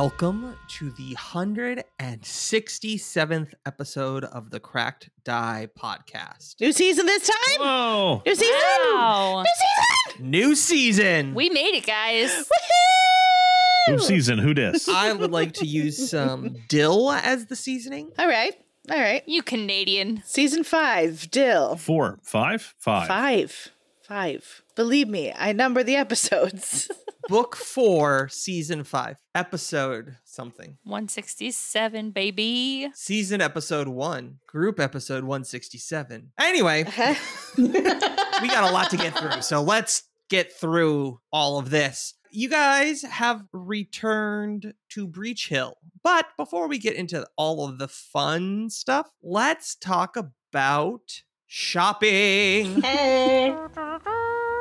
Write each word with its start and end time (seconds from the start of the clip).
Welcome 0.00 0.54
to 0.68 0.90
the 0.90 1.16
167th 1.16 3.52
episode 3.66 4.22
of 4.22 4.50
the 4.50 4.60
Cracked 4.60 5.10
Die 5.24 5.66
podcast. 5.76 6.60
New 6.60 6.70
season 6.70 7.06
this 7.06 7.26
time? 7.26 7.58
Whoa! 7.58 8.22
New 8.24 8.36
season? 8.36 8.54
Wow. 8.94 9.42
New 9.42 9.50
season? 9.56 10.30
New 10.30 10.54
season. 10.54 11.34
We 11.34 11.50
made 11.50 11.74
it, 11.74 11.84
guys. 11.84 12.30
Woohoo! 12.30 13.88
Who 13.88 13.98
season? 13.98 14.38
Who 14.38 14.54
dis? 14.54 14.88
I 14.88 15.12
would 15.12 15.32
like 15.32 15.54
to 15.54 15.66
use 15.66 16.10
some 16.10 16.54
dill 16.68 17.10
as 17.10 17.46
the 17.46 17.56
seasoning. 17.56 18.12
All 18.20 18.28
right. 18.28 18.54
All 18.92 19.00
right. 19.00 19.24
You 19.26 19.42
Canadian. 19.42 20.22
Season 20.24 20.62
five, 20.62 21.28
Dill. 21.32 21.74
Four, 21.74 22.20
five, 22.22 22.76
five. 22.78 23.08
Five. 23.08 23.72
Five. 24.04 24.62
Believe 24.78 25.08
me, 25.08 25.32
I 25.36 25.50
number 25.50 25.82
the 25.82 25.96
episodes. 25.96 26.88
Book 27.28 27.56
4, 27.56 28.28
season 28.28 28.84
5, 28.84 29.16
episode 29.34 30.18
something. 30.24 30.78
167, 30.84 32.12
baby. 32.12 32.88
Season 32.94 33.40
episode 33.40 33.88
1, 33.88 34.38
group 34.46 34.78
episode 34.78 35.24
167. 35.24 36.30
Anyway, 36.38 36.84
we 37.58 37.72
got 37.72 38.70
a 38.70 38.72
lot 38.72 38.88
to 38.90 38.96
get 38.96 39.18
through. 39.18 39.42
So 39.42 39.62
let's 39.62 40.04
get 40.30 40.52
through 40.52 41.18
all 41.32 41.58
of 41.58 41.70
this. 41.70 42.14
You 42.30 42.48
guys 42.48 43.02
have 43.02 43.42
returned 43.52 44.74
to 44.90 45.08
Breachill. 45.08 45.72
But 46.04 46.26
before 46.36 46.68
we 46.68 46.78
get 46.78 46.94
into 46.94 47.26
all 47.36 47.68
of 47.68 47.78
the 47.78 47.88
fun 47.88 48.70
stuff, 48.70 49.10
let's 49.24 49.74
talk 49.74 50.16
about 50.16 51.22
shopping. 51.48 52.80
hey. 52.80 53.56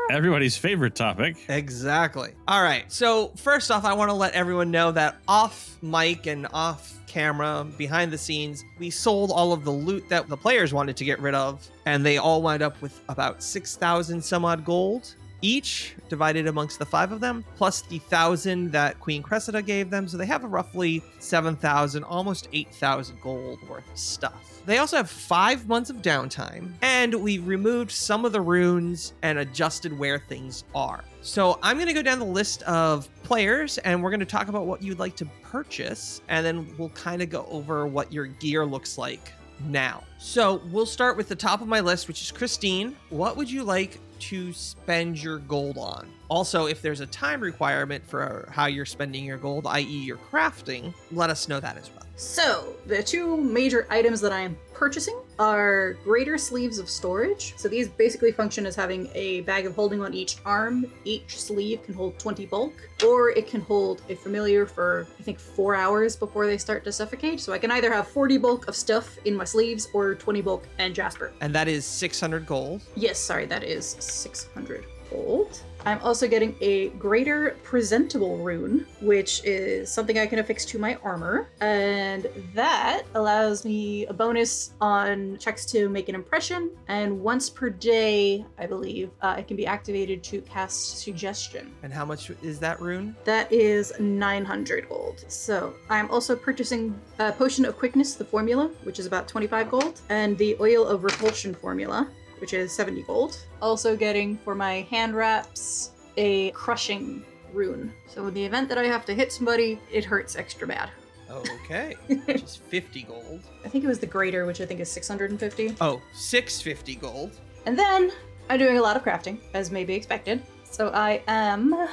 Everybody's 0.10 0.56
favorite 0.58 0.96
topic. 0.96 1.36
Exactly. 1.50 2.32
All 2.48 2.64
right. 2.64 2.90
So, 2.92 3.34
first 3.36 3.72
off, 3.72 3.84
I 3.84 3.94
want 3.94 4.10
to 4.10 4.14
let 4.14 4.34
everyone 4.34 4.72
know 4.72 4.92
that 4.94 5.18
off 5.28 5.78
mic 5.82 6.28
and 6.28 6.48
off 6.54 6.98
camera, 7.08 7.66
behind 7.78 8.12
the 8.12 8.18
scenes, 8.18 8.64
we 8.80 8.90
sold 8.90 9.32
all 9.32 9.52
of 9.52 9.64
the 9.64 9.72
loot 9.72 10.08
that 10.10 10.28
the 10.30 10.38
players 10.38 10.74
wanted 10.74 10.96
to 10.98 11.06
get 11.06 11.20
rid 11.20 11.36
of, 11.36 11.68
and 11.86 12.06
they 12.06 12.18
all 12.18 12.42
wound 12.42 12.62
up 12.62 12.82
with 12.82 13.02
about 13.10 13.44
6,000 13.44 14.24
some 14.24 14.46
odd 14.46 14.64
gold 14.64 15.16
each, 15.42 15.96
divided 16.10 16.48
amongst 16.48 16.80
the 16.80 16.86
five 16.86 17.12
of 17.12 17.20
them, 17.20 17.44
plus 17.56 17.82
the 17.82 18.00
thousand 18.00 18.72
that 18.72 19.00
Queen 19.00 19.22
Cressida 19.22 19.62
gave 19.62 19.90
them. 19.90 20.08
So 20.08 20.18
they 20.18 20.26
have 20.26 20.44
roughly 20.44 21.04
7,000, 21.20 22.04
almost 22.04 22.48
8,000 22.54 23.22
gold 23.22 23.60
worth 23.70 23.90
of 23.92 23.98
stuff. 23.98 24.57
They 24.68 24.80
also 24.80 24.98
have 24.98 25.10
five 25.10 25.66
months 25.70 25.90
of 25.90 26.02
downtime, 26.02 26.74
and 26.82 27.16
we 27.16 27.40
removed 27.40 27.90
some 27.90 28.26
of 28.26 28.34
the 28.34 28.42
runes 28.42 29.14
and 29.22 29.40
adjusted 29.40 29.98
where 29.98 30.20
things 30.20 30.66
are. 30.76 31.06
So 31.22 31.58
I'm 31.64 31.78
going 31.78 31.88
to 31.88 31.94
go 31.94 32.02
down 32.02 32.20
the 32.20 32.26
list 32.26 32.64
of 32.64 33.08
players, 33.24 33.78
and 33.78 34.04
we're 34.04 34.10
going 34.10 34.20
to 34.20 34.26
talk 34.26 34.50
about 34.50 34.66
what 34.66 34.84
you'd 34.84 35.00
like 35.00 35.16
to 35.16 35.26
purchase, 35.42 36.22
and 36.28 36.46
then 36.46 36.76
we'll 36.78 36.90
kind 36.90 37.22
of 37.22 37.30
go 37.30 37.48
over 37.50 37.88
what 37.88 38.12
your 38.12 38.26
gear 38.26 38.66
looks 38.66 38.98
like 38.98 39.32
now. 39.70 40.04
So 40.18 40.62
we'll 40.70 40.86
start 40.86 41.16
with 41.16 41.30
the 41.30 41.36
top 41.36 41.62
of 41.62 41.70
my 41.70 41.80
list, 41.80 42.10
which 42.10 42.22
is 42.22 42.30
Christine. 42.30 42.94
What 43.10 43.38
would 43.38 43.50
you 43.50 43.64
like 43.64 44.02
to 44.20 44.52
spend 44.52 45.24
your 45.24 45.40
gold 45.40 45.78
on? 45.78 46.10
Also, 46.28 46.66
if 46.66 46.82
there's 46.82 47.00
a 47.00 47.08
time 47.08 47.40
requirement 47.40 48.06
for 48.06 48.50
how 48.52 48.66
you're 48.66 48.86
spending 48.86 49.24
your 49.24 49.38
gold, 49.38 49.66
i.e., 49.66 49.84
your 49.84 50.18
crafting, 50.18 50.94
let 51.14 51.30
us 51.30 51.48
know 51.48 51.62
that 51.62 51.78
as 51.78 51.90
well. 51.90 51.97
So, 52.20 52.76
the 52.88 53.04
two 53.04 53.38
major 53.38 53.86
items 53.92 54.20
that 54.22 54.32
I 54.32 54.40
am 54.40 54.58
purchasing 54.74 55.20
are 55.38 55.94
greater 56.04 56.36
sleeves 56.36 56.80
of 56.80 56.90
storage. 56.90 57.54
So, 57.58 57.70
these 57.70 57.90
basically 57.90 58.32
function 58.32 58.66
as 58.66 58.76
having 58.76 59.08
a 59.14 59.42
bag 59.42 59.68
of 59.68 59.76
holding 59.76 60.02
on 60.02 60.16
each 60.16 60.38
arm. 60.44 60.88
Each 61.06 61.40
sleeve 61.40 61.84
can 61.84 61.94
hold 61.94 62.18
20 62.18 62.48
bulk, 62.48 62.74
or 63.06 63.30
it 63.30 63.46
can 63.46 63.62
hold 63.62 64.02
a 64.10 64.16
familiar 64.16 64.66
for, 64.66 65.08
I 65.20 65.22
think, 65.22 65.38
four 65.38 65.76
hours 65.76 66.16
before 66.16 66.48
they 66.48 66.58
start 66.58 66.84
to 66.86 66.92
suffocate. 66.92 67.40
So, 67.40 67.54
I 67.54 67.60
can 67.60 67.70
either 67.70 67.94
have 67.94 68.08
40 68.08 68.40
bulk 68.40 68.68
of 68.68 68.76
stuff 68.76 69.20
in 69.26 69.36
my 69.36 69.46
sleeves 69.46 69.88
or 69.94 70.16
20 70.16 70.42
bulk 70.42 70.68
and 70.80 70.96
Jasper. 70.96 71.34
And 71.42 71.54
that 71.54 71.68
is 71.68 71.86
600 71.86 72.48
gold. 72.48 72.82
Yes, 72.96 73.20
sorry, 73.20 73.46
that 73.46 73.64
is 73.64 73.96
600 74.00 74.86
gold. 75.12 75.62
I'm 75.86 76.00
also 76.00 76.28
getting 76.28 76.56
a 76.62 76.90
greater 76.90 77.58
presentable 77.64 78.38
rune, 78.38 78.86
which 79.02 79.42
is 79.46 79.90
something 79.90 80.20
I 80.20 80.28
can 80.28 80.40
affix 80.40 80.66
to 80.66 80.80
my 80.80 80.96
armor. 81.04 81.50
And 81.62 82.28
that 82.54 83.04
allows 83.16 83.64
me 83.64 84.06
a 84.08 84.14
bonus 84.14 84.74
on 84.82 85.38
checks 85.38 85.66
to 85.68 85.90
make 85.90 86.10
an 86.10 86.16
impression. 86.16 86.72
And 86.88 87.20
once 87.22 87.50
per 87.50 87.70
day, 87.70 88.46
I 88.58 88.66
believe, 88.66 89.12
uh, 89.22 89.36
it 89.38 89.48
can 89.48 89.56
be 89.56 89.66
activated 89.66 90.24
to 90.24 90.42
cast 90.42 91.00
suggestion. 91.00 91.72
And 91.84 91.94
how 91.94 92.06
much 92.06 92.30
is 92.42 92.60
that 92.60 92.82
rune? 92.82 93.16
That 93.24 93.52
is 93.52 93.94
900 94.00 94.90
gold. 94.90 95.24
So 95.28 95.74
I'm 95.90 96.10
also 96.12 96.36
purchasing 96.36 97.00
a 97.20 97.32
potion 97.32 97.66
of 97.66 97.78
quickness, 97.78 98.16
the 98.16 98.26
formula, 98.26 98.70
which 98.84 99.00
is 99.00 99.06
about 99.06 99.28
25 99.28 99.70
gold, 99.70 100.02
and 100.10 100.38
the 100.38 100.58
oil 100.60 100.86
of 100.86 101.04
repulsion 101.04 101.54
formula, 101.54 102.10
which 102.40 102.54
is 102.54 102.72
70 102.72 103.04
gold. 103.04 103.38
Also 103.62 103.96
getting 103.96 104.38
for 104.38 104.56
my 104.56 104.82
hand 104.90 105.16
wraps 105.16 105.92
a 106.18 106.52
crushing 106.52 107.24
rune. 107.54 107.94
So 108.08 108.28
in 108.28 108.34
the 108.34 108.44
event 108.44 108.70
that 108.70 108.78
I 108.78 108.86
have 108.86 109.06
to 109.06 109.14
hit 109.14 109.32
somebody, 109.32 109.80
it 109.92 110.06
hurts 110.06 110.36
extra 110.36 110.68
bad. 110.68 110.90
Okay, 111.30 111.96
which 112.26 112.44
is 112.44 112.56
50 112.56 113.04
gold. 113.04 113.42
I 113.66 113.70
think 113.70 113.84
it 113.84 113.88
was 113.88 114.00
the 114.00 114.08
greater, 114.08 114.46
which 114.46 114.62
I 114.62 114.66
think 114.66 114.80
is 114.80 114.92
650. 114.92 115.76
Oh, 115.82 116.02
650 116.14 116.96
gold. 116.96 117.32
And 117.66 117.78
then 117.78 118.12
I'm 118.50 118.60
doing 118.60 118.78
a 118.78 118.82
lot 118.82 118.96
of 118.96 119.04
crafting, 119.04 119.40
as 119.54 119.72
may 119.72 119.84
be 119.84 119.94
expected. 119.94 120.42
So 120.64 120.90
I 120.90 121.22
am 121.28 121.88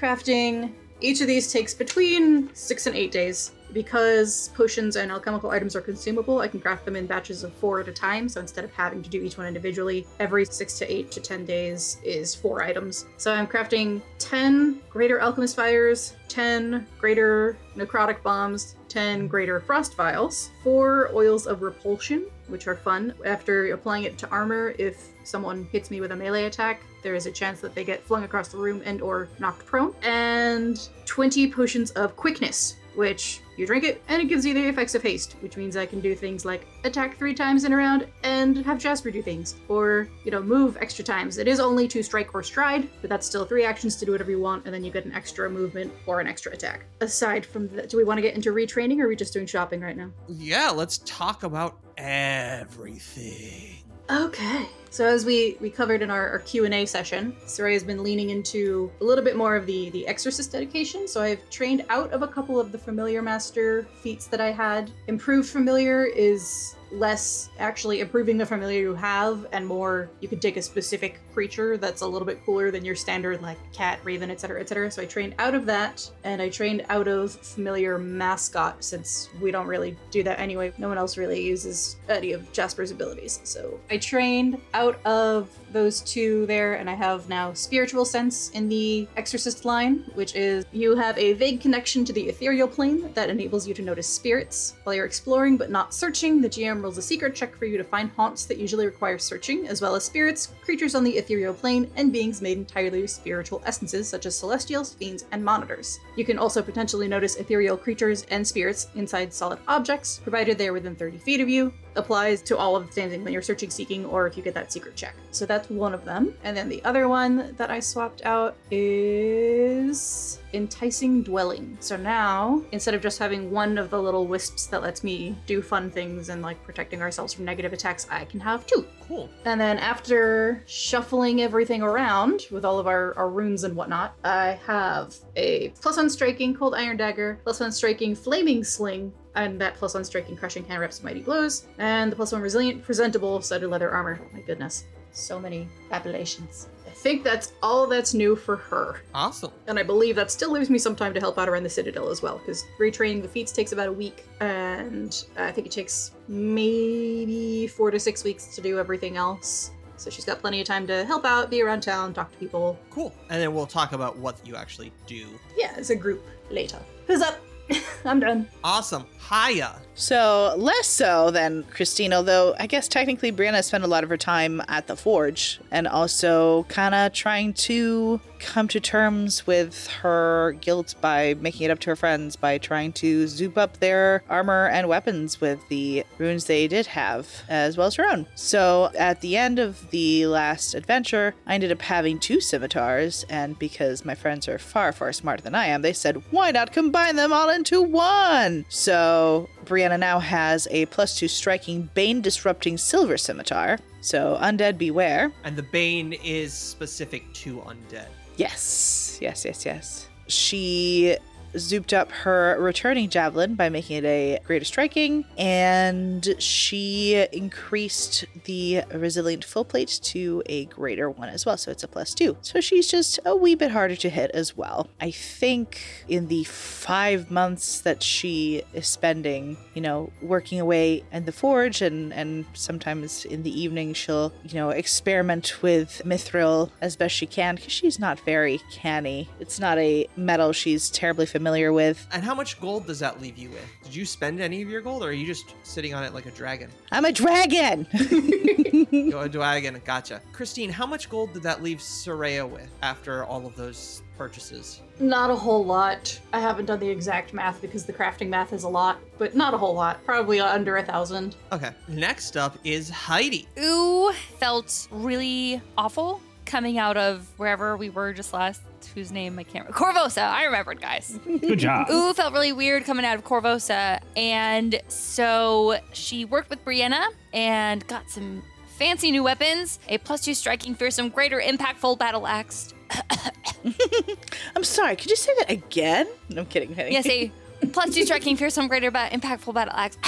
crafting. 0.00 0.72
Each 1.00 1.20
of 1.20 1.26
these 1.26 1.52
takes 1.52 1.74
between 1.74 2.54
six 2.54 2.86
and 2.86 2.96
eight 2.96 3.12
days. 3.12 3.52
Because 3.76 4.48
potions 4.54 4.96
and 4.96 5.12
alchemical 5.12 5.50
items 5.50 5.76
are 5.76 5.82
consumable, 5.82 6.38
I 6.38 6.48
can 6.48 6.60
craft 6.60 6.86
them 6.86 6.96
in 6.96 7.04
batches 7.04 7.44
of 7.44 7.52
four 7.52 7.78
at 7.78 7.88
a 7.88 7.92
time. 7.92 8.26
So 8.26 8.40
instead 8.40 8.64
of 8.64 8.72
having 8.72 9.02
to 9.02 9.10
do 9.10 9.20
each 9.22 9.36
one 9.36 9.46
individually, 9.46 10.06
every 10.18 10.46
six 10.46 10.78
to 10.78 10.90
eight 10.90 11.12
to 11.12 11.20
ten 11.20 11.44
days 11.44 11.98
is 12.02 12.34
four 12.34 12.62
items. 12.62 13.04
So 13.18 13.34
I'm 13.34 13.46
crafting 13.46 14.00
10 14.18 14.80
greater 14.88 15.20
alchemist 15.20 15.56
fires, 15.56 16.14
10 16.28 16.86
greater 16.98 17.58
necrotic 17.76 18.22
bombs, 18.22 18.76
10 18.88 19.28
greater 19.28 19.60
frost 19.60 19.94
vials, 19.94 20.48
4 20.64 21.10
oils 21.12 21.46
of 21.46 21.60
repulsion, 21.60 22.24
which 22.48 22.66
are 22.68 22.76
fun. 22.76 23.12
After 23.26 23.72
applying 23.72 24.04
it 24.04 24.16
to 24.16 24.28
armor, 24.30 24.74
if 24.78 25.08
someone 25.22 25.68
hits 25.70 25.90
me 25.90 26.00
with 26.00 26.12
a 26.12 26.16
melee 26.16 26.46
attack, 26.46 26.80
there 27.02 27.14
is 27.14 27.26
a 27.26 27.30
chance 27.30 27.60
that 27.60 27.74
they 27.74 27.84
get 27.84 28.02
flung 28.02 28.24
across 28.24 28.48
the 28.48 28.56
room 28.56 28.80
and 28.86 29.02
or 29.02 29.28
knocked 29.38 29.66
prone. 29.66 29.94
And 30.02 30.88
20 31.04 31.52
potions 31.52 31.90
of 31.90 32.16
quickness, 32.16 32.76
which 32.94 33.42
you 33.56 33.66
drink 33.66 33.84
it 33.84 34.02
and 34.08 34.20
it 34.20 34.26
gives 34.26 34.44
you 34.44 34.54
the 34.54 34.68
effects 34.68 34.94
of 34.94 35.02
haste, 35.02 35.36
which 35.40 35.56
means 35.56 35.76
I 35.76 35.86
can 35.86 36.00
do 36.00 36.14
things 36.14 36.44
like 36.44 36.66
attack 36.84 37.16
three 37.16 37.34
times 37.34 37.64
in 37.64 37.72
a 37.72 37.76
round 37.76 38.06
and 38.22 38.58
have 38.64 38.78
Jasper 38.78 39.10
do 39.10 39.22
things, 39.22 39.56
or 39.68 40.08
you 40.24 40.30
know 40.30 40.42
move 40.42 40.76
extra 40.80 41.04
times. 41.04 41.38
It 41.38 41.48
is 41.48 41.60
only 41.60 41.88
to 41.88 42.02
strike 42.02 42.34
or 42.34 42.42
stride, 42.42 42.88
but 43.00 43.10
that's 43.10 43.26
still 43.26 43.44
three 43.44 43.64
actions 43.64 43.96
to 43.96 44.06
do 44.06 44.12
whatever 44.12 44.30
you 44.30 44.40
want, 44.40 44.64
and 44.64 44.74
then 44.74 44.84
you 44.84 44.90
get 44.90 45.04
an 45.04 45.12
extra 45.12 45.48
movement 45.48 45.92
or 46.06 46.20
an 46.20 46.26
extra 46.26 46.52
attack. 46.52 46.84
Aside 47.00 47.46
from 47.46 47.68
that, 47.68 47.88
do 47.88 47.96
we 47.96 48.04
want 48.04 48.18
to 48.18 48.22
get 48.22 48.34
into 48.34 48.52
retraining, 48.52 49.00
or 49.00 49.06
are 49.06 49.08
we 49.08 49.16
just 49.16 49.32
doing 49.32 49.46
shopping 49.46 49.80
right 49.80 49.96
now? 49.96 50.10
Yeah, 50.28 50.70
let's 50.70 50.98
talk 50.98 51.42
about 51.42 51.78
everything. 51.96 53.85
Okay. 54.10 54.68
So 54.90 55.04
as 55.04 55.24
we 55.24 55.58
we 55.60 55.68
covered 55.68 56.00
in 56.00 56.10
our, 56.10 56.30
our 56.30 56.38
Q&A 56.38 56.86
session, 56.86 57.36
Soraya 57.44 57.74
has 57.74 57.82
been 57.82 58.02
leaning 58.02 58.30
into 58.30 58.90
a 59.00 59.04
little 59.04 59.24
bit 59.24 59.36
more 59.36 59.56
of 59.56 59.66
the 59.66 59.90
the 59.90 60.06
exorcist 60.06 60.52
dedication. 60.52 61.06
So 61.08 61.20
I've 61.20 61.48
trained 61.50 61.84
out 61.90 62.12
of 62.12 62.22
a 62.22 62.28
couple 62.28 62.58
of 62.58 62.72
the 62.72 62.78
familiar 62.78 63.20
master 63.20 63.86
feats 64.00 64.26
that 64.28 64.40
I 64.40 64.52
had. 64.52 64.90
Improved 65.08 65.50
familiar 65.50 66.04
is 66.04 66.76
less 66.96 67.50
actually 67.58 68.00
improving 68.00 68.36
the 68.36 68.46
familiar 68.46 68.80
you 68.80 68.94
have 68.94 69.46
and 69.52 69.66
more 69.66 70.10
you 70.20 70.28
could 70.28 70.42
take 70.42 70.56
a 70.56 70.62
specific 70.62 71.20
creature 71.32 71.76
that's 71.76 72.02
a 72.02 72.06
little 72.06 72.26
bit 72.26 72.44
cooler 72.44 72.70
than 72.70 72.84
your 72.84 72.94
standard 72.94 73.42
like 73.42 73.58
cat 73.72 73.98
raven 74.04 74.30
etc 74.30 74.60
etc 74.60 74.90
so 74.90 75.02
i 75.02 75.04
trained 75.04 75.34
out 75.38 75.54
of 75.54 75.66
that 75.66 76.10
and 76.24 76.40
i 76.40 76.48
trained 76.48 76.84
out 76.88 77.06
of 77.06 77.32
familiar 77.32 77.98
mascot 77.98 78.82
since 78.82 79.28
we 79.40 79.50
don't 79.50 79.66
really 79.66 79.96
do 80.10 80.22
that 80.22 80.38
anyway. 80.38 80.72
No 80.78 80.88
one 80.88 80.98
else 80.98 81.16
really 81.16 81.42
uses 81.42 81.96
any 82.08 82.32
of 82.32 82.50
jasper's 82.52 82.90
abilities. 82.90 83.40
So 83.44 83.80
i 83.90 83.96
trained 83.96 84.60
out 84.74 84.98
of 85.04 85.48
those 85.72 86.00
two 86.00 86.46
there 86.46 86.74
and 86.74 86.88
i 86.88 86.94
have 86.94 87.28
now 87.28 87.52
spiritual 87.52 88.04
sense 88.04 88.50
in 88.50 88.68
the 88.68 89.06
exorcist 89.16 89.64
line 89.64 90.04
which 90.14 90.34
is 90.34 90.64
you 90.72 90.96
have 90.96 91.18
a 91.18 91.34
vague 91.34 91.60
connection 91.60 92.04
to 92.04 92.12
the 92.12 92.28
ethereal 92.28 92.68
plane 92.68 93.12
that 93.14 93.28
enables 93.28 93.66
you 93.66 93.74
to 93.74 93.82
notice 93.82 94.08
spirits 94.08 94.74
while 94.84 94.94
you're 94.94 95.04
exploring 95.04 95.56
but 95.56 95.70
not 95.70 95.92
searching. 95.92 96.40
The 96.40 96.48
gm 96.48 96.82
a 96.96 97.02
secret 97.02 97.34
check 97.34 97.56
for 97.56 97.64
you 97.64 97.76
to 97.76 97.84
find 97.84 98.10
haunts 98.10 98.44
that 98.46 98.58
usually 98.58 98.86
require 98.86 99.18
searching, 99.18 99.66
as 99.66 99.82
well 99.82 99.94
as 99.94 100.04
spirits, 100.04 100.54
creatures 100.64 100.94
on 100.94 101.02
the 101.02 101.18
ethereal 101.18 101.52
plane, 101.52 101.90
and 101.96 102.12
beings 102.12 102.40
made 102.40 102.58
entirely 102.58 103.02
of 103.02 103.10
spiritual 103.10 103.60
essences 103.66 104.08
such 104.08 104.24
as 104.24 104.38
celestials, 104.38 104.94
fiends, 104.94 105.24
and 105.32 105.44
monitors. 105.44 105.98
You 106.14 106.24
can 106.24 106.38
also 106.38 106.62
potentially 106.62 107.08
notice 107.08 107.36
ethereal 107.36 107.76
creatures 107.76 108.22
and 108.30 108.46
spirits 108.46 108.86
inside 108.94 109.34
solid 109.34 109.58
objects, 109.66 110.20
provided 110.22 110.56
they 110.56 110.68
are 110.68 110.72
within 110.72 110.94
30 110.94 111.18
feet 111.18 111.40
of 111.40 111.48
you. 111.48 111.72
Applies 111.96 112.42
to 112.42 112.56
all 112.56 112.76
of 112.76 112.86
the 112.86 112.92
same 112.92 113.10
thing 113.10 113.24
when 113.24 113.32
you're 113.32 113.42
searching, 113.42 113.70
seeking, 113.70 114.04
or 114.06 114.26
if 114.26 114.36
you 114.36 114.42
get 114.42 114.54
that 114.54 114.72
secret 114.72 114.94
check. 114.96 115.14
So 115.30 115.46
that's 115.46 115.68
one 115.70 115.94
of 115.94 116.04
them. 116.04 116.34
And 116.44 116.56
then 116.56 116.68
the 116.68 116.82
other 116.84 117.08
one 117.08 117.54
that 117.56 117.70
I 117.70 117.80
swapped 117.80 118.24
out 118.24 118.56
is 118.70 120.40
enticing 120.52 121.22
dwelling. 121.22 121.76
So 121.80 121.96
now, 121.96 122.62
instead 122.72 122.94
of 122.94 123.02
just 123.02 123.18
having 123.18 123.50
one 123.50 123.78
of 123.78 123.90
the 123.90 124.00
little 124.00 124.26
wisps 124.26 124.66
that 124.66 124.82
lets 124.82 125.04
me 125.04 125.36
do 125.46 125.60
fun 125.60 125.90
things 125.90 126.28
and 126.28 126.42
like 126.42 126.62
protecting 126.64 127.02
ourselves 127.02 127.34
from 127.34 127.44
negative 127.44 127.72
attacks, 127.72 128.06
I 128.10 128.24
can 128.24 128.40
have 128.40 128.66
two. 128.66 128.86
Cool. 129.06 129.28
And 129.44 129.60
then 129.60 129.78
after 129.78 130.62
shuffling 130.66 131.42
everything 131.42 131.82
around 131.82 132.46
with 132.50 132.64
all 132.64 132.78
of 132.78 132.86
our, 132.86 133.14
our 133.16 133.30
runes 133.30 133.64
and 133.64 133.76
whatnot, 133.76 134.16
I 134.24 134.58
have 134.66 135.14
a 135.36 135.68
plus 135.80 135.96
one 135.96 136.10
striking 136.10 136.54
cold 136.54 136.74
iron 136.74 136.96
dagger, 136.96 137.38
plus 137.44 137.60
one 137.60 137.70
striking 137.70 138.14
flaming 138.14 138.64
sling, 138.64 139.12
and 139.36 139.60
that 139.60 139.74
plus 139.74 139.94
one 139.94 140.04
striking 140.04 140.36
crushing 140.36 140.64
hand 140.64 140.80
wraps 140.80 141.02
mighty 141.02 141.20
blows, 141.20 141.66
and 141.78 142.10
the 142.10 142.16
plus 142.16 142.32
one 142.32 142.42
resilient 142.42 142.82
presentable 142.82 143.40
studded 143.40 143.70
leather 143.70 143.90
armor. 143.90 144.20
My 144.32 144.40
goodness. 144.40 144.84
So 145.12 145.38
many 145.40 145.68
appellations. 145.92 146.68
I 146.86 146.90
think 146.90 147.24
that's 147.24 147.52
all 147.62 147.86
that's 147.86 148.12
new 148.12 148.36
for 148.36 148.56
her. 148.56 149.00
Awesome. 149.14 149.50
And 149.66 149.78
I 149.78 149.82
believe 149.82 150.16
that 150.16 150.30
still 150.30 150.50
leaves 150.50 150.68
me 150.68 150.78
some 150.78 150.96
time 150.96 151.14
to 151.14 151.20
help 151.20 151.38
out 151.38 151.48
around 151.48 151.62
the 151.62 151.70
Citadel 151.70 152.08
as 152.08 152.20
well, 152.20 152.38
because 152.38 152.64
retraining 152.78 153.22
the 153.22 153.28
feats 153.28 153.52
takes 153.52 153.72
about 153.72 153.88
a 153.88 153.92
week, 153.92 154.26
and 154.40 155.24
I 155.38 155.52
think 155.52 155.66
it 155.66 155.72
takes 155.72 156.10
maybe 156.28 157.66
four 157.66 157.90
to 157.90 158.00
six 158.00 158.24
weeks 158.24 158.54
to 158.56 158.60
do 158.60 158.78
everything 158.78 159.16
else. 159.16 159.70
So 159.98 160.10
she's 160.10 160.26
got 160.26 160.40
plenty 160.40 160.60
of 160.60 160.66
time 160.66 160.86
to 160.88 161.04
help 161.06 161.24
out, 161.24 161.48
be 161.50 161.62
around 161.62 161.80
town, 161.82 162.12
talk 162.12 162.30
to 162.32 162.36
people. 162.38 162.78
Cool. 162.90 163.14
And 163.30 163.40
then 163.40 163.54
we'll 163.54 163.66
talk 163.66 163.92
about 163.92 164.18
what 164.18 164.38
you 164.46 164.54
actually 164.54 164.92
do. 165.06 165.26
Yeah, 165.56 165.72
as 165.76 165.88
a 165.88 165.96
group 165.96 166.22
later. 166.50 166.78
Who's 167.06 167.22
up? 167.22 167.38
I'm 168.04 168.20
done. 168.20 168.48
Awesome. 168.62 169.06
Hiya. 169.28 169.80
So 169.98 170.54
less 170.58 170.86
so 170.86 171.30
than 171.30 171.64
Christine, 171.70 172.12
although 172.12 172.54
I 172.60 172.66
guess 172.66 172.86
technically 172.86 173.32
Brianna 173.32 173.64
spent 173.64 173.82
a 173.82 173.86
lot 173.86 174.04
of 174.04 174.10
her 174.10 174.18
time 174.18 174.60
at 174.68 174.88
the 174.88 174.94
forge 174.94 175.58
and 175.70 175.88
also 175.88 176.64
kind 176.64 176.94
of 176.94 177.14
trying 177.14 177.54
to 177.54 178.20
come 178.38 178.68
to 178.68 178.78
terms 178.78 179.46
with 179.46 179.86
her 180.02 180.54
guilt 180.60 180.94
by 181.00 181.32
making 181.40 181.62
it 181.62 181.70
up 181.70 181.78
to 181.78 181.88
her 181.88 181.96
friends 181.96 182.36
by 182.36 182.58
trying 182.58 182.92
to 182.92 183.26
zoop 183.26 183.56
up 183.56 183.78
their 183.78 184.22
armor 184.28 184.68
and 184.68 184.86
weapons 184.86 185.40
with 185.40 185.66
the 185.70 186.04
runes 186.18 186.44
they 186.44 186.68
did 186.68 186.86
have, 186.86 187.26
as 187.48 187.78
well 187.78 187.86
as 187.86 187.94
her 187.94 188.04
own. 188.04 188.26
So 188.34 188.90
at 188.98 189.22
the 189.22 189.38
end 189.38 189.58
of 189.58 189.90
the 189.90 190.26
last 190.26 190.74
adventure, 190.74 191.34
I 191.46 191.54
ended 191.54 191.72
up 191.72 191.80
having 191.80 192.18
two 192.18 192.42
scimitars, 192.42 193.24
and 193.30 193.58
because 193.58 194.04
my 194.04 194.14
friends 194.14 194.46
are 194.48 194.58
far, 194.58 194.92
far 194.92 195.14
smarter 195.14 195.42
than 195.42 195.54
I 195.54 195.68
am, 195.68 195.80
they 195.80 195.94
said, 195.94 196.22
why 196.30 196.50
not 196.50 196.72
combine 196.72 197.16
them 197.16 197.32
all 197.32 197.48
into 197.48 197.80
one? 197.80 198.66
So 198.68 199.15
Brianna 199.64 199.98
now 199.98 200.18
has 200.18 200.68
a 200.70 200.86
plus 200.86 201.18
two 201.18 201.28
striking 201.28 201.88
Bane 201.94 202.20
disrupting 202.20 202.78
silver 202.78 203.16
scimitar. 203.16 203.78
So 204.00 204.38
undead 204.40 204.78
beware. 204.78 205.32
And 205.44 205.56
the 205.56 205.62
Bane 205.64 206.12
is 206.24 206.52
specific 206.52 207.32
to 207.34 207.56
undead. 207.58 208.08
Yes, 208.36 209.18
yes, 209.20 209.44
yes, 209.44 209.64
yes. 209.64 210.08
She 210.28 211.16
zooped 211.56 211.92
up 211.92 212.10
her 212.10 212.56
returning 212.60 213.08
javelin 213.08 213.54
by 213.54 213.68
making 213.68 213.98
it 213.98 214.04
a 214.04 214.38
greater 214.44 214.64
striking, 214.64 215.24
and 215.36 216.34
she 216.38 217.26
increased 217.32 218.24
the 218.44 218.82
resilient 218.92 219.44
full 219.44 219.64
plate 219.64 220.00
to 220.02 220.42
a 220.46 220.66
greater 220.66 221.10
one 221.10 221.28
as 221.28 221.46
well. 221.46 221.56
So 221.56 221.70
it's 221.70 221.82
a 221.82 221.88
plus 221.88 222.14
two. 222.14 222.36
So 222.42 222.60
she's 222.60 222.88
just 222.88 223.18
a 223.24 223.34
wee 223.36 223.54
bit 223.54 223.70
harder 223.70 223.96
to 223.96 224.10
hit 224.10 224.30
as 224.32 224.56
well. 224.56 224.88
I 225.00 225.10
think 225.10 225.80
in 226.08 226.28
the 226.28 226.44
five 226.44 227.30
months 227.30 227.80
that 227.80 228.02
she 228.02 228.62
is 228.72 228.86
spending, 228.86 229.56
you 229.74 229.80
know, 229.80 230.12
working 230.22 230.60
away 230.60 231.04
in 231.12 231.24
the 231.24 231.32
forge 231.32 231.82
and 231.82 232.12
and 232.12 232.44
sometimes 232.54 233.24
in 233.24 233.42
the 233.42 233.60
evening 233.60 233.94
she'll, 233.94 234.32
you 234.44 234.54
know, 234.54 234.70
experiment 234.70 235.62
with 235.62 236.02
mithril 236.04 236.70
as 236.80 236.96
best 236.96 237.14
she 237.14 237.26
can 237.26 237.56
because 237.56 237.72
she's 237.72 237.98
not 237.98 238.20
very 238.20 238.60
canny. 238.70 239.28
It's 239.40 239.58
not 239.58 239.78
a 239.78 240.06
metal 240.16 240.52
she's 240.52 240.90
terribly 240.90 241.26
familiar 241.26 241.45
with. 241.52 242.06
And 242.12 242.24
how 242.24 242.34
much 242.34 242.60
gold 242.60 242.86
does 242.86 242.98
that 242.98 243.20
leave 243.20 243.38
you 243.38 243.50
with? 243.50 243.68
Did 243.84 243.94
you 243.94 244.04
spend 244.04 244.40
any 244.40 244.62
of 244.62 244.68
your 244.68 244.80
gold, 244.80 245.02
or 245.02 245.08
are 245.08 245.12
you 245.12 245.26
just 245.26 245.54
sitting 245.62 245.94
on 245.94 246.02
it 246.04 246.12
like 246.12 246.26
a 246.26 246.30
dragon? 246.32 246.70
I'm 246.90 247.04
a 247.04 247.12
dragon. 247.12 247.86
You're 248.90 249.24
a 249.24 249.28
dragon. 249.28 249.80
Gotcha. 249.84 250.20
Christine, 250.32 250.70
how 250.70 250.86
much 250.86 251.08
gold 251.08 251.32
did 251.32 251.42
that 251.44 251.62
leave 251.62 251.78
Soraya 251.78 252.48
with 252.48 252.68
after 252.82 253.24
all 253.24 253.46
of 253.46 253.54
those 253.56 254.02
purchases? 254.18 254.80
Not 254.98 255.30
a 255.30 255.36
whole 255.36 255.64
lot. 255.64 256.18
I 256.32 256.40
haven't 256.40 256.66
done 256.66 256.80
the 256.80 256.88
exact 256.88 257.32
math 257.32 257.60
because 257.60 257.84
the 257.84 257.92
crafting 257.92 258.28
math 258.28 258.52
is 258.52 258.64
a 258.64 258.68
lot, 258.68 258.98
but 259.18 259.34
not 259.34 259.54
a 259.54 259.58
whole 259.58 259.74
lot. 259.74 260.04
Probably 260.04 260.40
under 260.40 260.78
a 260.78 260.82
thousand. 260.82 261.36
Okay. 261.52 261.70
Next 261.88 262.36
up 262.36 262.58
is 262.64 262.88
Heidi. 262.88 263.46
Ooh, 263.60 264.12
felt 264.38 264.88
really 264.90 265.60
awful 265.78 266.20
coming 266.46 266.78
out 266.78 266.96
of 266.96 267.28
wherever 267.36 267.76
we 267.76 267.90
were 267.90 268.12
just 268.12 268.32
last. 268.32 268.62
Whose 268.94 269.12
name 269.12 269.38
I 269.38 269.42
can't 269.42 269.68
remember. 269.68 269.78
Korvosa. 270.00 270.22
I 270.22 270.44
remembered, 270.44 270.80
guys. 270.80 271.18
Good 271.24 271.58
job. 271.58 271.88
Ooh, 271.90 272.12
felt 272.14 272.32
really 272.32 272.52
weird 272.52 272.84
coming 272.84 273.04
out 273.04 273.16
of 273.16 273.24
Korvosa. 273.24 274.00
And 274.16 274.80
so 274.88 275.78
she 275.92 276.24
worked 276.24 276.48
with 276.50 276.64
Brianna 276.64 277.06
and 277.32 277.86
got 277.86 278.08
some 278.10 278.42
fancy 278.78 279.10
new 279.10 279.22
weapons 279.22 279.78
a 279.88 279.98
plus 279.98 280.22
two 280.22 280.34
striking, 280.34 280.74
fearsome, 280.74 281.08
greater, 281.08 281.40
impactful 281.40 281.98
battle 281.98 282.26
axe. 282.26 282.72
I'm 284.54 284.64
sorry. 284.64 284.96
Could 284.96 285.10
you 285.10 285.16
say 285.16 285.32
that 285.38 285.50
again? 285.50 286.06
No, 286.28 286.42
I'm 286.42 286.46
kidding. 286.46 286.74
kidding. 286.74 286.92
Yes, 286.92 287.06
a 287.08 287.30
plus 287.72 287.94
two 287.94 288.04
striking, 288.04 288.36
fearsome, 288.36 288.68
greater, 288.68 288.90
but 288.90 289.12
impactful 289.12 289.52
battle 289.54 289.74
axe. 289.74 289.98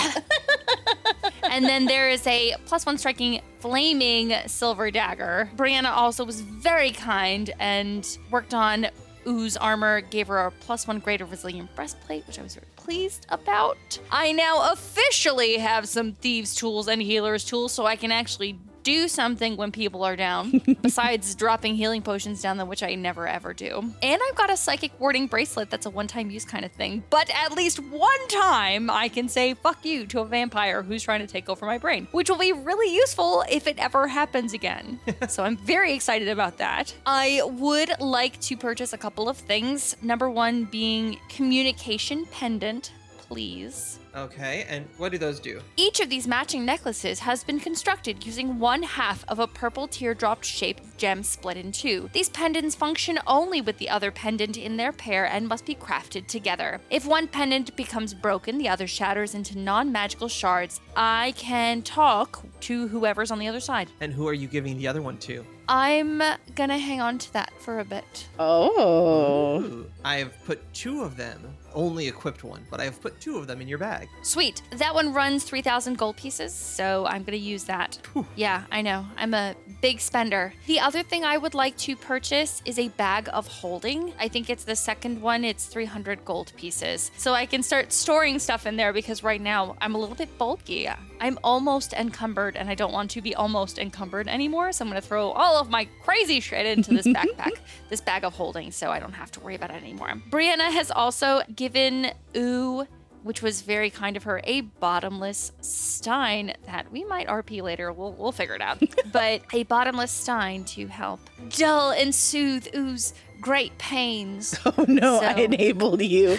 And 1.42 1.64
then 1.64 1.84
there 1.84 2.08
is 2.08 2.26
a 2.26 2.54
plus 2.66 2.86
one 2.86 2.98
striking 2.98 3.40
flaming 3.60 4.34
silver 4.46 4.90
dagger. 4.90 5.50
Brianna 5.56 5.90
also 5.90 6.24
was 6.24 6.40
very 6.40 6.90
kind 6.90 7.50
and 7.58 8.18
worked 8.30 8.54
on 8.54 8.88
Ooze 9.26 9.56
armor, 9.56 10.00
gave 10.00 10.28
her 10.28 10.38
a 10.38 10.50
plus 10.50 10.86
one 10.86 11.00
greater 11.00 11.24
resilient 11.24 11.74
breastplate, 11.74 12.26
which 12.26 12.38
I 12.38 12.42
was 12.42 12.54
very 12.54 12.66
pleased 12.76 13.26
about. 13.28 13.76
I 14.10 14.32
now 14.32 14.72
officially 14.72 15.58
have 15.58 15.86
some 15.88 16.12
thieves' 16.12 16.54
tools 16.54 16.88
and 16.88 17.02
healers' 17.02 17.44
tools, 17.44 17.72
so 17.72 17.84
I 17.84 17.96
can 17.96 18.10
actually 18.10 18.58
do 18.88 19.06
something 19.06 19.54
when 19.58 19.70
people 19.70 20.02
are 20.02 20.16
down, 20.16 20.62
besides 20.82 21.34
dropping 21.34 21.74
healing 21.74 22.00
potions 22.00 22.40
down 22.40 22.56
them, 22.56 22.68
which 22.68 22.82
I 22.82 22.94
never 22.94 23.28
ever 23.28 23.52
do. 23.52 23.92
And 24.02 24.20
I've 24.26 24.34
got 24.34 24.50
a 24.50 24.56
psychic 24.56 24.98
warding 24.98 25.26
bracelet 25.26 25.68
that's 25.68 25.84
a 25.84 25.90
one 25.90 26.06
time 26.06 26.30
use 26.30 26.46
kind 26.46 26.64
of 26.64 26.72
thing. 26.72 27.04
But 27.10 27.28
at 27.34 27.52
least 27.52 27.80
one 27.80 28.28
time 28.28 28.88
I 28.88 29.08
can 29.08 29.28
say 29.28 29.52
fuck 29.52 29.84
you 29.84 30.06
to 30.06 30.20
a 30.20 30.24
vampire 30.24 30.82
who's 30.82 31.02
trying 31.02 31.20
to 31.20 31.26
take 31.26 31.50
over 31.50 31.66
my 31.66 31.76
brain, 31.76 32.08
which 32.12 32.30
will 32.30 32.38
be 32.38 32.54
really 32.54 32.94
useful 32.94 33.44
if 33.50 33.66
it 33.66 33.78
ever 33.78 34.08
happens 34.08 34.54
again. 34.54 34.98
so 35.28 35.44
I'm 35.44 35.58
very 35.58 35.92
excited 35.92 36.28
about 36.28 36.56
that. 36.56 36.94
I 37.04 37.42
would 37.44 37.90
like 38.00 38.40
to 38.40 38.56
purchase 38.56 38.94
a 38.94 38.98
couple 38.98 39.28
of 39.28 39.36
things. 39.36 39.96
Number 40.00 40.30
one 40.30 40.64
being 40.64 41.18
communication 41.28 42.24
pendant, 42.32 42.92
please. 43.18 43.98
Okay, 44.16 44.66
and 44.68 44.86
what 44.96 45.12
do 45.12 45.18
those 45.18 45.40
do? 45.40 45.60
Each 45.76 46.00
of 46.00 46.10
these 46.10 46.26
matching 46.26 46.64
necklaces 46.64 47.20
has 47.20 47.44
been 47.44 47.60
constructed 47.60 48.24
using 48.24 48.58
one 48.58 48.82
half 48.82 49.24
of 49.28 49.38
a 49.38 49.46
purple 49.46 49.86
teardrop 49.86 50.42
shaped 50.42 50.98
gem 50.98 51.22
split 51.22 51.56
in 51.56 51.72
two. 51.72 52.10
These 52.12 52.30
pendants 52.30 52.74
function 52.74 53.18
only 53.26 53.60
with 53.60 53.78
the 53.78 53.88
other 53.90 54.10
pendant 54.10 54.56
in 54.56 54.76
their 54.76 54.92
pair 54.92 55.26
and 55.26 55.46
must 55.46 55.64
be 55.66 55.74
crafted 55.74 56.26
together. 56.26 56.80
If 56.90 57.06
one 57.06 57.28
pendant 57.28 57.76
becomes 57.76 58.14
broken, 58.14 58.58
the 58.58 58.68
other 58.68 58.86
shatters 58.86 59.34
into 59.34 59.58
non 59.58 59.92
magical 59.92 60.28
shards. 60.28 60.80
I 60.96 61.32
can 61.36 61.82
talk 61.82 62.42
to 62.60 62.88
whoever's 62.88 63.30
on 63.30 63.38
the 63.38 63.48
other 63.48 63.60
side. 63.60 63.90
And 64.00 64.12
who 64.12 64.26
are 64.26 64.34
you 64.34 64.48
giving 64.48 64.78
the 64.78 64.88
other 64.88 65.02
one 65.02 65.18
to? 65.18 65.44
I'm 65.68 66.22
gonna 66.54 66.78
hang 66.78 67.02
on 67.02 67.18
to 67.18 67.32
that 67.34 67.52
for 67.60 67.80
a 67.80 67.84
bit. 67.84 68.26
Oh. 68.38 69.60
Ooh, 69.60 69.90
I 70.02 70.16
have 70.16 70.32
put 70.46 70.72
two 70.72 71.02
of 71.02 71.16
them, 71.16 71.40
only 71.74 72.08
equipped 72.08 72.44
one, 72.44 72.64
but 72.70 72.80
I 72.80 72.84
have 72.84 73.00
put 73.00 73.20
two 73.20 73.38
of 73.38 73.46
them 73.46 73.60
in 73.60 73.68
your 73.68 73.78
bag. 73.78 74.08
Sweet. 74.22 74.62
That 74.70 74.94
one 74.94 75.12
runs 75.12 75.44
3,000 75.44 75.96
gold 75.98 76.16
pieces, 76.16 76.52
so 76.54 77.06
I'm 77.06 77.22
going 77.22 77.38
to 77.38 77.44
use 77.44 77.64
that. 77.64 77.98
Yeah, 78.34 78.64
I 78.70 78.82
know. 78.82 79.06
I'm 79.16 79.34
a 79.34 79.54
big 79.80 80.00
spender. 80.00 80.52
The 80.66 80.80
other 80.80 81.02
thing 81.02 81.24
I 81.24 81.38
would 81.38 81.54
like 81.54 81.76
to 81.78 81.96
purchase 81.96 82.62
is 82.64 82.78
a 82.78 82.88
bag 82.88 83.28
of 83.32 83.46
holding. 83.46 84.12
I 84.18 84.28
think 84.28 84.50
it's 84.50 84.64
the 84.64 84.76
second 84.76 85.20
one, 85.20 85.44
it's 85.44 85.66
300 85.66 86.24
gold 86.24 86.52
pieces. 86.56 87.10
So 87.16 87.32
I 87.32 87.46
can 87.46 87.62
start 87.62 87.92
storing 87.92 88.38
stuff 88.38 88.66
in 88.66 88.76
there 88.76 88.92
because 88.92 89.22
right 89.22 89.40
now 89.40 89.76
I'm 89.80 89.94
a 89.94 89.98
little 89.98 90.16
bit 90.16 90.36
bulky. 90.38 90.88
I'm 91.20 91.38
almost 91.42 91.92
encumbered 91.92 92.56
and 92.56 92.68
I 92.68 92.74
don't 92.74 92.92
want 92.92 93.10
to 93.12 93.20
be 93.22 93.34
almost 93.34 93.78
encumbered 93.78 94.28
anymore, 94.28 94.72
so 94.72 94.84
I'm 94.84 94.90
going 94.90 95.00
to 95.00 95.06
throw 95.06 95.30
all 95.30 95.58
of 95.58 95.70
my 95.70 95.86
crazy 96.02 96.40
shit 96.40 96.66
into 96.66 96.90
this 96.94 97.06
backpack, 97.18 97.52
this 97.88 98.00
bag 98.00 98.24
of 98.24 98.34
holding, 98.34 98.70
so 98.70 98.90
I 98.90 98.98
don't 98.98 99.12
have 99.12 99.30
to 99.32 99.40
worry 99.40 99.54
about 99.54 99.70
it 99.70 99.82
anymore. 99.82 100.14
Brianna 100.30 100.70
has 100.72 100.90
also 100.90 101.42
given 101.58 102.12
Ooh 102.36 102.86
which 103.24 103.42
was 103.42 103.62
very 103.62 103.90
kind 103.90 104.16
of 104.16 104.22
her, 104.22 104.40
a 104.44 104.62
bottomless 104.62 105.52
stein 105.60 106.54
that 106.66 106.90
we 106.90 107.04
might 107.04 107.26
RP 107.26 107.60
later. 107.62 107.92
We'll, 107.92 108.12
we'll 108.12 108.32
figure 108.32 108.54
it 108.54 108.62
out. 108.62 108.80
but 109.12 109.42
a 109.52 109.64
bottomless 109.64 110.10
stein 110.10 110.64
to 110.66 110.86
help 110.86 111.20
dull 111.50 111.90
and 111.90 112.14
soothe 112.14 112.68
Ooze 112.74 113.12
great 113.40 113.76
pains. 113.78 114.58
Oh 114.78 114.84
no, 114.86 115.18
I 115.20 115.32
enabled 115.40 116.02
you. 116.02 116.28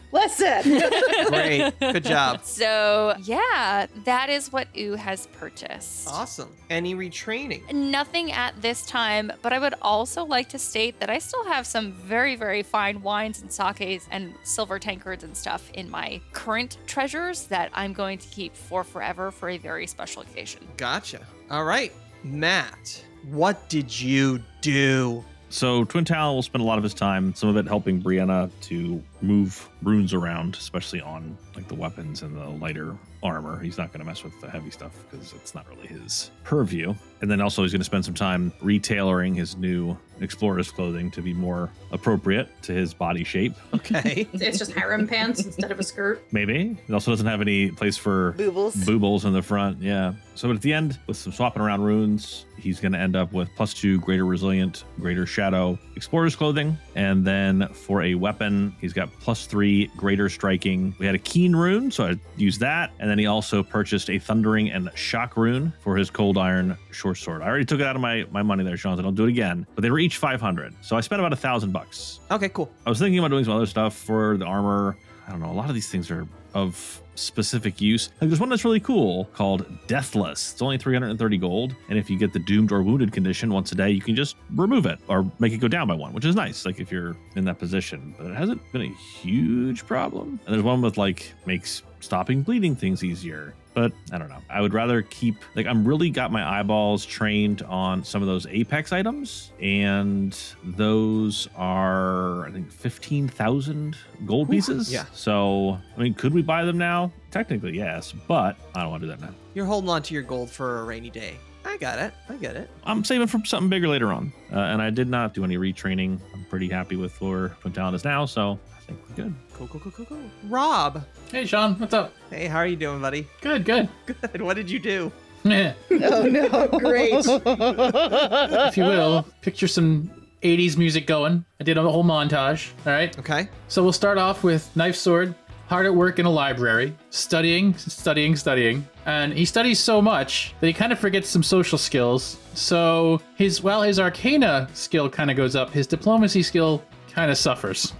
Listen. 0.12 0.80
Great. 1.26 1.72
Good 1.78 2.04
job. 2.04 2.44
So, 2.44 3.14
yeah, 3.22 3.86
that 4.04 4.30
is 4.30 4.50
what 4.52 4.68
Oo 4.76 4.94
has 4.94 5.26
purchased. 5.28 6.08
Awesome. 6.08 6.56
Any 6.68 6.94
retraining? 6.94 7.70
Nothing 7.72 8.32
at 8.32 8.60
this 8.60 8.84
time, 8.86 9.30
but 9.42 9.52
I 9.52 9.58
would 9.58 9.74
also 9.82 10.24
like 10.24 10.48
to 10.50 10.58
state 10.58 10.98
that 11.00 11.10
I 11.10 11.18
still 11.18 11.44
have 11.44 11.66
some 11.66 11.92
very, 11.92 12.34
very 12.34 12.62
fine 12.62 13.02
wines 13.02 13.42
and 13.42 13.52
sakes 13.52 14.08
and 14.10 14.34
silver 14.42 14.78
tankards 14.78 15.22
and 15.22 15.36
stuff 15.36 15.70
in 15.74 15.90
my 15.90 16.20
current 16.32 16.78
treasures 16.86 17.44
that 17.48 17.70
I'm 17.74 17.92
going 17.92 18.18
to 18.18 18.28
keep 18.28 18.56
for 18.56 18.84
forever 18.84 19.30
for 19.30 19.48
a 19.50 19.58
very 19.58 19.86
special 19.86 20.22
occasion. 20.22 20.66
Gotcha. 20.76 21.26
All 21.50 21.64
right. 21.64 21.92
Matt, 22.22 23.02
what 23.24 23.68
did 23.68 24.00
you 24.00 24.42
do? 24.60 25.24
So 25.48 25.84
Twin 25.84 26.04
Talon 26.04 26.36
will 26.36 26.42
spend 26.42 26.62
a 26.62 26.64
lot 26.64 26.78
of 26.78 26.84
his 26.84 26.94
time, 26.94 27.34
some 27.34 27.48
of 27.48 27.56
it 27.56 27.66
helping 27.66 28.00
Brianna 28.00 28.50
to 28.62 29.02
move 29.20 29.68
runes 29.82 30.14
around, 30.14 30.54
especially 30.54 31.00
on 31.00 31.36
like 31.56 31.66
the 31.66 31.74
weapons 31.74 32.22
and 32.22 32.36
the 32.36 32.48
lighter 32.48 32.96
armor. 33.22 33.58
He's 33.60 33.78
not 33.78 33.92
going 33.92 34.00
to 34.00 34.06
mess 34.06 34.24
with 34.24 34.38
the 34.40 34.50
heavy 34.50 34.70
stuff 34.70 34.92
because 35.10 35.32
it's 35.32 35.54
not 35.54 35.68
really 35.68 35.86
his 35.86 36.30
purview. 36.44 36.94
And 37.20 37.30
then 37.30 37.40
also 37.40 37.62
he's 37.62 37.72
going 37.72 37.80
to 37.80 37.84
spend 37.84 38.04
some 38.04 38.14
time 38.14 38.50
retailoring 38.62 39.36
his 39.36 39.56
new 39.56 39.96
explorer's 40.20 40.70
clothing 40.70 41.10
to 41.10 41.22
be 41.22 41.32
more 41.34 41.70
appropriate 41.92 42.48
to 42.62 42.72
his 42.72 42.92
body 42.94 43.24
shape. 43.24 43.54
Okay. 43.74 44.26
It's 44.40 44.58
just 44.58 44.72
harem 44.72 45.06
pants 45.06 45.44
instead 45.44 45.70
of 45.70 45.78
a 45.78 45.82
skirt. 45.82 46.22
Maybe. 46.32 46.76
He 46.86 46.92
also 46.92 47.10
doesn't 47.10 47.26
have 47.26 47.40
any 47.40 47.70
place 47.70 47.96
for 47.96 48.34
Boobles. 48.38 48.74
boobles 48.84 49.24
in 49.26 49.32
the 49.32 49.42
front. 49.42 49.80
Yeah. 49.82 50.14
So 50.34 50.50
at 50.50 50.62
the 50.62 50.72
end, 50.72 50.98
with 51.06 51.18
some 51.18 51.32
swapping 51.32 51.60
around 51.62 51.82
runes, 51.82 52.46
he's 52.56 52.80
going 52.80 52.92
to 52.92 52.98
end 52.98 53.16
up 53.16 53.32
with 53.32 53.48
plus 53.56 53.74
two 53.74 54.00
greater 54.00 54.24
resilient, 54.24 54.84
greater 54.98 55.26
shadow 55.26 55.78
explorer's 55.96 56.34
clothing. 56.34 56.78
And 56.94 57.26
then 57.26 57.68
for 57.68 58.02
a 58.02 58.14
weapon, 58.14 58.74
he's 58.80 58.94
got 58.94 59.10
plus 59.20 59.44
three 59.44 59.90
greater 59.96 60.30
striking. 60.30 60.94
We 60.98 61.04
had 61.04 61.14
a 61.14 61.18
keen 61.18 61.54
rune, 61.54 61.90
so 61.90 62.06
I 62.06 62.18
used 62.38 62.60
that. 62.60 62.92
And 62.98 63.09
then 63.10 63.18
he 63.18 63.26
also 63.26 63.62
purchased 63.62 64.08
a 64.10 64.18
thundering 64.18 64.70
and 64.70 64.90
shock 64.94 65.36
rune 65.36 65.72
for 65.80 65.96
his 65.96 66.10
cold 66.10 66.38
iron 66.38 66.76
short 66.90 67.18
sword. 67.18 67.42
I 67.42 67.46
already 67.46 67.64
took 67.64 67.80
it 67.80 67.86
out 67.86 67.96
of 67.96 68.02
my, 68.02 68.24
my 68.30 68.42
money 68.42 68.64
there, 68.64 68.76
Sean, 68.76 68.96
so 68.96 69.02
don't 69.02 69.14
do 69.14 69.24
it 69.24 69.30
again. 69.30 69.66
But 69.74 69.82
they 69.82 69.90
were 69.90 69.98
each 69.98 70.18
500. 70.18 70.74
So 70.80 70.96
I 70.96 71.00
spent 71.00 71.20
about 71.20 71.32
a 71.32 71.36
thousand 71.36 71.72
bucks. 71.72 72.20
Okay, 72.30 72.48
cool. 72.48 72.70
I 72.86 72.90
was 72.90 72.98
thinking 72.98 73.18
about 73.18 73.30
doing 73.30 73.44
some 73.44 73.54
other 73.54 73.66
stuff 73.66 73.96
for 73.96 74.36
the 74.36 74.46
armor. 74.46 74.96
I 75.26 75.30
don't 75.30 75.40
know. 75.40 75.50
A 75.50 75.52
lot 75.52 75.68
of 75.68 75.74
these 75.74 75.88
things 75.88 76.10
are 76.10 76.26
of 76.54 77.00
specific 77.14 77.80
use. 77.80 78.10
Like 78.20 78.30
there's 78.30 78.40
one 78.40 78.48
that's 78.48 78.64
really 78.64 78.80
cool 78.80 79.26
called 79.26 79.66
Deathless. 79.86 80.52
It's 80.52 80.62
only 80.62 80.78
330 80.78 81.38
gold, 81.38 81.74
and 81.88 81.98
if 81.98 82.10
you 82.10 82.18
get 82.18 82.32
the 82.32 82.38
doomed 82.38 82.72
or 82.72 82.82
wounded 82.82 83.12
condition 83.12 83.52
once 83.52 83.72
a 83.72 83.74
day, 83.74 83.90
you 83.90 84.00
can 84.00 84.16
just 84.16 84.36
remove 84.54 84.86
it 84.86 84.98
or 85.08 85.30
make 85.38 85.52
it 85.52 85.58
go 85.58 85.68
down 85.68 85.86
by 85.86 85.94
one, 85.94 86.12
which 86.12 86.24
is 86.24 86.34
nice. 86.34 86.64
Like 86.64 86.80
if 86.80 86.90
you're 86.90 87.16
in 87.36 87.44
that 87.44 87.58
position, 87.58 88.14
but 88.18 88.26
it 88.26 88.36
hasn't 88.36 88.60
been 88.72 88.82
a 88.82 88.94
huge 89.20 89.86
problem. 89.86 90.40
And 90.46 90.54
there's 90.54 90.64
one 90.64 90.82
with 90.82 90.96
like 90.98 91.32
makes 91.46 91.82
stopping 92.00 92.42
bleeding 92.42 92.74
things 92.76 93.04
easier. 93.04 93.54
But 93.72 93.92
I 94.10 94.18
don't 94.18 94.28
know. 94.28 94.42
I 94.50 94.60
would 94.60 94.74
rather 94.74 95.02
keep 95.02 95.36
like 95.54 95.66
I'm 95.66 95.86
really 95.86 96.10
got 96.10 96.32
my 96.32 96.58
eyeballs 96.58 97.06
trained 97.06 97.62
on 97.62 98.02
some 98.04 98.20
of 98.20 98.26
those 98.26 98.44
apex 98.46 98.92
items, 98.92 99.52
and 99.62 100.36
those 100.64 101.48
are 101.56 102.46
I 102.46 102.50
think 102.50 102.70
fifteen 102.72 103.28
thousand 103.28 103.96
gold 104.26 104.50
pieces. 104.50 104.92
yeah. 104.92 105.04
So 105.12 105.78
I 105.96 106.00
mean, 106.00 106.14
could 106.14 106.34
we 106.34 106.42
buy 106.42 106.64
them 106.64 106.78
now? 106.78 107.12
Technically, 107.30 107.76
yes, 107.76 108.12
but 108.26 108.56
I 108.74 108.80
don't 108.82 108.90
want 108.90 109.02
to 109.02 109.06
do 109.06 109.12
that 109.12 109.20
now. 109.20 109.32
You're 109.54 109.66
holding 109.66 109.88
on 109.90 110.02
to 110.02 110.14
your 110.14 110.24
gold 110.24 110.50
for 110.50 110.80
a 110.80 110.84
rainy 110.84 111.10
day. 111.10 111.36
I 111.64 111.76
got 111.76 111.98
it. 111.98 112.12
I 112.28 112.34
get 112.36 112.56
it. 112.56 112.70
I'm 112.84 113.04
saving 113.04 113.26
for 113.28 113.38
something 113.44 113.68
bigger 113.68 113.86
later 113.86 114.12
on. 114.12 114.32
Uh, 114.52 114.58
and 114.58 114.80
I 114.82 114.90
did 114.90 115.08
not 115.08 115.34
do 115.34 115.44
any 115.44 115.56
retraining. 115.56 116.18
I'm 116.34 116.44
pretty 116.46 116.68
happy 116.68 116.96
with 116.96 117.20
where 117.20 117.50
Twin 117.60 117.94
is 117.94 118.04
now, 118.04 118.24
so 118.26 118.58
think 118.90 119.08
we're 119.08 119.24
good. 119.24 119.34
Cool, 119.54 119.68
cool, 119.68 119.80
cool, 119.80 119.92
cool, 119.92 120.06
cool. 120.06 120.30
Rob. 120.48 121.04
Hey, 121.30 121.46
Sean, 121.46 121.74
what's 121.78 121.94
up? 121.94 122.12
Hey, 122.30 122.46
how 122.46 122.58
are 122.58 122.66
you 122.66 122.76
doing, 122.76 123.00
buddy? 123.00 123.26
Good, 123.40 123.64
good. 123.64 123.88
Good. 124.06 124.42
What 124.42 124.54
did 124.56 124.70
you 124.70 124.78
do? 124.78 125.12
Meh. 125.44 125.72
oh 125.90 126.22
no, 126.24 126.68
great. 126.78 127.12
if 127.24 128.76
you 128.76 128.84
will, 128.84 129.26
picture 129.40 129.68
some 129.68 130.10
80s 130.42 130.76
music 130.76 131.06
going. 131.06 131.44
I 131.58 131.64
did 131.64 131.78
a 131.78 131.82
whole 131.82 132.04
montage. 132.04 132.72
All 132.84 132.92
right. 132.92 133.16
Okay. 133.18 133.48
So 133.68 133.82
we'll 133.82 133.92
start 133.92 134.18
off 134.18 134.42
with 134.42 134.74
Knife 134.76 134.96
Sword, 134.96 135.34
hard 135.66 135.86
at 135.86 135.94
work 135.94 136.18
in 136.18 136.26
a 136.26 136.30
library, 136.30 136.94
studying, 137.08 137.74
studying, 137.78 138.36
studying. 138.36 138.86
And 139.06 139.32
he 139.32 139.46
studies 139.46 139.78
so 139.78 140.02
much 140.02 140.54
that 140.60 140.66
he 140.66 140.74
kind 140.74 140.92
of 140.92 140.98
forgets 140.98 141.28
some 141.30 141.42
social 141.42 141.78
skills. 141.78 142.36
So 142.52 143.22
his 143.36 143.62
while 143.62 143.82
his 143.82 143.98
arcana 143.98 144.68
skill 144.74 145.08
kind 145.08 145.30
of 145.30 145.38
goes 145.38 145.56
up, 145.56 145.70
his 145.70 145.86
diplomacy 145.86 146.42
skill 146.42 146.82
kind 147.10 147.30
of 147.30 147.38
suffers. 147.38 147.94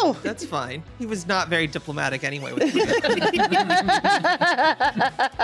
Oh 0.00 0.12
no. 0.12 0.20
That's 0.22 0.44
fine. 0.44 0.82
He 0.98 1.06
was 1.06 1.26
not 1.26 1.48
very 1.48 1.66
diplomatic 1.66 2.24
anyway 2.24 2.52
with 2.52 2.62
he 2.72 2.80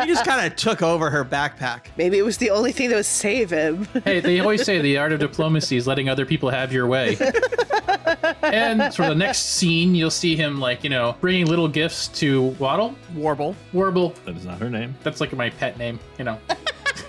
just 0.07 0.25
kind 0.25 0.47
of 0.47 0.57
took 0.57 0.83
over 0.83 1.11
her 1.11 1.25
backpack. 1.25 1.87
Maybe 1.97 2.19
it 2.19 2.25
was 2.25 2.39
the 2.39 2.51
only 2.51 2.73
thing 2.73 2.89
that 2.91 2.97
would 2.97 3.07
save 3.07 3.51
him. 3.51 3.87
Hey, 4.05 4.21
they 4.21 4.41
always 4.41 4.65
say 4.65 4.81
the 4.81 4.99
art 4.99 5.13
of 5.13 5.21
diplomacy 5.21 5.77
is 5.77 5.87
letting 5.87 6.09
other 6.09 6.27
people 6.27 6.51
have 6.51 6.73
your 6.73 6.87
way. 6.87 7.17
and 8.43 8.95
for 8.95 9.07
the 9.07 9.15
next 9.15 9.39
scene, 9.41 9.95
you'll 9.95 10.11
see 10.11 10.37
him 10.37 10.61
like, 10.61 10.85
you 10.85 10.91
know, 10.91 11.17
bringing 11.21 11.47
little 11.47 11.69
gifts 11.69 12.09
to 12.09 12.43
Waddle. 12.59 12.95
Warble. 13.15 13.55
Warble, 13.73 14.11
That 14.25 14.37
is 14.37 14.45
not 14.45 14.59
her 14.59 14.71
name. 14.71 14.95
that's 15.03 15.21
like 15.21 15.33
my 15.33 15.51
pet 15.51 15.79
name, 15.79 15.99
you 16.19 16.25
know. 16.25 16.39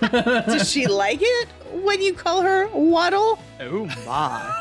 Does 0.00 0.70
she 0.70 0.86
like 0.86 1.20
it 1.22 1.48
when 1.72 2.02
you 2.02 2.12
call 2.12 2.42
her 2.42 2.68
Waddle? 2.68 3.38
Oh 3.60 3.86
my. 4.06 4.52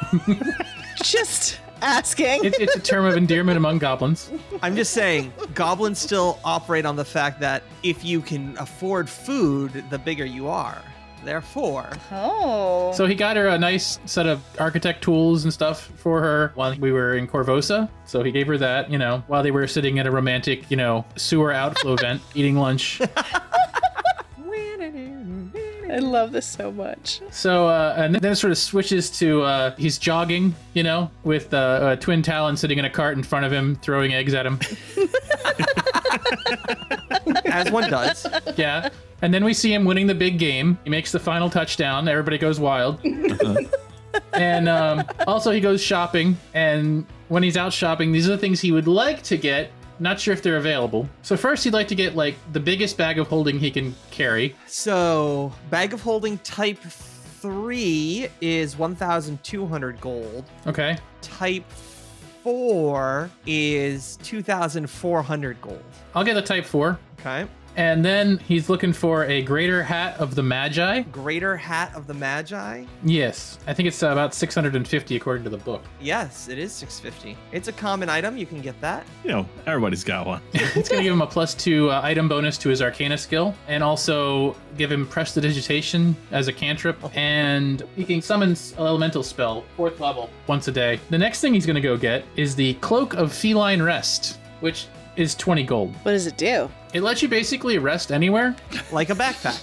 Just 1.03 1.59
asking. 1.85 2.43
It's, 2.43 2.57
it's 2.59 2.75
a 2.75 2.79
term 2.79 3.05
of 3.05 3.15
endearment 3.15 3.57
among 3.57 3.77
goblins. 3.77 4.31
I'm 4.61 4.75
just 4.75 4.91
saying, 4.93 5.31
goblins 5.53 5.99
still 5.99 6.39
operate 6.43 6.85
on 6.85 6.95
the 6.95 7.05
fact 7.05 7.39
that 7.41 7.63
if 7.83 8.03
you 8.03 8.21
can 8.21 8.57
afford 8.57 9.09
food, 9.09 9.85
the 9.89 9.99
bigger 9.99 10.25
you 10.25 10.47
are. 10.47 10.81
Therefore, 11.23 11.89
Oh. 12.11 12.91
So 12.93 13.07
he 13.07 13.15
got 13.15 13.35
her 13.35 13.47
a 13.47 13.57
nice 13.57 13.99
set 14.05 14.27
of 14.27 14.43
architect 14.59 15.03
tools 15.03 15.43
and 15.43 15.51
stuff 15.51 15.89
for 15.95 16.21
her 16.21 16.51
while 16.53 16.75
we 16.77 16.91
were 16.91 17.15
in 17.15 17.27
Korvosa. 17.27 17.89
So 18.05 18.21
he 18.21 18.31
gave 18.31 18.45
her 18.45 18.59
that, 18.59 18.91
you 18.91 18.99
know, 18.99 19.23
while 19.27 19.41
they 19.41 19.49
were 19.49 19.65
sitting 19.65 19.97
at 19.97 20.05
a 20.05 20.11
romantic, 20.11 20.69
you 20.69 20.77
know, 20.77 21.03
sewer 21.15 21.51
outflow 21.51 21.95
vent 22.01 22.21
eating 22.35 22.57
lunch. 22.57 23.01
I 25.89 25.99
love 25.99 26.31
this 26.31 26.45
so 26.45 26.71
much. 26.71 27.21
So, 27.31 27.67
uh, 27.67 27.95
and 27.97 28.15
then 28.15 28.31
it 28.31 28.35
sort 28.35 28.51
of 28.51 28.57
switches 28.57 29.09
to 29.19 29.43
uh, 29.43 29.75
he's 29.75 29.97
jogging, 29.97 30.55
you 30.73 30.83
know, 30.83 31.11
with 31.23 31.53
uh, 31.53 31.57
uh, 31.57 31.95
Twin 31.97 32.21
Talon 32.21 32.57
sitting 32.57 32.79
in 32.79 32.85
a 32.85 32.89
cart 32.89 33.17
in 33.17 33.23
front 33.23 33.45
of 33.45 33.51
him, 33.51 33.75
throwing 33.77 34.13
eggs 34.13 34.33
at 34.33 34.45
him. 34.45 34.59
as 37.45 37.71
one 37.71 37.89
does. 37.89 38.25
yeah. 38.55 38.89
And 39.21 39.33
then 39.33 39.43
we 39.43 39.53
see 39.53 39.73
him 39.73 39.85
winning 39.85 40.07
the 40.07 40.15
big 40.15 40.39
game. 40.39 40.77
He 40.83 40.89
makes 40.89 41.11
the 41.11 41.19
final 41.19 41.49
touchdown. 41.49 42.07
Everybody 42.07 42.37
goes 42.37 42.59
wild. 42.59 42.99
and 44.33 44.67
um, 44.67 45.03
also, 45.25 45.51
he 45.51 45.59
goes 45.59 45.81
shopping. 45.81 46.37
And 46.53 47.05
when 47.29 47.43
he's 47.43 47.57
out 47.57 47.73
shopping, 47.73 48.11
these 48.11 48.27
are 48.27 48.31
the 48.31 48.37
things 48.37 48.61
he 48.61 48.71
would 48.71 48.87
like 48.87 49.23
to 49.23 49.37
get. 49.37 49.71
Not 49.99 50.19
sure 50.19 50.33
if 50.33 50.41
they're 50.41 50.57
available. 50.57 51.07
So, 51.21 51.37
first, 51.37 51.63
he'd 51.63 51.73
like 51.73 51.87
to 51.89 51.95
get 51.95 52.15
like 52.15 52.35
the 52.51 52.59
biggest 52.59 52.97
bag 52.97 53.19
of 53.19 53.27
holding 53.27 53.59
he 53.59 53.71
can 53.71 53.95
carry. 54.11 54.55
So, 54.67 55.53
bag 55.69 55.93
of 55.93 56.01
holding 56.01 56.37
type 56.39 56.79
3 56.79 58.27
is 58.41 58.77
1,200 58.77 60.01
gold. 60.01 60.45
Okay. 60.67 60.97
Type 61.21 61.69
4 62.43 63.29
is 63.45 64.17
2,400 64.23 65.61
gold. 65.61 65.83
I'll 66.13 66.23
get 66.23 66.33
the 66.33 66.41
type 66.41 66.65
4. 66.65 66.99
Okay. 67.19 67.47
And 67.77 68.05
then 68.05 68.37
he's 68.39 68.69
looking 68.69 68.93
for 68.93 69.25
a 69.25 69.41
greater 69.41 69.83
hat 69.83 70.17
of 70.19 70.35
the 70.35 70.43
Magi. 70.43 71.01
Greater 71.03 71.57
Hat 71.57 71.93
of 71.95 72.07
the 72.07 72.13
Magi. 72.13 72.85
Yes, 73.03 73.59
I 73.67 73.73
think 73.73 73.87
it's 73.87 74.01
uh, 74.01 74.09
about 74.09 74.33
650 74.33 75.15
according 75.15 75.43
to 75.43 75.49
the 75.49 75.57
book. 75.57 75.83
Yes, 75.99 76.47
it 76.47 76.57
is 76.57 76.71
650. 76.71 77.37
It's 77.51 77.67
a 77.67 77.73
common 77.73 78.09
item. 78.09 78.37
You 78.37 78.45
can 78.45 78.61
get 78.61 78.79
that. 78.81 79.05
You 79.23 79.31
know, 79.31 79.49
everybody's 79.65 80.03
got 80.03 80.25
one. 80.25 80.41
It's 80.75 80.89
going 80.89 80.99
to 80.99 81.03
give 81.03 81.13
him 81.13 81.21
a 81.21 81.27
plus 81.27 81.53
two 81.53 81.89
uh, 81.89 82.01
item 82.03 82.27
bonus 82.27 82.57
to 82.59 82.69
his 82.69 82.81
Arcana 82.81 83.17
skill, 83.17 83.55
and 83.67 83.83
also 83.83 84.55
give 84.77 84.91
him 84.91 85.07
Prestidigitation 85.07 86.15
as 86.31 86.47
a 86.47 86.53
cantrip, 86.53 86.97
and 87.15 87.81
he 87.95 88.03
can 88.03 88.21
summon 88.21 88.49
an 88.49 88.57
elemental 88.77 89.23
spell, 89.23 89.63
fourth 89.77 89.99
level, 89.99 90.29
once 90.47 90.67
a 90.67 90.71
day. 90.71 90.99
The 91.09 91.17
next 91.17 91.39
thing 91.41 91.53
he's 91.53 91.65
going 91.65 91.75
to 91.75 91.81
go 91.81 91.97
get 91.97 92.25
is 92.35 92.55
the 92.55 92.73
Cloak 92.75 93.13
of 93.13 93.31
Feline 93.31 93.81
Rest, 93.81 94.39
which 94.59 94.87
is 95.15 95.35
20 95.35 95.63
gold. 95.63 95.93
What 96.03 96.11
does 96.11 96.27
it 96.27 96.37
do? 96.37 96.69
It 96.93 97.01
lets 97.01 97.21
you 97.21 97.27
basically 97.27 97.77
rest 97.77 98.11
anywhere. 98.11 98.55
Like 98.91 99.09
a 99.09 99.13
backpack. 99.13 99.61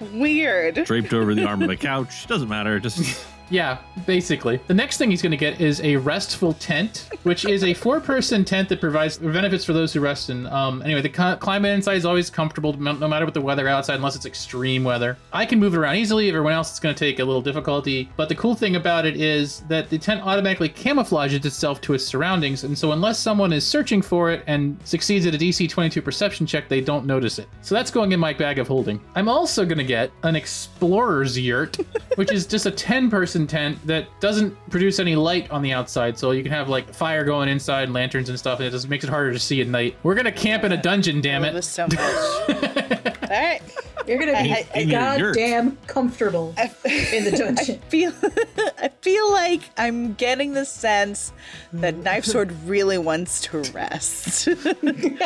Weird. 0.12 0.84
Draped 0.84 1.12
over 1.12 1.34
the 1.34 1.44
arm 1.44 1.62
of 1.62 1.70
a 1.70 1.76
couch. 1.76 2.26
Doesn't 2.26 2.48
matter. 2.48 2.78
Just 2.80 3.24
Yeah, 3.50 3.78
basically. 4.06 4.60
The 4.66 4.74
next 4.74 4.98
thing 4.98 5.10
he's 5.10 5.22
going 5.22 5.30
to 5.30 5.36
get 5.36 5.60
is 5.60 5.80
a 5.80 5.96
restful 5.96 6.52
tent, 6.54 7.08
which 7.22 7.44
is 7.44 7.64
a 7.64 7.74
four-person 7.74 8.44
tent 8.44 8.68
that 8.68 8.80
provides 8.80 9.18
benefits 9.18 9.64
for 9.64 9.72
those 9.72 9.92
who 9.92 10.00
rest 10.00 10.30
in. 10.30 10.46
Um, 10.46 10.82
anyway, 10.82 11.02
the 11.02 11.08
cli- 11.08 11.36
climate 11.36 11.72
inside 11.72 11.96
is 11.96 12.04
always 12.04 12.30
comfortable, 12.30 12.72
no 12.74 13.08
matter 13.08 13.24
what 13.24 13.34
the 13.34 13.40
weather 13.40 13.68
outside, 13.68 13.96
unless 13.96 14.16
it's 14.16 14.26
extreme 14.26 14.84
weather. 14.84 15.16
I 15.32 15.46
can 15.46 15.58
move 15.58 15.74
it 15.74 15.78
around 15.78 15.96
easily. 15.96 16.28
Everyone 16.28 16.52
else 16.52 16.72
is 16.72 16.80
going 16.80 16.94
to 16.94 16.98
take 16.98 17.18
a 17.20 17.24
little 17.24 17.42
difficulty. 17.42 18.08
But 18.16 18.28
the 18.28 18.34
cool 18.34 18.54
thing 18.54 18.76
about 18.76 19.06
it 19.06 19.16
is 19.16 19.60
that 19.68 19.88
the 19.90 19.98
tent 19.98 20.22
automatically 20.22 20.68
camouflages 20.68 21.44
itself 21.44 21.80
to 21.82 21.94
its 21.94 22.04
surroundings, 22.04 22.64
and 22.64 22.76
so 22.76 22.92
unless 22.92 23.18
someone 23.18 23.52
is 23.52 23.66
searching 23.66 24.02
for 24.02 24.30
it 24.30 24.44
and 24.46 24.78
succeeds 24.84 25.26
at 25.26 25.34
a 25.34 25.38
DC 25.38 25.68
22 25.68 26.02
perception 26.02 26.46
check, 26.46 26.68
they 26.68 26.80
don't 26.80 27.06
notice 27.06 27.38
it. 27.38 27.48
So 27.62 27.74
that's 27.74 27.90
going 27.90 28.12
in 28.12 28.20
my 28.20 28.32
bag 28.32 28.58
of 28.58 28.68
holding. 28.68 29.00
I'm 29.14 29.28
also 29.28 29.64
going 29.64 29.78
to 29.78 29.84
get 29.84 30.10
an 30.22 30.36
explorer's 30.36 31.38
yurt, 31.38 31.76
which 32.16 32.32
is 32.32 32.46
just 32.46 32.66
a 32.66 32.70
10 32.70 33.10
person 33.38 33.46
tent 33.46 33.86
that 33.86 34.08
doesn't 34.20 34.56
produce 34.70 34.98
any 34.98 35.14
light 35.16 35.50
on 35.50 35.62
the 35.62 35.72
outside. 35.72 36.18
So 36.18 36.32
you 36.32 36.42
can 36.42 36.52
have 36.52 36.68
like 36.68 36.92
fire 36.92 37.24
going 37.24 37.48
inside 37.48 37.84
and 37.84 37.92
lanterns 37.92 38.28
and 38.28 38.38
stuff, 38.38 38.58
and 38.58 38.66
it 38.66 38.70
just 38.70 38.88
makes 38.88 39.04
it 39.04 39.10
harder 39.10 39.32
to 39.32 39.38
see 39.38 39.60
at 39.60 39.68
night. 39.68 39.96
We're 40.02 40.14
going 40.14 40.24
to 40.24 40.32
camp 40.32 40.64
in 40.64 40.72
a 40.72 40.80
dungeon, 40.82 41.20
damn 41.20 41.42
love 41.42 41.52
it. 41.52 41.54
this 41.54 41.68
so 41.68 41.86
much. 41.86 41.98
All 41.98 43.28
right. 43.30 43.60
You're 44.06 44.18
gonna 44.18 44.42
be 44.42 44.52
I- 44.54 44.66
I- 44.74 44.78
in 44.78 44.88
your 44.88 45.18
yurt. 45.18 45.34
goddamn 45.34 45.76
comfortable 45.86 46.54
in 46.86 47.24
the 47.24 47.30
dungeon. 47.36 47.58
I 47.58 47.64
dungeon. 47.64 47.80
feel 47.90 48.12
I 48.78 48.88
feel 49.02 49.30
like 49.32 49.60
I'm 49.76 50.14
getting 50.14 50.54
the 50.54 50.64
sense 50.64 51.34
that 51.74 51.94
mm. 51.94 52.04
Knife 52.04 52.24
Sword 52.24 52.52
really 52.64 52.96
wants 52.96 53.42
to 53.42 53.58
rest. 53.74 54.48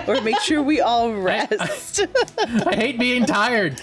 or 0.09 0.21
make 0.23 0.41
sure 0.41 0.65
we 0.65 0.81
all 0.81 1.15
rest. 1.15 2.01
I 2.67 2.75
hate 2.75 2.99
being 2.99 3.25
tired. 3.25 3.81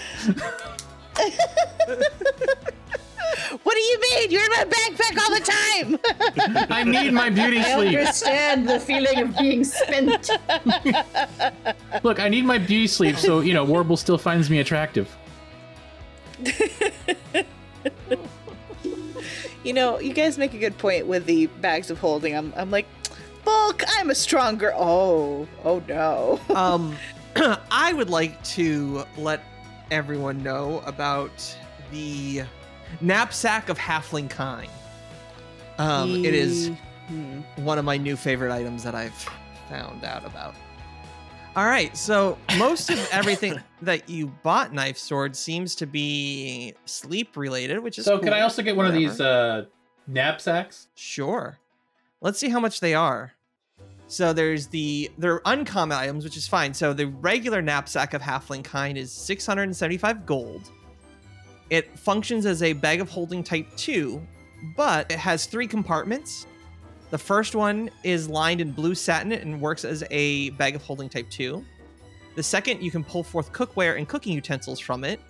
What 3.62 3.74
do 3.74 3.80
you 3.80 4.00
mean? 4.00 4.30
You're 4.30 4.44
in 4.44 4.50
my 4.50 4.64
backpack 4.64 5.18
all 5.18 5.30
the 5.30 5.40
time. 5.40 6.66
I 6.70 6.84
need 6.84 7.12
my 7.12 7.30
beauty 7.30 7.58
I 7.58 7.74
sleep. 7.74 7.98
understand 7.98 8.68
the 8.68 8.80
feeling 8.80 9.18
of 9.20 9.36
being 9.38 9.64
spent. 9.64 10.30
Look, 12.02 12.20
I 12.20 12.28
need 12.28 12.44
my 12.44 12.58
beauty 12.58 12.86
sleep 12.86 13.16
so, 13.16 13.40
you 13.40 13.54
know, 13.54 13.64
Warble 13.64 13.96
still 13.96 14.18
finds 14.18 14.50
me 14.50 14.60
attractive. 14.60 15.08
you 19.64 19.72
know, 19.72 19.98
you 20.00 20.12
guys 20.12 20.38
make 20.38 20.54
a 20.54 20.58
good 20.58 20.76
point 20.78 21.06
with 21.06 21.26
the 21.26 21.46
bags 21.46 21.90
of 21.90 21.98
holding. 21.98 22.36
I'm 22.36 22.52
I'm 22.56 22.70
like, 22.70 22.86
Bulk, 23.44 23.82
I'm 23.88 24.10
a 24.10 24.14
stronger. 24.14 24.72
Oh, 24.74 25.46
oh 25.64 25.82
no. 25.88 26.40
um, 26.54 26.96
I 27.70 27.92
would 27.92 28.10
like 28.10 28.42
to 28.44 29.04
let 29.16 29.42
everyone 29.90 30.42
know 30.42 30.82
about 30.86 31.56
the 31.90 32.42
knapsack 33.00 33.68
of 33.68 33.78
halfling 33.78 34.28
kind. 34.30 34.70
Um, 35.78 36.24
it 36.24 36.34
is 36.34 36.70
Hmm. 37.08 37.40
one 37.56 37.76
of 37.78 37.84
my 37.84 37.96
new 37.96 38.14
favorite 38.14 38.52
items 38.52 38.84
that 38.84 38.94
I've 38.94 39.28
found 39.68 40.04
out 40.04 40.24
about. 40.24 40.54
All 41.56 41.64
right, 41.66 41.96
so 41.96 42.38
most 42.56 42.90
of 42.90 43.08
everything 43.10 43.58
that 43.82 44.08
you 44.08 44.28
bought, 44.44 44.72
knife 44.72 44.96
sword, 44.96 45.34
seems 45.34 45.74
to 45.76 45.86
be 45.86 46.74
sleep 46.84 47.36
related, 47.36 47.80
which 47.80 47.98
is 47.98 48.04
So, 48.04 48.18
can 48.20 48.32
I 48.32 48.42
also 48.42 48.62
get 48.62 48.76
one 48.76 48.86
of 48.86 48.92
these 48.92 49.20
uh, 49.20 49.64
knapsacks? 50.06 50.86
Sure. 50.94 51.58
Let's 52.20 52.38
see 52.38 52.50
how 52.50 52.60
much 52.60 52.78
they 52.78 52.94
are. 52.94 53.32
So 54.06 54.32
there's 54.32 54.66
the 54.68 55.10
they're 55.18 55.40
uncommon 55.44 55.96
items, 55.96 56.22
which 56.24 56.36
is 56.36 56.46
fine. 56.46 56.74
So 56.74 56.92
the 56.92 57.06
regular 57.06 57.62
knapsack 57.62 58.12
of 58.14 58.22
halfling 58.22 58.62
kind 58.62 58.98
is 58.98 59.10
675 59.12 60.26
gold. 60.26 60.70
It 61.70 61.98
functions 61.98 62.46
as 62.46 62.62
a 62.62 62.72
bag 62.72 63.00
of 63.00 63.08
holding 63.08 63.42
type 63.42 63.66
2, 63.76 64.20
but 64.76 65.10
it 65.10 65.18
has 65.18 65.46
three 65.46 65.66
compartments. 65.66 66.46
The 67.10 67.18
first 67.18 67.54
one 67.54 67.90
is 68.04 68.28
lined 68.28 68.60
in 68.60 68.72
blue 68.72 68.94
satin 68.94 69.32
and 69.32 69.60
works 69.60 69.84
as 69.84 70.04
a 70.10 70.50
bag 70.50 70.74
of 70.76 70.82
holding 70.82 71.08
type 71.08 71.30
2. 71.30 71.64
The 72.36 72.42
second, 72.42 72.82
you 72.82 72.90
can 72.90 73.04
pull 73.04 73.22
forth 73.22 73.52
cookware 73.52 73.96
and 73.96 74.08
cooking 74.08 74.32
utensils 74.32 74.78
from 74.78 75.04
it. 75.04 75.20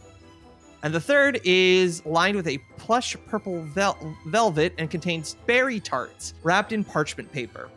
And 0.83 0.95
the 0.95 1.01
third 1.01 1.41
is 1.45 2.05
lined 2.07 2.37
with 2.37 2.49
a 2.49 2.59
plush 2.79 3.17
purple 3.27 3.63
vel- 3.65 4.17
velvet 4.27 4.75
and 4.79 4.91
contains 4.91 5.37
berry 5.47 5.79
tarts 5.79 6.35
wrapped 6.43 6.73
in 6.73 6.85
parchment 6.85 7.31
paper. 7.33 7.69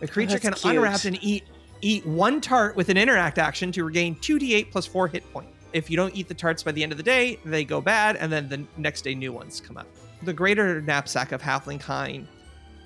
The 0.00 0.08
creature 0.08 0.38
can 0.38 0.54
cute. 0.54 0.74
unwrap 0.74 1.04
and 1.04 1.22
eat 1.22 1.44
eat 1.82 2.06
one 2.06 2.40
tart 2.40 2.74
with 2.74 2.88
an 2.88 2.96
interact 2.96 3.38
action 3.38 3.70
to 3.72 3.84
regain 3.84 4.16
2d8 4.16 4.70
plus 4.70 4.86
4 4.86 5.08
hit 5.08 5.30
point. 5.32 5.48
If 5.76 5.90
you 5.90 5.96
don't 5.98 6.16
eat 6.16 6.26
the 6.26 6.32
tarts 6.32 6.62
by 6.62 6.72
the 6.72 6.82
end 6.82 6.92
of 6.92 6.96
the 6.96 7.04
day, 7.04 7.38
they 7.44 7.62
go 7.62 7.82
bad, 7.82 8.16
and 8.16 8.32
then 8.32 8.48
the 8.48 8.64
next 8.78 9.02
day 9.02 9.14
new 9.14 9.30
ones 9.30 9.60
come 9.60 9.76
out. 9.76 9.86
The 10.22 10.32
greater 10.32 10.80
knapsack 10.80 11.32
of 11.32 11.42
halfling 11.42 11.78
kind. 11.78 12.26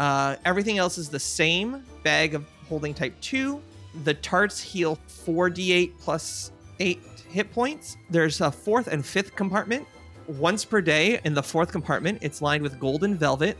Uh, 0.00 0.34
everything 0.44 0.78
else 0.78 0.98
is 0.98 1.08
the 1.08 1.20
same 1.20 1.84
bag 2.02 2.34
of 2.34 2.44
holding 2.68 2.92
type 2.92 3.14
2. 3.20 3.62
The 4.02 4.14
tarts 4.14 4.60
heal 4.60 4.98
4d8 5.08 5.92
plus 6.00 6.50
8 6.80 7.00
hit 7.28 7.52
points. 7.52 7.96
There's 8.10 8.40
a 8.40 8.50
fourth 8.50 8.88
and 8.88 9.06
fifth 9.06 9.36
compartment. 9.36 9.86
Once 10.26 10.64
per 10.64 10.80
day 10.80 11.20
in 11.24 11.32
the 11.32 11.42
fourth 11.44 11.70
compartment, 11.70 12.18
it's 12.22 12.42
lined 12.42 12.64
with 12.64 12.80
golden 12.80 13.16
velvet. 13.16 13.56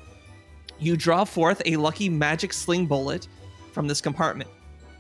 You 0.80 0.96
draw 0.96 1.22
forth 1.22 1.62
a 1.66 1.76
lucky 1.76 2.08
magic 2.08 2.52
sling 2.52 2.86
bullet 2.86 3.28
from 3.70 3.86
this 3.86 4.00
compartment. 4.00 4.50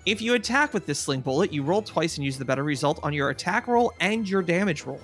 If 0.06 0.22
you 0.22 0.32
attack 0.32 0.72
with 0.72 0.86
this 0.86 0.98
sling 0.98 1.20
bullet, 1.20 1.52
you 1.52 1.62
roll 1.62 1.82
twice 1.82 2.16
and 2.16 2.24
use 2.24 2.38
the 2.38 2.44
better 2.44 2.64
result 2.64 2.98
on 3.02 3.12
your 3.12 3.28
attack 3.28 3.66
roll 3.66 3.92
and 4.00 4.26
your 4.26 4.40
damage 4.40 4.84
roll. 4.86 5.00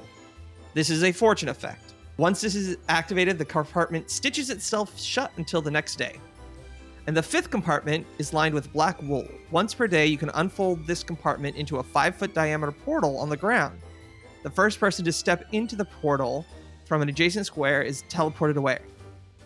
This 0.73 0.89
is 0.89 1.05
a 1.05 1.13
fortune 1.13 1.51
effect. 1.51 1.93
Once 2.17 2.41
this 2.41 2.55
is 2.55 2.79
activated, 2.89 3.37
the 3.37 3.45
compartment 3.45 4.11
stitches 4.11 4.49
itself 4.49 4.99
shut 4.99 5.31
until 5.37 5.61
the 5.61 5.71
next 5.71 5.97
day. 5.97 6.19
And 7.07 7.15
the 7.15 7.23
fifth 7.23 7.51
compartment 7.51 8.07
is 8.19 8.33
lined 8.33 8.55
with 8.55 8.73
black 8.73 9.01
wool. 9.03 9.29
Once 9.51 9.75
per 9.75 9.87
day, 9.87 10.07
you 10.07 10.17
can 10.17 10.31
unfold 10.31 10.87
this 10.87 11.05
compartment 11.05 11.57
into 11.57 11.77
a 11.77 11.83
five 11.83 12.17
foot 12.17 12.33
diameter 12.33 12.73
portal 12.73 13.19
on 13.19 13.29
the 13.29 13.37
ground. 13.37 13.79
The 14.45 14.51
first 14.51 14.81
person 14.81 15.05
to 15.05 15.13
step 15.13 15.45
into 15.53 15.77
the 15.77 15.85
portal 15.85 16.47
from 16.87 17.03
an 17.03 17.11
adjacent 17.11 17.45
square 17.45 17.83
is 17.83 18.03
teleported 18.09 18.57
away. 18.57 18.79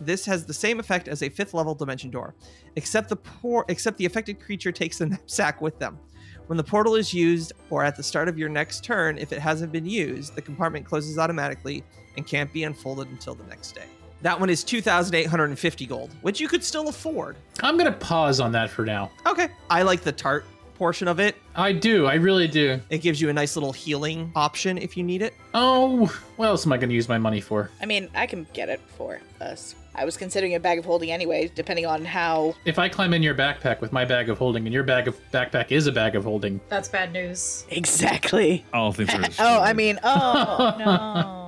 This 0.01 0.25
has 0.25 0.45
the 0.45 0.53
same 0.53 0.79
effect 0.79 1.07
as 1.07 1.21
a 1.21 1.29
fifth 1.29 1.53
level 1.53 1.75
dimension 1.75 2.09
door, 2.09 2.33
except 2.75 3.07
the 3.07 3.15
por- 3.15 3.65
except 3.69 3.97
the 3.97 4.05
affected 4.05 4.39
creature 4.39 4.71
takes 4.71 4.97
the 4.97 5.05
knapsack 5.07 5.61
with 5.61 5.77
them. 5.77 5.99
When 6.47 6.57
the 6.57 6.63
portal 6.63 6.95
is 6.95 7.13
used, 7.13 7.53
or 7.69 7.83
at 7.83 7.95
the 7.95 8.03
start 8.03 8.27
of 8.27 8.37
your 8.37 8.49
next 8.49 8.83
turn, 8.83 9.17
if 9.17 9.31
it 9.31 9.39
hasn't 9.39 9.71
been 9.71 9.85
used, 9.85 10.35
the 10.35 10.41
compartment 10.41 10.85
closes 10.85 11.17
automatically 11.17 11.83
and 12.17 12.25
can't 12.25 12.51
be 12.51 12.63
unfolded 12.63 13.09
until 13.09 13.35
the 13.35 13.43
next 13.45 13.73
day. 13.73 13.85
That 14.21 14.39
one 14.39 14.49
is 14.49 14.63
2,850 14.63 15.85
gold, 15.85 16.11
which 16.21 16.39
you 16.39 16.47
could 16.47 16.63
still 16.63 16.89
afford. 16.89 17.37
I'm 17.61 17.77
going 17.77 17.91
to 17.91 17.97
pause 17.97 18.39
on 18.39 18.51
that 18.51 18.69
for 18.69 18.85
now. 18.85 19.11
Okay. 19.25 19.49
I 19.69 19.83
like 19.83 20.01
the 20.01 20.11
tart 20.11 20.45
portion 20.81 21.07
of 21.07 21.19
it. 21.19 21.35
I 21.55 21.73
do. 21.73 22.07
I 22.07 22.15
really 22.15 22.47
do. 22.47 22.79
It 22.89 23.03
gives 23.03 23.21
you 23.21 23.29
a 23.29 23.33
nice 23.33 23.55
little 23.55 23.71
healing 23.71 24.31
option 24.35 24.79
if 24.79 24.97
you 24.97 25.03
need 25.03 25.21
it. 25.21 25.35
Oh, 25.53 26.07
what 26.37 26.47
else 26.47 26.65
am 26.65 26.73
I 26.73 26.77
going 26.77 26.89
to 26.89 26.95
use 26.95 27.07
my 27.07 27.19
money 27.19 27.39
for? 27.39 27.69
I 27.79 27.85
mean, 27.85 28.09
I 28.15 28.25
can 28.25 28.47
get 28.51 28.67
it 28.67 28.79
for 28.97 29.19
us. 29.39 29.75
I 29.93 30.05
was 30.05 30.17
considering 30.17 30.55
a 30.55 30.59
bag 30.59 30.79
of 30.79 30.85
holding 30.85 31.11
anyway, 31.11 31.51
depending 31.53 31.85
on 31.85 32.03
how. 32.03 32.55
If 32.65 32.79
I 32.79 32.89
climb 32.89 33.13
in 33.13 33.21
your 33.21 33.35
backpack 33.35 33.79
with 33.79 33.91
my 33.93 34.05
bag 34.05 34.27
of 34.29 34.39
holding 34.39 34.65
and 34.65 34.73
your 34.73 34.81
bag 34.81 35.07
of 35.07 35.15
backpack 35.31 35.71
is 35.71 35.85
a 35.85 35.91
bag 35.91 36.15
of 36.15 36.23
holding, 36.23 36.59
That's 36.67 36.89
bad 36.89 37.13
news. 37.13 37.63
Exactly. 37.69 38.65
All 38.73 38.91
things 38.91 39.13
are. 39.13 39.21
Oh, 39.39 39.61
I 39.61 39.73
mean, 39.73 39.99
oh 40.03 40.75
no. 40.79 41.40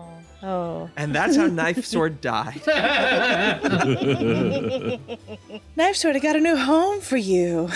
Oh. 0.44 0.90
And 0.98 1.16
that's 1.16 1.38
how 1.38 1.48
Knife 1.48 1.86
Sword 1.86 2.20
died. 2.20 2.60
Knife 5.78 5.96
Sword, 5.96 6.18
I 6.18 6.20
got 6.20 6.36
a 6.36 6.42
new 6.42 6.58
home 6.58 7.00
for 7.00 7.16
you. 7.16 7.70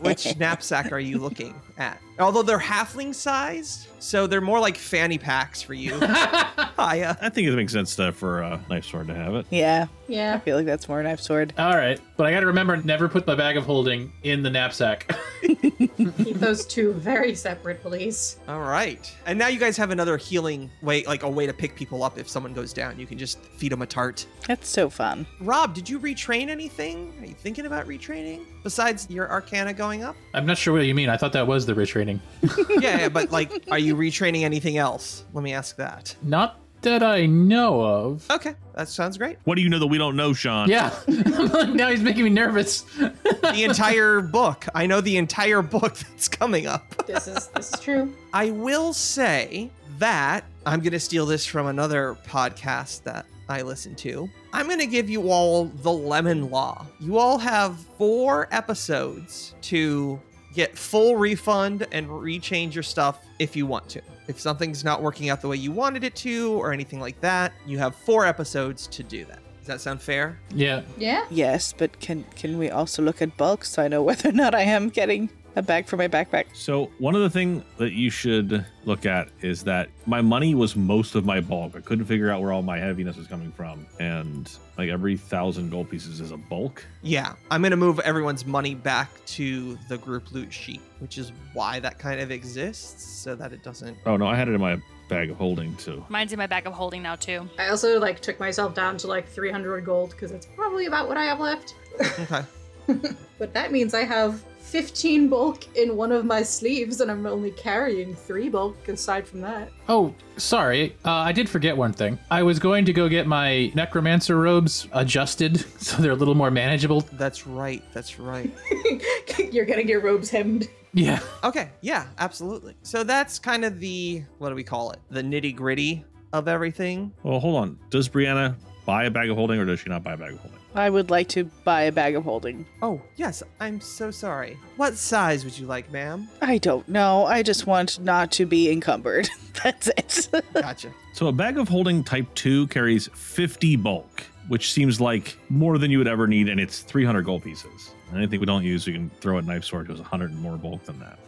Which 0.00 0.38
knapsack 0.38 0.90
are 0.90 0.98
you 0.98 1.18
looking 1.18 1.54
at? 1.76 2.00
Although 2.18 2.42
they're 2.42 2.58
halfling 2.58 3.14
sized, 3.14 3.88
so 3.98 4.26
they're 4.26 4.40
more 4.40 4.60
like 4.60 4.76
fanny 4.76 5.18
packs 5.18 5.60
for 5.62 5.74
you. 5.74 5.94
Hiya. 5.98 7.16
I 7.20 7.28
think 7.28 7.48
it 7.48 7.56
makes 7.56 7.72
sense 7.72 7.96
to, 7.96 8.12
for 8.12 8.42
a 8.42 8.60
knife 8.68 8.84
sword 8.84 9.08
to 9.08 9.14
have 9.14 9.34
it. 9.34 9.46
yeah, 9.50 9.86
Yeah, 10.06 10.20
I 10.20 10.34
Yeah. 10.34 10.38
feel 10.40 10.56
like 10.56 10.66
that's 10.66 10.88
more 10.88 11.02
Knife 11.02 11.20
Sword. 11.20 11.54
all 11.58 11.74
right. 11.76 12.00
But 12.16 12.26
I 12.26 12.30
got 12.32 12.40
to 12.40 12.46
remember 12.46 12.76
never 12.76 13.08
put 13.08 13.26
my 13.26 13.34
bag 13.34 13.56
of 13.56 13.64
holding 13.64 14.12
in 14.22 14.42
the 14.42 14.50
knapsack. 14.50 15.10
Keep 15.42 16.38
those 16.38 16.66
two 16.66 16.92
very 16.94 17.34
separate, 17.34 17.82
please. 17.82 18.36
All 18.48 18.60
right. 18.60 19.12
And 19.26 19.38
now 19.38 19.48
you 19.48 19.58
guys 19.58 19.76
have 19.76 19.90
another 19.90 20.16
healing 20.16 20.70
way, 20.82 21.04
like 21.04 21.22
a 21.22 21.28
way 21.28 21.46
to 21.46 21.52
pick 21.52 21.74
people 21.74 22.02
up 22.04 22.18
if 22.18 22.28
someone 22.28 22.52
goes 22.52 22.72
down. 22.72 22.98
You 22.98 23.06
can 23.06 23.18
just 23.18 23.38
feed 23.40 23.72
them 23.72 23.82
a 23.82 23.86
tart. 23.86 24.26
That's 24.46 24.68
so 24.68 24.88
fun. 24.90 25.26
Rob, 25.40 25.74
did 25.74 25.88
you 25.88 25.98
retrain 25.98 26.48
anything? 26.48 27.12
Are 27.20 27.26
you 27.26 27.34
thinking 27.34 27.66
about 27.66 27.86
retraining 27.86 28.44
besides 28.62 29.08
your 29.10 29.30
Arcana 29.30 29.72
going 29.72 30.02
up? 30.04 30.16
I'm 30.34 30.46
not 30.46 30.58
sure 30.58 30.74
what 30.74 30.84
you 30.86 30.94
mean. 30.94 31.08
I 31.08 31.16
thought 31.16 31.32
that 31.32 31.46
was 31.46 31.66
the 31.66 31.74
retraining. 31.74 32.03
yeah, 32.68 32.98
yeah, 32.98 33.08
but 33.08 33.30
like, 33.30 33.64
are 33.70 33.78
you 33.78 33.96
retraining 33.96 34.42
anything 34.42 34.76
else? 34.76 35.24
Let 35.32 35.42
me 35.42 35.52
ask 35.52 35.76
that. 35.76 36.14
Not 36.22 36.60
that 36.82 37.02
I 37.02 37.26
know 37.26 37.80
of. 37.80 38.30
Okay, 38.30 38.54
that 38.74 38.88
sounds 38.88 39.16
great. 39.16 39.38
What 39.44 39.54
do 39.56 39.62
you 39.62 39.68
know 39.68 39.78
that 39.78 39.86
we 39.86 39.98
don't 39.98 40.16
know, 40.16 40.32
Sean? 40.32 40.68
Yeah. 40.68 40.94
now 41.08 41.88
he's 41.88 42.02
making 42.02 42.24
me 42.24 42.30
nervous. 42.30 42.84
The 43.44 43.62
entire 43.62 44.20
book. 44.20 44.66
I 44.74 44.86
know 44.86 45.00
the 45.00 45.16
entire 45.16 45.62
book 45.62 45.96
that's 45.96 46.28
coming 46.28 46.66
up. 46.66 47.06
This 47.06 47.28
is 47.28 47.48
this 47.48 47.72
is 47.72 47.78
true. 47.78 48.12
I 48.32 48.50
will 48.50 48.92
say 48.92 49.70
that 49.98 50.44
I'm 50.66 50.80
going 50.80 50.92
to 50.92 50.98
steal 50.98 51.26
this 51.26 51.44
from 51.44 51.66
another 51.66 52.16
podcast 52.26 53.02
that 53.04 53.26
I 53.48 53.62
listen 53.62 53.94
to, 53.96 54.30
I'm 54.52 54.66
going 54.66 54.78
to 54.78 54.86
give 54.86 55.10
you 55.10 55.30
all 55.30 55.66
the 55.66 55.92
lemon 55.92 56.50
law. 56.50 56.86
You 56.98 57.18
all 57.18 57.38
have 57.38 57.78
four 57.98 58.48
episodes 58.50 59.54
to 59.62 60.20
get 60.54 60.76
full 60.76 61.16
refund 61.16 61.86
and 61.92 62.08
rechange 62.08 62.74
your 62.74 62.82
stuff 62.82 63.24
if 63.38 63.56
you 63.56 63.66
want 63.66 63.88
to. 63.90 64.02
If 64.28 64.40
something's 64.40 64.84
not 64.84 65.02
working 65.02 65.28
out 65.28 65.40
the 65.40 65.48
way 65.48 65.56
you 65.56 65.72
wanted 65.72 66.04
it 66.04 66.14
to 66.16 66.52
or 66.52 66.72
anything 66.72 67.00
like 67.00 67.20
that, 67.20 67.52
you 67.66 67.78
have 67.78 67.94
four 67.94 68.24
episodes 68.24 68.86
to 68.88 69.02
do 69.02 69.24
that. 69.26 69.40
Does 69.58 69.66
that 69.66 69.80
sound 69.80 70.02
fair? 70.02 70.38
Yeah. 70.54 70.82
Yeah? 70.98 71.24
Yes, 71.30 71.72
but 71.72 71.98
can 71.98 72.24
can 72.36 72.58
we 72.58 72.70
also 72.70 73.02
look 73.02 73.22
at 73.22 73.36
bulk 73.36 73.64
so 73.64 73.82
I 73.82 73.88
know 73.88 74.02
whether 74.02 74.28
or 74.28 74.32
not 74.32 74.54
I 74.54 74.62
am 74.62 74.90
getting 74.90 75.30
a 75.56 75.62
bag 75.62 75.86
for 75.86 75.96
my 75.96 76.08
backpack? 76.08 76.46
So 76.52 76.90
one 76.98 77.14
of 77.14 77.22
the 77.22 77.30
things 77.30 77.62
that 77.78 77.92
you 77.92 78.10
should 78.10 78.64
look 78.84 79.06
at 79.06 79.28
is 79.40 79.64
that 79.64 79.88
my 80.06 80.20
money 80.20 80.54
was 80.54 80.76
most 80.76 81.14
of 81.14 81.24
my 81.24 81.40
bulk. 81.40 81.74
I 81.76 81.80
couldn't 81.80 82.04
figure 82.06 82.30
out 82.30 82.42
where 82.42 82.52
all 82.52 82.62
my 82.62 82.78
heaviness 82.78 83.16
was 83.16 83.26
coming 83.26 83.52
from, 83.52 83.86
and 84.00 84.50
like 84.76 84.88
every 84.88 85.16
thousand 85.16 85.70
gold 85.70 85.90
pieces 85.90 86.20
is 86.20 86.30
a 86.30 86.36
bulk. 86.36 86.84
Yeah, 87.02 87.34
I'm 87.50 87.62
going 87.62 87.70
to 87.70 87.76
move 87.76 88.00
everyone's 88.00 88.44
money 88.44 88.74
back 88.74 89.24
to 89.26 89.78
the 89.88 89.98
group 89.98 90.32
loot 90.32 90.52
sheet, 90.52 90.80
which 90.98 91.18
is 91.18 91.32
why 91.52 91.80
that 91.80 91.98
kind 91.98 92.20
of 92.20 92.30
exists 92.30 93.04
so 93.04 93.34
that 93.36 93.52
it 93.52 93.62
doesn't. 93.62 93.96
Oh 94.06 94.16
no, 94.16 94.26
I 94.26 94.36
had 94.36 94.48
it 94.48 94.54
in 94.54 94.60
my 94.60 94.80
bag 95.08 95.30
of 95.30 95.36
holding 95.36 95.76
too. 95.76 96.04
Mine's 96.08 96.32
in 96.32 96.38
my 96.38 96.46
bag 96.46 96.66
of 96.66 96.72
holding 96.72 97.02
now 97.02 97.14
too. 97.14 97.48
I 97.58 97.68
also 97.68 98.00
like 98.00 98.20
took 98.20 98.40
myself 98.40 98.74
down 98.74 98.96
to 98.98 99.06
like 99.06 99.28
300 99.28 99.84
gold 99.84 100.10
because 100.10 100.32
it's 100.32 100.46
probably 100.46 100.86
about 100.86 101.08
what 101.08 101.16
I 101.16 101.24
have 101.24 101.40
left. 101.40 101.74
Okay. 102.20 102.42
But 103.38 103.52
that 103.54 103.72
means 103.72 103.94
I 103.94 104.04
have 104.04 104.44
15 104.74 105.28
bulk 105.28 105.76
in 105.76 105.96
one 105.96 106.10
of 106.10 106.24
my 106.24 106.42
sleeves 106.42 107.00
and 107.00 107.08
I'm 107.08 107.24
only 107.26 107.52
carrying 107.52 108.12
3 108.12 108.48
bulk 108.48 108.88
aside 108.88 109.24
from 109.24 109.40
that. 109.42 109.70
Oh, 109.88 110.12
sorry. 110.36 110.96
Uh, 111.04 111.12
I 111.12 111.30
did 111.30 111.48
forget 111.48 111.76
one 111.76 111.92
thing. 111.92 112.18
I 112.28 112.42
was 112.42 112.58
going 112.58 112.84
to 112.86 112.92
go 112.92 113.08
get 113.08 113.28
my 113.28 113.70
necromancer 113.76 114.36
robes 114.36 114.88
adjusted 114.92 115.60
so 115.80 116.02
they're 116.02 116.10
a 116.10 116.16
little 116.16 116.34
more 116.34 116.50
manageable. 116.50 117.02
That's 117.12 117.46
right. 117.46 117.84
That's 117.92 118.18
right. 118.18 118.50
You're 119.52 119.64
getting 119.64 119.88
your 119.88 120.00
robes 120.00 120.28
hemmed. 120.28 120.68
Yeah. 120.92 121.20
Okay, 121.44 121.70
yeah, 121.80 122.08
absolutely. 122.18 122.74
So 122.82 123.04
that's 123.04 123.38
kind 123.38 123.64
of 123.64 123.78
the 123.78 124.24
what 124.38 124.48
do 124.48 124.56
we 124.56 124.64
call 124.64 124.90
it? 124.90 124.98
The 125.08 125.22
nitty 125.22 125.54
gritty 125.54 126.04
of 126.32 126.48
everything. 126.48 127.12
Well, 127.22 127.38
hold 127.38 127.58
on. 127.58 127.78
Does 127.90 128.08
Brianna 128.08 128.56
buy 128.86 129.04
a 129.04 129.10
bag 129.10 129.30
of 129.30 129.36
holding, 129.36 129.60
or 129.60 129.66
does 129.66 129.78
she 129.78 129.88
not 129.88 130.02
buy 130.02 130.14
a 130.14 130.16
bag 130.16 130.32
of 130.32 130.40
holding? 130.40 130.58
I 130.74 130.90
would 130.90 131.08
like 131.08 131.28
to 131.30 131.44
buy 131.62 131.82
a 131.82 131.92
bag 131.92 132.16
of 132.16 132.24
holding. 132.24 132.66
Oh, 132.82 133.00
yes, 133.16 133.42
I'm 133.60 133.80
so 133.80 134.10
sorry. 134.10 134.58
What 134.76 134.96
size 134.96 135.44
would 135.44 135.56
you 135.56 135.66
like, 135.66 135.92
ma'am? 135.92 136.28
I 136.42 136.58
don't 136.58 136.88
know. 136.88 137.26
I 137.26 137.42
just 137.42 137.66
want 137.66 138.00
not 138.00 138.32
to 138.32 138.46
be 138.46 138.70
encumbered. 138.70 139.28
That's 139.62 139.88
it. 139.96 140.28
Gotcha. 140.52 140.90
So 141.12 141.28
a 141.28 141.32
bag 141.32 141.58
of 141.58 141.68
holding 141.68 142.02
type 142.02 142.26
2 142.34 142.66
carries 142.68 143.08
50 143.14 143.76
bulk, 143.76 144.24
which 144.48 144.72
seems 144.72 145.00
like 145.00 145.36
more 145.48 145.78
than 145.78 145.92
you 145.92 145.98
would 145.98 146.08
ever 146.08 146.26
need, 146.26 146.48
and 146.48 146.58
it's 146.58 146.80
300 146.80 147.22
gold 147.24 147.44
pieces. 147.44 147.92
And 148.14 148.22
anything 148.22 148.38
we 148.38 148.46
don't 148.46 148.62
use, 148.62 148.86
we 148.86 148.92
can 148.92 149.10
throw 149.20 149.38
at 149.38 149.44
knife 149.44 149.64
sword, 149.64 149.88
goes 149.88 149.98
100 149.98 150.30
and 150.30 150.40
more 150.40 150.56
bulk 150.56 150.84
than 150.84 151.00
that. 151.00 151.18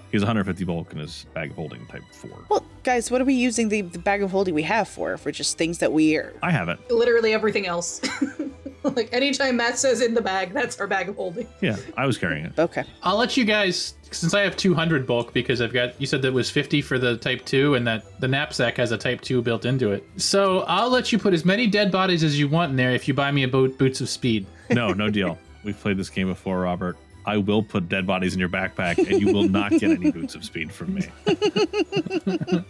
He 0.10 0.16
has 0.16 0.22
150 0.22 0.64
bulk 0.64 0.90
in 0.92 0.98
his 0.98 1.26
bag 1.34 1.50
of 1.50 1.56
holding 1.56 1.84
type 1.88 2.02
4. 2.10 2.30
well, 2.48 2.64
guys, 2.84 3.10
what 3.10 3.20
are 3.20 3.24
we 3.24 3.34
using 3.34 3.68
the, 3.68 3.82
the 3.82 3.98
bag 3.98 4.22
of 4.22 4.30
holding 4.30 4.54
we 4.54 4.62
have 4.62 4.88
for? 4.88 5.18
For 5.18 5.30
just 5.30 5.58
things 5.58 5.76
that 5.78 5.92
we 5.92 6.16
are. 6.16 6.32
I 6.42 6.50
have 6.50 6.70
it. 6.70 6.78
Literally 6.90 7.34
everything 7.34 7.66
else. 7.66 8.00
like 8.82 9.12
anytime 9.12 9.56
Matt 9.58 9.78
says 9.78 10.00
in 10.00 10.14
the 10.14 10.22
bag, 10.22 10.54
that's 10.54 10.80
our 10.80 10.86
bag 10.86 11.10
of 11.10 11.16
holding. 11.16 11.46
Yeah, 11.60 11.76
I 11.98 12.06
was 12.06 12.16
carrying 12.16 12.46
it. 12.46 12.58
Okay. 12.58 12.84
I'll 13.02 13.18
let 13.18 13.36
you 13.36 13.44
guys, 13.44 13.94
since 14.10 14.32
I 14.32 14.40
have 14.40 14.56
200 14.56 15.06
bulk 15.06 15.34
because 15.34 15.60
I've 15.60 15.72
got, 15.74 16.00
you 16.00 16.06
said 16.06 16.22
that 16.22 16.32
was 16.32 16.48
50 16.48 16.80
for 16.80 16.98
the 16.98 17.18
type 17.18 17.44
2 17.44 17.74
and 17.74 17.86
that 17.86 18.18
the 18.20 18.28
knapsack 18.28 18.78
has 18.78 18.90
a 18.90 18.96
type 18.98 19.20
2 19.20 19.42
built 19.42 19.66
into 19.66 19.92
it. 19.92 20.02
So 20.16 20.60
I'll 20.60 20.90
let 20.90 21.12
you 21.12 21.18
put 21.18 21.34
as 21.34 21.44
many 21.44 21.66
dead 21.66 21.92
bodies 21.92 22.24
as 22.24 22.38
you 22.38 22.48
want 22.48 22.70
in 22.70 22.76
there 22.76 22.92
if 22.92 23.06
you 23.06 23.12
buy 23.12 23.30
me 23.32 23.42
a 23.42 23.48
boot, 23.48 23.76
Boots 23.76 24.00
of 24.00 24.08
Speed. 24.08 24.46
No, 24.70 24.92
no 24.92 25.10
deal. 25.10 25.38
We've 25.66 25.78
played 25.78 25.96
this 25.96 26.10
game 26.10 26.28
before, 26.28 26.60
Robert. 26.60 26.96
I 27.26 27.38
will 27.38 27.62
put 27.62 27.88
dead 27.88 28.06
bodies 28.06 28.34
in 28.34 28.40
your 28.40 28.48
backpack, 28.48 28.98
and 28.98 29.20
you 29.20 29.32
will 29.32 29.48
not 29.48 29.72
get 29.72 29.90
any 29.90 30.10
boots 30.10 30.34
of 30.34 30.44
speed 30.44 30.72
from 30.72 30.94
me. 30.94 31.02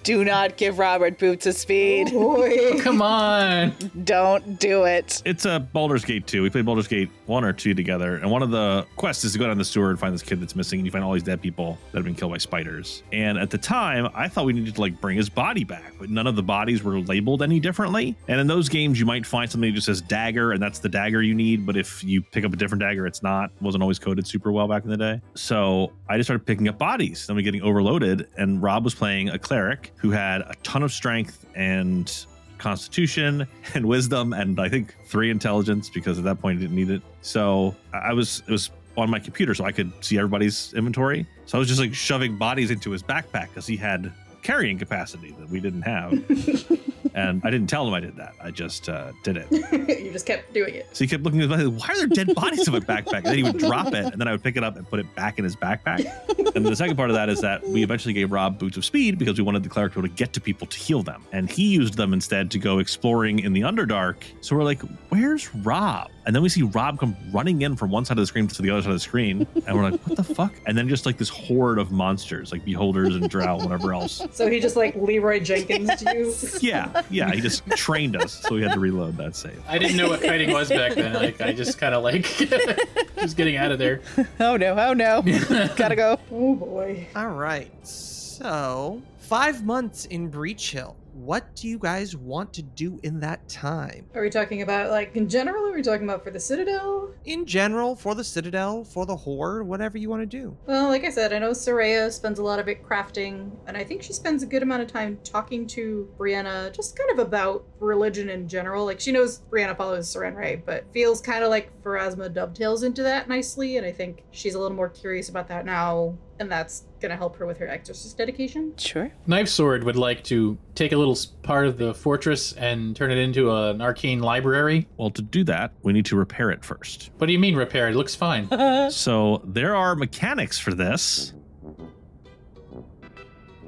Do 0.02 0.24
not 0.24 0.56
give 0.56 0.78
Robert 0.78 1.18
boots 1.18 1.46
of 1.46 1.54
speed. 1.54 2.10
Boy. 2.10 2.78
Come 2.80 3.02
on. 3.02 3.74
Don't 4.04 4.58
do 4.58 4.84
it. 4.84 5.22
It's 5.24 5.44
a 5.44 5.60
Baldur's 5.60 6.04
Gate 6.04 6.26
2. 6.26 6.42
We 6.42 6.50
played 6.50 6.64
Baldur's 6.64 6.88
Gate 6.88 7.10
1 7.26 7.44
or 7.44 7.52
2 7.52 7.74
together, 7.74 8.16
and 8.16 8.30
one 8.30 8.42
of 8.42 8.50
the 8.50 8.86
quests 8.96 9.24
is 9.24 9.32
to 9.32 9.38
go 9.38 9.46
down 9.46 9.58
the 9.58 9.64
sewer 9.64 9.90
and 9.90 9.98
find 9.98 10.14
this 10.14 10.22
kid 10.22 10.40
that's 10.40 10.56
missing, 10.56 10.78
and 10.78 10.86
you 10.86 10.92
find 10.92 11.04
all 11.04 11.12
these 11.12 11.22
dead 11.22 11.42
people 11.42 11.78
that 11.92 11.98
have 11.98 12.04
been 12.04 12.14
killed 12.14 12.32
by 12.32 12.38
spiders. 12.38 13.02
And 13.12 13.38
at 13.38 13.50
the 13.50 13.58
time, 13.58 14.08
I 14.14 14.28
thought 14.28 14.46
we 14.46 14.52
needed 14.52 14.76
to 14.76 14.80
like 14.80 15.00
bring 15.00 15.16
his 15.16 15.28
body 15.28 15.64
back, 15.64 15.92
but 15.98 16.08
none 16.10 16.26
of 16.26 16.36
the 16.36 16.42
bodies 16.42 16.82
were 16.82 17.00
labeled 17.00 17.42
any 17.42 17.60
differently. 17.60 18.16
And 18.28 18.40
in 18.40 18.46
those 18.46 18.68
games, 18.68 18.98
you 18.98 19.06
might 19.06 19.26
find 19.26 19.50
something 19.50 19.70
that 19.70 19.74
just 19.74 19.86
says 19.86 20.00
dagger, 20.00 20.52
and 20.52 20.62
that's 20.62 20.78
the 20.78 20.88
dagger 20.88 21.22
you 21.22 21.34
need. 21.34 21.66
But 21.66 21.76
if 21.76 22.02
you 22.02 22.22
pick 22.22 22.44
up 22.44 22.52
a 22.52 22.56
different 22.56 22.80
dagger, 22.80 23.06
it's 23.06 23.22
not. 23.22 23.50
wasn't 23.60 23.82
always 23.82 23.98
coded 23.98 24.26
super 24.26 24.45
well 24.52 24.68
back 24.68 24.84
in 24.84 24.90
the 24.90 24.96
day. 24.96 25.20
So 25.34 25.92
I 26.08 26.16
just 26.16 26.26
started 26.26 26.46
picking 26.46 26.68
up 26.68 26.78
bodies, 26.78 27.26
then 27.26 27.36
we 27.36 27.42
getting 27.42 27.62
overloaded, 27.62 28.28
and 28.36 28.62
Rob 28.62 28.84
was 28.84 28.94
playing 28.94 29.30
a 29.30 29.38
cleric 29.38 29.92
who 29.96 30.10
had 30.10 30.42
a 30.42 30.54
ton 30.62 30.82
of 30.82 30.92
strength 30.92 31.46
and 31.54 32.26
constitution 32.58 33.46
and 33.74 33.84
wisdom 33.84 34.32
and 34.32 34.58
i 34.58 34.66
think 34.66 34.96
three 35.04 35.30
intelligence 35.30 35.90
because 35.90 36.16
at 36.16 36.24
that 36.24 36.40
point 36.40 36.58
he 36.58 36.64
didn't 36.64 36.76
need 36.76 36.90
it. 36.90 37.02
So 37.20 37.74
i 37.92 38.12
was 38.12 38.42
it 38.46 38.50
was 38.50 38.70
on 38.96 39.10
my 39.10 39.18
computer 39.18 39.54
so 39.54 39.64
i 39.64 39.72
could 39.72 39.92
see 40.02 40.16
everybody's 40.16 40.72
inventory. 40.74 41.26
So 41.44 41.56
i 41.56 41.60
was 41.60 41.68
just 41.68 41.80
like 41.80 41.94
shoving 41.94 42.36
bodies 42.38 42.70
into 42.70 42.90
his 42.90 43.02
backpack 43.02 43.48
because 43.48 43.66
he 43.66 43.76
had 43.76 44.12
carrying 44.42 44.78
capacity 44.78 45.34
that 45.38 45.48
we 45.50 45.60
didn't 45.60 45.82
have 45.82 46.12
and 47.16 47.42
i 47.44 47.50
didn't 47.50 47.68
tell 47.68 47.86
him 47.86 47.92
i 47.94 48.00
did 48.00 48.16
that 48.16 48.34
i 48.40 48.50
just 48.50 48.88
uh, 48.88 49.10
did 49.24 49.36
it 49.36 49.46
you 50.06 50.12
just 50.12 50.26
kept 50.26 50.52
doing 50.52 50.74
it. 50.74 50.88
so 50.92 51.04
he 51.04 51.08
kept 51.08 51.22
looking 51.22 51.42
at 51.42 51.48
me 51.48 51.56
like, 51.56 51.80
why 51.80 51.94
are 51.94 51.96
there 51.98 52.06
dead 52.06 52.34
bodies 52.34 52.66
in 52.66 52.72
my 52.72 52.80
backpack? 52.80 53.18
And 53.18 53.26
then 53.26 53.36
he 53.36 53.42
would 53.42 53.58
drop 53.58 53.88
it, 53.88 54.04
and 54.04 54.20
then 54.20 54.28
I 54.28 54.32
would 54.32 54.42
pick 54.42 54.56
it 54.56 54.62
up 54.64 54.76
and 54.76 54.88
put 54.88 55.00
it 55.00 55.14
back 55.14 55.38
in 55.38 55.44
his 55.44 55.56
backpack. 55.56 56.06
And 56.54 56.64
the 56.64 56.76
second 56.76 56.96
part 56.96 57.10
of 57.10 57.16
that 57.16 57.28
is 57.28 57.40
that 57.40 57.66
we 57.66 57.82
eventually 57.82 58.14
gave 58.14 58.30
Rob 58.30 58.58
boots 58.58 58.76
of 58.76 58.84
speed 58.84 59.18
because 59.18 59.38
we 59.38 59.44
wanted 59.44 59.62
the 59.62 59.68
cleric 59.68 59.92
to 59.94 60.00
be 60.00 60.06
able 60.06 60.14
to 60.14 60.18
get 60.18 60.32
to 60.34 60.40
people 60.40 60.66
to 60.68 60.78
heal 60.78 61.02
them. 61.02 61.24
And 61.32 61.50
he 61.50 61.66
used 61.68 61.94
them 61.94 62.12
instead 62.12 62.50
to 62.52 62.58
go 62.58 62.78
exploring 62.78 63.40
in 63.40 63.52
the 63.52 63.62
Underdark. 63.62 64.16
So 64.40 64.56
we're 64.56 64.64
like, 64.64 64.80
where's 65.10 65.54
Rob? 65.56 66.10
And 66.26 66.34
then 66.34 66.42
we 66.42 66.48
see 66.48 66.62
Rob 66.62 66.98
come 66.98 67.16
running 67.30 67.62
in 67.62 67.76
from 67.76 67.90
one 67.90 68.04
side 68.04 68.18
of 68.18 68.22
the 68.22 68.26
screen 68.26 68.48
to 68.48 68.62
the 68.62 68.70
other 68.70 68.82
side 68.82 68.88
of 68.88 68.96
the 68.96 69.00
screen. 69.00 69.46
And 69.66 69.76
we're 69.76 69.90
like, 69.90 70.00
what 70.06 70.16
the 70.16 70.24
fuck? 70.24 70.54
And 70.66 70.76
then 70.76 70.88
just 70.88 71.06
like 71.06 71.18
this 71.18 71.28
horde 71.28 71.78
of 71.78 71.92
monsters, 71.92 72.50
like 72.50 72.64
beholders 72.64 73.14
and 73.14 73.30
drow, 73.30 73.56
whatever 73.58 73.92
else. 73.92 74.22
So 74.32 74.50
he 74.50 74.58
just 74.58 74.74
like 74.76 74.96
Leeroy 74.96 75.40
Jenkins 75.40 75.94
to 76.02 76.16
you. 76.16 76.34
Yeah, 76.60 77.02
yeah. 77.10 77.30
He 77.32 77.40
just 77.40 77.66
trained 77.70 78.16
us. 78.16 78.32
So 78.32 78.54
we 78.54 78.62
had 78.62 78.72
to 78.72 78.80
reload 78.80 79.16
that 79.18 79.36
save. 79.36 79.62
I 79.68 79.78
didn't 79.78 79.96
know 79.96 80.08
what 80.08 80.20
kiting 80.20 80.52
was 80.52 80.68
back 80.68 80.94
then. 80.94 81.14
Like, 81.14 81.40
I 81.40 81.52
just 81.52 81.78
kind 81.78 81.94
of 81.94 82.02
like, 82.02 82.24
just 83.20 83.36
getting 83.36 83.56
out 83.56 83.72
of 83.72 83.78
there. 83.78 84.00
Oh 84.40 84.56
no, 84.56 84.76
oh 84.78 84.92
no. 84.92 85.22
Gotta 85.76 85.96
go. 85.96 86.18
Oh 86.30 86.54
boy. 86.54 87.06
All 87.14 87.28
right. 87.28 87.70
So, 87.86 89.02
five 89.18 89.64
months 89.64 90.06
in 90.06 90.30
Breachill. 90.30 90.94
What 91.26 91.56
do 91.56 91.66
you 91.66 91.80
guys 91.80 92.14
want 92.14 92.54
to 92.54 92.62
do 92.62 93.00
in 93.02 93.18
that 93.18 93.48
time? 93.48 94.06
Are 94.14 94.22
we 94.22 94.30
talking 94.30 94.62
about 94.62 94.90
like 94.90 95.16
in 95.16 95.28
general? 95.28 95.64
Or 95.64 95.72
are 95.72 95.74
we 95.74 95.82
talking 95.82 96.08
about 96.08 96.22
for 96.22 96.30
the 96.30 96.38
Citadel? 96.38 97.10
In 97.24 97.44
general, 97.44 97.96
for 97.96 98.14
the 98.14 98.22
Citadel, 98.22 98.84
for 98.84 99.06
the 99.06 99.16
Horde, 99.16 99.66
whatever 99.66 99.98
you 99.98 100.08
want 100.08 100.22
to 100.22 100.26
do. 100.26 100.56
Well, 100.66 100.86
like 100.86 101.02
I 101.02 101.10
said, 101.10 101.32
I 101.32 101.40
know 101.40 101.50
Soraya 101.50 102.12
spends 102.12 102.38
a 102.38 102.44
lot 102.44 102.60
of 102.60 102.68
it 102.68 102.86
crafting, 102.86 103.50
and 103.66 103.76
I 103.76 103.82
think 103.82 104.04
she 104.04 104.12
spends 104.12 104.44
a 104.44 104.46
good 104.46 104.62
amount 104.62 104.82
of 104.82 104.86
time 104.92 105.18
talking 105.24 105.66
to 105.66 106.08
Brianna, 106.16 106.72
just 106.72 106.96
kind 106.96 107.10
of 107.10 107.18
about 107.18 107.64
religion 107.80 108.28
in 108.28 108.46
general. 108.46 108.84
Like 108.84 109.00
she 109.00 109.10
knows 109.10 109.40
Brianna 109.50 109.76
follows 109.76 110.06
Sarenrae, 110.14 110.64
but 110.64 110.84
feels 110.92 111.20
kind 111.20 111.42
of 111.42 111.50
like 111.50 111.72
Pharasma 111.82 112.32
dovetails 112.32 112.84
into 112.84 113.02
that 113.02 113.28
nicely, 113.28 113.78
and 113.78 113.84
I 113.84 113.90
think 113.90 114.22
she's 114.30 114.54
a 114.54 114.60
little 114.60 114.76
more 114.76 114.90
curious 114.90 115.28
about 115.28 115.48
that 115.48 115.66
now, 115.66 116.16
and 116.38 116.50
that's 116.50 116.84
gonna 117.00 117.16
help 117.16 117.36
her 117.36 117.46
with 117.46 117.58
her 117.58 117.68
exorcist 117.68 118.16
dedication. 118.18 118.74
Sure. 118.76 119.10
Knife 119.26 119.48
Sword 119.48 119.84
would 119.84 119.96
like 119.96 120.22
to 120.24 120.58
take 120.74 120.92
a 120.92 120.96
little 120.96 121.16
part 121.42 121.66
of 121.66 121.78
the 121.78 121.94
fortress 121.94 122.52
and 122.52 122.94
turn 122.94 123.10
it 123.10 123.18
into 123.18 123.50
an 123.54 123.80
arcane 123.80 124.20
library. 124.20 124.86
Well, 124.96 125.10
to 125.10 125.22
do 125.22 125.44
that, 125.44 125.72
we 125.82 125.92
need 125.92 126.06
to 126.06 126.16
repair 126.16 126.50
it 126.50 126.64
first. 126.64 127.10
What 127.18 127.26
do 127.26 127.32
you 127.32 127.38
mean 127.38 127.56
repair? 127.56 127.88
It 127.88 127.94
looks 127.96 128.14
fine. 128.14 128.48
So 128.90 129.42
there 129.44 129.74
are 129.74 129.94
mechanics 129.96 130.58
for 130.58 130.72
this. 130.74 131.32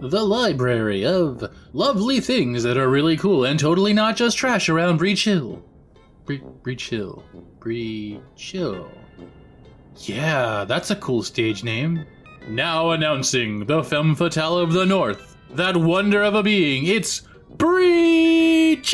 the 0.01 0.23
library 0.23 1.05
of 1.05 1.43
lovely 1.73 2.21
things 2.21 2.63
that 2.63 2.77
are 2.77 2.89
really 2.89 3.17
cool 3.17 3.45
and 3.45 3.59
totally 3.59 3.93
not 3.93 4.17
just 4.17 4.37
trash 4.39 4.69
around 4.69 5.01
Breachill. 5.01 5.61
Bre- 6.25 6.35
Breachill. 6.63 7.23
Breach 7.59 8.21
Hill. 8.37 8.89
Yeah, 9.97 10.65
that's 10.65 10.91
a 10.93 10.97
cool 10.97 11.23
stage 11.25 11.65
name. 11.65 12.05
Now 12.49 12.91
announcing 12.91 13.67
the 13.67 13.85
femme 13.85 14.15
fatale 14.15 14.59
of 14.59 14.73
the 14.73 14.87
north. 14.87 15.37
That 15.51 15.77
wonder 15.77 16.23
of 16.23 16.35
a 16.35 16.43
being. 16.43 16.87
It's 16.87 17.23
Breachill! 17.57 18.89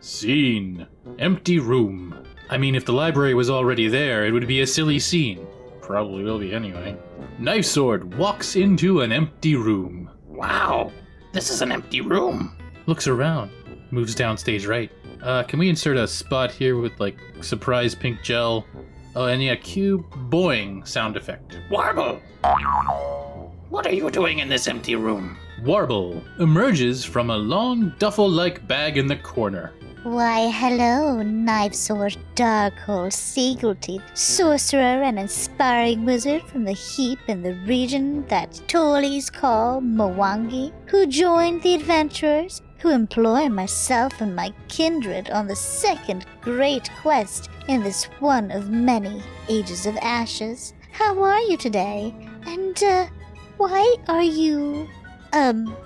Scene. 0.00 0.86
Empty 1.18 1.58
room. 1.58 2.14
I 2.48 2.58
mean, 2.58 2.74
if 2.74 2.84
the 2.84 2.92
library 2.92 3.34
was 3.34 3.50
already 3.50 3.88
there, 3.88 4.24
it 4.24 4.32
would 4.32 4.46
be 4.46 4.60
a 4.60 4.66
silly 4.66 4.98
scene. 5.00 5.46
Probably 5.82 6.22
will 6.22 6.38
be 6.38 6.54
anyway. 6.54 6.96
Knife 7.38 7.66
Sword 7.66 8.14
walks 8.14 8.54
into 8.56 9.00
an 9.00 9.10
empty 9.10 9.56
room. 9.56 10.10
Wow, 10.26 10.92
this 11.32 11.50
is 11.50 11.60
an 11.62 11.72
empty 11.72 12.00
room. 12.00 12.56
Looks 12.86 13.08
around. 13.08 13.50
moves 13.90 14.14
down 14.14 14.36
stage 14.36 14.66
right. 14.66 14.92
Uh, 15.22 15.42
can 15.42 15.58
we 15.58 15.68
insert 15.68 15.96
a 15.96 16.06
spot 16.06 16.52
here 16.52 16.76
with 16.76 16.98
like 17.00 17.18
surprise 17.40 17.94
pink 17.94 18.22
gel? 18.22 18.64
Oh, 19.18 19.26
and 19.26 19.42
yeah, 19.42 19.56
cue 19.56 20.06
boing 20.30 20.86
sound 20.86 21.16
effect. 21.16 21.58
Warble! 21.70 22.20
What 23.68 23.84
are 23.84 23.92
you 23.92 24.08
doing 24.12 24.38
in 24.38 24.48
this 24.48 24.68
empty 24.68 24.94
room? 24.94 25.36
Warble 25.64 26.22
emerges 26.38 27.04
from 27.04 27.30
a 27.30 27.36
long 27.36 27.92
duffel 27.98 28.30
like 28.30 28.68
bag 28.68 28.96
in 28.96 29.08
the 29.08 29.16
corner. 29.16 29.72
Why, 30.04 30.52
hello, 30.52 31.20
knife 31.22 31.74
sword, 31.74 32.16
darkhold, 32.36 33.12
seagull 33.12 33.74
teeth, 33.74 34.04
sorcerer, 34.14 35.02
and 35.02 35.18
inspiring 35.18 36.04
wizard 36.04 36.42
from 36.44 36.62
the 36.62 36.72
heap 36.72 37.18
in 37.26 37.42
the 37.42 37.54
region 37.66 38.24
that 38.28 38.52
Tolis 38.68 39.32
call 39.32 39.80
Mwangi, 39.80 40.72
who 40.86 41.08
joined 41.08 41.64
the 41.64 41.74
adventurers, 41.74 42.62
who 42.78 42.90
employ 42.90 43.48
myself 43.48 44.20
and 44.20 44.34
my 44.34 44.52
kindred 44.68 45.30
on 45.30 45.46
the 45.46 45.56
second 45.56 46.24
great 46.40 46.90
quest 47.02 47.50
in 47.68 47.82
this 47.82 48.04
one 48.20 48.50
of 48.50 48.70
many 48.70 49.22
ages 49.48 49.86
of 49.86 49.96
ashes. 49.98 50.74
How 50.92 51.22
are 51.22 51.40
you 51.40 51.56
today? 51.56 52.14
And, 52.46 52.82
uh, 52.82 53.06
why 53.56 53.96
are 54.08 54.22
you, 54.22 54.88
um, 55.32 55.76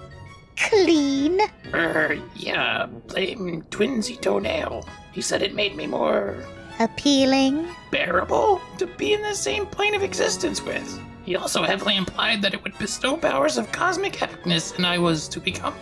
clean? 0.56 1.40
Er, 1.74 2.18
yeah, 2.36 2.86
blame 3.08 3.62
Twinsy 3.70 4.20
Toenail. 4.20 4.86
He 5.12 5.22
said 5.22 5.42
it 5.42 5.54
made 5.54 5.74
me 5.76 5.86
more 5.86 6.36
Appealing? 6.78 7.66
bearable 7.90 8.60
to 8.78 8.86
be 8.86 9.12
in 9.12 9.22
the 9.22 9.34
same 9.34 9.66
plane 9.66 9.94
of 9.94 10.02
existence 10.02 10.62
with. 10.62 11.00
He 11.24 11.36
also 11.36 11.62
heavily 11.62 11.96
implied 11.96 12.42
that 12.42 12.54
it 12.54 12.62
would 12.64 12.76
bestow 12.78 13.16
powers 13.16 13.56
of 13.56 13.70
cosmic 13.72 14.14
epicness, 14.14 14.74
and 14.76 14.86
I 14.86 14.98
was 14.98 15.28
to 15.28 15.40
become 15.40 15.74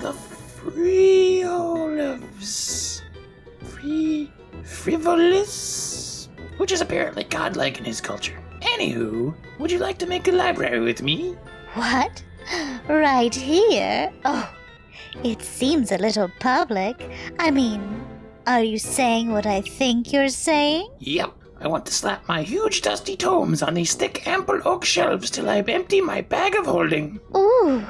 the 0.00 0.12
Friolivs. 1.72 3.02
Free. 3.64 4.30
frivolous? 4.64 6.28
Which 6.58 6.72
is 6.72 6.80
apparently 6.80 7.24
godlike 7.24 7.78
in 7.78 7.84
his 7.84 8.00
culture. 8.00 8.38
Anywho, 8.60 9.34
would 9.58 9.72
you 9.72 9.78
like 9.78 9.98
to 9.98 10.06
make 10.06 10.28
a 10.28 10.32
library 10.32 10.80
with 10.80 11.02
me? 11.02 11.36
What? 11.74 12.22
Right 12.88 13.34
here? 13.34 14.12
Oh, 14.24 14.48
it 15.24 15.42
seems 15.42 15.90
a 15.92 15.98
little 15.98 16.30
public. 16.40 17.10
I 17.38 17.50
mean, 17.50 18.04
are 18.46 18.62
you 18.62 18.78
saying 18.78 19.32
what 19.32 19.46
I 19.46 19.60
think 19.62 20.12
you're 20.12 20.28
saying? 20.28 20.90
Yep. 20.98 21.32
I 21.60 21.68
want 21.68 21.86
to 21.86 21.92
slap 21.92 22.26
my 22.26 22.42
huge 22.42 22.82
dusty 22.82 23.16
tomes 23.16 23.62
on 23.62 23.74
these 23.74 23.94
thick, 23.94 24.26
ample 24.26 24.60
oak 24.64 24.84
shelves 24.84 25.30
till 25.30 25.48
I 25.48 25.60
empty 25.60 26.00
my 26.00 26.20
bag 26.22 26.56
of 26.56 26.66
holding. 26.66 27.20
Ooh, 27.36 27.84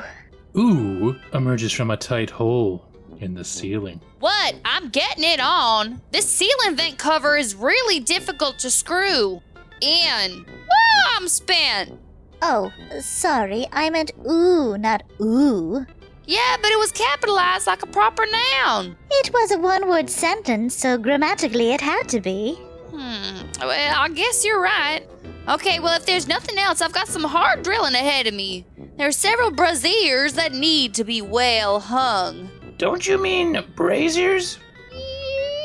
Ooh 0.56 1.16
emerges 1.32 1.72
from 1.72 1.90
a 1.90 1.96
tight 1.96 2.30
hole 2.30 2.84
in 3.20 3.34
the 3.34 3.44
ceiling. 3.44 4.00
What? 4.20 4.54
I'm 4.64 4.88
getting 4.90 5.24
it 5.24 5.40
on. 5.40 6.00
This 6.10 6.28
ceiling 6.28 6.76
vent 6.76 6.98
cover 6.98 7.36
is 7.36 7.54
really 7.54 8.00
difficult 8.00 8.58
to 8.60 8.70
screw. 8.70 9.40
And 9.80 10.34
woo, 10.46 11.16
I'm 11.16 11.28
spent. 11.28 11.98
oh, 12.42 12.72
sorry, 13.00 13.66
I 13.72 13.90
meant 13.90 14.12
ooh, 14.28 14.76
not 14.78 15.02
ooh. 15.20 15.86
Yeah, 16.24 16.56
but 16.60 16.70
it 16.70 16.78
was 16.78 16.92
capitalized 16.92 17.66
like 17.66 17.82
a 17.82 17.86
proper 17.86 18.24
noun. 18.26 18.96
It 19.10 19.32
was 19.32 19.50
a 19.50 19.58
one 19.58 19.88
word 19.88 20.08
sentence, 20.08 20.74
so 20.74 20.96
grammatically 20.96 21.72
it 21.72 21.80
had 21.80 22.08
to 22.10 22.20
be. 22.20 22.54
Hmm. 22.90 23.46
Well, 23.60 24.00
I 24.00 24.08
guess 24.08 24.44
you're 24.44 24.60
right. 24.60 25.00
Okay, 25.48 25.80
well, 25.80 25.96
if 25.96 26.06
there's 26.06 26.28
nothing 26.28 26.56
else, 26.56 26.80
I've 26.80 26.92
got 26.92 27.08
some 27.08 27.24
hard 27.24 27.64
drilling 27.64 27.94
ahead 27.94 28.28
of 28.28 28.34
me. 28.34 28.64
There 28.96 29.08
are 29.08 29.12
several 29.12 29.50
braziers 29.50 30.34
that 30.34 30.52
need 30.52 30.94
to 30.94 31.04
be 31.04 31.20
well 31.20 31.80
hung. 31.80 32.48
Don't 32.78 33.06
you 33.06 33.18
mean 33.18 33.62
braziers? 33.74 34.58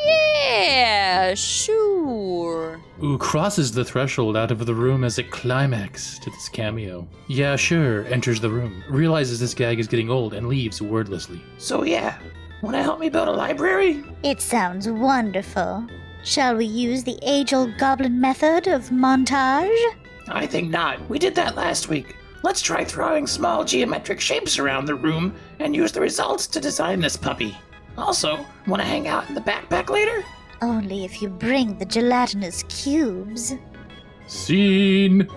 Yeah, 0.05 1.35
sure. 1.35 2.79
Ooh 3.03 3.17
crosses 3.19 3.71
the 3.71 3.85
threshold 3.85 4.35
out 4.35 4.49
of 4.49 4.65
the 4.65 4.73
room 4.73 5.03
as 5.03 5.19
a 5.19 5.23
climax 5.23 6.17
to 6.19 6.31
this 6.31 6.49
cameo. 6.49 7.07
Yeah, 7.27 7.55
sure, 7.55 8.05
enters 8.05 8.41
the 8.41 8.49
room, 8.49 8.83
realizes 8.89 9.39
this 9.39 9.53
gag 9.53 9.79
is 9.79 9.87
getting 9.87 10.09
old, 10.09 10.33
and 10.33 10.47
leaves 10.47 10.81
wordlessly. 10.81 11.41
So 11.57 11.83
yeah, 11.83 12.17
wanna 12.63 12.81
help 12.81 12.99
me 12.99 13.09
build 13.09 13.27
a 13.27 13.31
library? 13.31 14.03
It 14.23 14.41
sounds 14.41 14.87
wonderful. 14.87 15.87
Shall 16.27 16.57
we 16.57 16.65
use 16.65 17.05
the 17.05 17.17
age 17.21 17.53
old 17.53 17.77
goblin 17.77 18.19
method 18.19 18.67
of 18.67 18.89
montage? 18.89 19.95
I 20.27 20.45
think 20.45 20.69
not. 20.69 21.09
We 21.09 21.19
did 21.19 21.33
that 21.35 21.55
last 21.55 21.87
week. 21.87 22.17
Let's 22.43 22.61
try 22.61 22.83
throwing 22.83 23.25
small 23.25 23.63
geometric 23.63 24.19
shapes 24.19 24.59
around 24.59 24.87
the 24.87 24.95
room 24.95 25.33
and 25.59 25.73
use 25.73 25.93
the 25.93 26.01
results 26.01 26.45
to 26.47 26.59
design 26.59 26.99
this 26.99 27.15
puppy. 27.15 27.57
Also, 27.97 28.45
wanna 28.67 28.83
hang 28.83 29.07
out 29.07 29.29
in 29.29 29.35
the 29.35 29.41
backpack 29.41 29.89
later? 29.89 30.21
Only 30.61 31.05
if 31.05 31.21
you 31.21 31.29
bring 31.29 31.77
the 31.77 31.85
gelatinous 31.85 32.63
cubes. 32.63 33.55
Scene! 34.27 35.29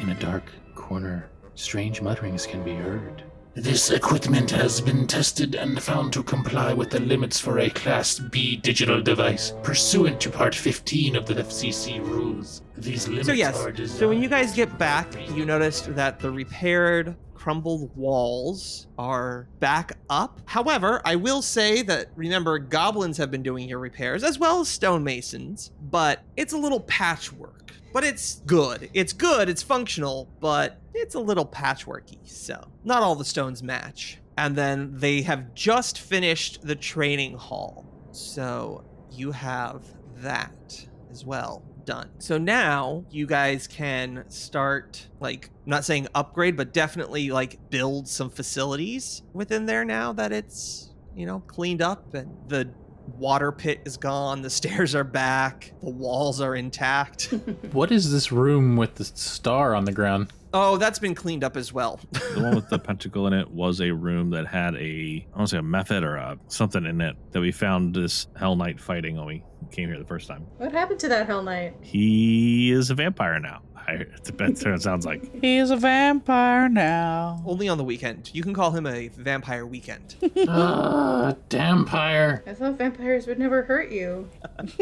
In 0.00 0.08
a 0.08 0.18
dark 0.18 0.50
corner, 0.74 1.30
strange 1.54 2.02
mutterings 2.02 2.46
can 2.46 2.64
be 2.64 2.74
heard. 2.74 3.22
This 3.60 3.90
equipment 3.90 4.52
has 4.52 4.80
been 4.80 5.08
tested 5.08 5.56
and 5.56 5.82
found 5.82 6.12
to 6.12 6.22
comply 6.22 6.72
with 6.72 6.90
the 6.90 7.00
limits 7.00 7.40
for 7.40 7.58
a 7.58 7.68
Class 7.68 8.20
B 8.20 8.54
digital 8.54 9.02
device, 9.02 9.52
pursuant 9.64 10.20
to 10.20 10.30
Part 10.30 10.54
15 10.54 11.16
of 11.16 11.26
the 11.26 11.34
FCC 11.34 11.98
rules. 12.00 12.62
These 12.76 13.08
limits 13.08 13.26
So 13.26 13.32
yes, 13.34 13.58
are 13.58 13.72
designed. 13.72 13.98
so 13.98 14.08
when 14.08 14.22
you 14.22 14.28
guys 14.28 14.54
get 14.54 14.78
back, 14.78 15.12
you 15.34 15.44
noticed 15.44 15.92
that 15.96 16.20
the 16.20 16.30
repaired 16.30 17.16
crumbled 17.34 17.90
walls 17.96 18.86
are 18.96 19.48
back 19.58 19.98
up. 20.08 20.40
However, 20.44 21.02
I 21.04 21.16
will 21.16 21.42
say 21.42 21.82
that 21.82 22.10
remember 22.14 22.60
goblins 22.60 23.16
have 23.16 23.32
been 23.32 23.42
doing 23.42 23.68
your 23.68 23.80
repairs 23.80 24.22
as 24.22 24.38
well 24.38 24.60
as 24.60 24.68
stonemasons, 24.68 25.72
but 25.90 26.22
it's 26.36 26.52
a 26.52 26.58
little 26.58 26.80
patchwork. 26.80 27.67
But 27.92 28.04
it's 28.04 28.36
good. 28.46 28.90
It's 28.94 29.12
good, 29.12 29.48
it's 29.48 29.62
functional, 29.62 30.28
but 30.40 30.80
it's 30.94 31.14
a 31.14 31.20
little 31.20 31.46
patchworky. 31.46 32.18
So, 32.24 32.68
not 32.84 33.02
all 33.02 33.14
the 33.14 33.24
stones 33.24 33.62
match. 33.62 34.18
And 34.36 34.54
then 34.54 34.92
they 34.94 35.22
have 35.22 35.54
just 35.54 35.98
finished 35.98 36.60
the 36.62 36.76
training 36.76 37.34
hall. 37.34 37.86
So, 38.12 38.84
you 39.10 39.32
have 39.32 39.82
that 40.16 40.86
as 41.10 41.24
well 41.24 41.62
done. 41.88 42.10
So 42.18 42.36
now 42.36 43.04
you 43.10 43.26
guys 43.26 43.66
can 43.66 44.24
start 44.28 45.08
like 45.20 45.48
I'm 45.64 45.70
not 45.70 45.86
saying 45.86 46.06
upgrade 46.14 46.54
but 46.54 46.74
definitely 46.74 47.30
like 47.30 47.70
build 47.70 48.06
some 48.06 48.28
facilities 48.28 49.22
within 49.32 49.64
there 49.64 49.86
now 49.86 50.12
that 50.12 50.30
it's, 50.30 50.90
you 51.16 51.24
know, 51.24 51.40
cleaned 51.46 51.80
up 51.80 52.12
and 52.12 52.36
the 52.46 52.68
water 53.16 53.52
pit 53.52 53.80
is 53.84 53.96
gone, 53.96 54.42
the 54.42 54.50
stairs 54.60 54.94
are 54.94 55.04
back, 55.04 55.72
the 55.82 55.90
walls 55.90 56.40
are 56.40 56.54
intact. 56.54 57.32
What 57.72 57.92
is 57.92 58.10
this 58.10 58.32
room 58.32 58.76
with 58.76 58.94
the 58.96 59.04
star 59.04 59.74
on 59.74 59.84
the 59.84 59.92
ground? 59.92 60.32
oh, 60.54 60.78
that's 60.78 60.98
been 60.98 61.14
cleaned 61.14 61.44
up 61.44 61.56
as 61.58 61.72
well. 61.72 62.00
The 62.34 62.42
one 62.42 62.54
with 62.54 62.68
the 62.70 62.78
pentacle 62.78 63.26
in 63.26 63.32
it 63.34 63.50
was 63.50 63.80
a 63.80 63.90
room 63.90 64.30
that 64.30 64.46
had 64.46 64.74
a, 64.76 65.26
I 65.34 65.36
want 65.36 65.48
to 65.50 65.56
say 65.56 65.58
a 65.58 65.62
method 65.62 66.04
or 66.04 66.16
a, 66.16 66.38
something 66.48 66.86
in 66.86 67.00
it 67.00 67.16
that 67.32 67.40
we 67.40 67.52
found 67.52 67.94
this 67.94 68.28
Hell 68.36 68.56
Knight 68.56 68.80
fighting 68.80 69.16
when 69.16 69.26
we 69.26 69.42
came 69.70 69.88
here 69.88 69.98
the 69.98 70.04
first 70.06 70.28
time. 70.28 70.46
What 70.56 70.72
happened 70.72 71.00
to 71.00 71.08
that 71.08 71.26
Hell 71.26 71.42
Knight? 71.42 71.74
He 71.82 72.70
is 72.70 72.90
a 72.90 72.94
vampire 72.94 73.38
now. 73.40 73.60
I, 73.88 74.04
that's 74.36 74.64
what 74.64 74.74
it 74.74 74.82
sounds 74.82 75.06
like. 75.06 75.22
He's 75.40 75.70
a 75.70 75.76
vampire 75.76 76.68
now. 76.68 77.42
Only 77.46 77.68
on 77.68 77.78
the 77.78 77.84
weekend. 77.84 78.30
You 78.34 78.42
can 78.42 78.52
call 78.52 78.70
him 78.70 78.86
a 78.86 79.08
vampire 79.08 79.66
weekend. 79.66 80.16
Ah, 80.50 81.34
vampire. 81.50 82.42
I 82.46 82.54
thought 82.54 82.78
vampires 82.78 83.26
would 83.26 83.38
never 83.38 83.62
hurt 83.62 83.90
you. 83.90 84.28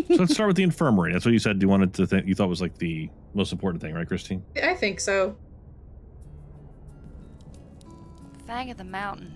So 0.09 0.15
let's 0.17 0.35
start 0.35 0.49
with 0.49 0.57
the 0.57 0.63
infirmary. 0.63 1.13
That's 1.13 1.25
what 1.25 1.33
you 1.33 1.39
said 1.39 1.61
you 1.61 1.69
wanted 1.69 1.95
to 1.95 2.07
think, 2.07 2.27
you 2.27 2.35
thought 2.35 2.49
was 2.49 2.61
like 2.61 2.79
the 2.79 3.09
most 3.35 3.53
important 3.53 3.83
thing, 3.83 3.95
right, 3.95 4.07
Christine? 4.07 4.45
I 4.63 4.75
think 4.75 5.01
so. 5.01 5.37
Fang 8.47 8.71
of 8.71 8.77
the 8.77 8.85
mountain. 8.85 9.35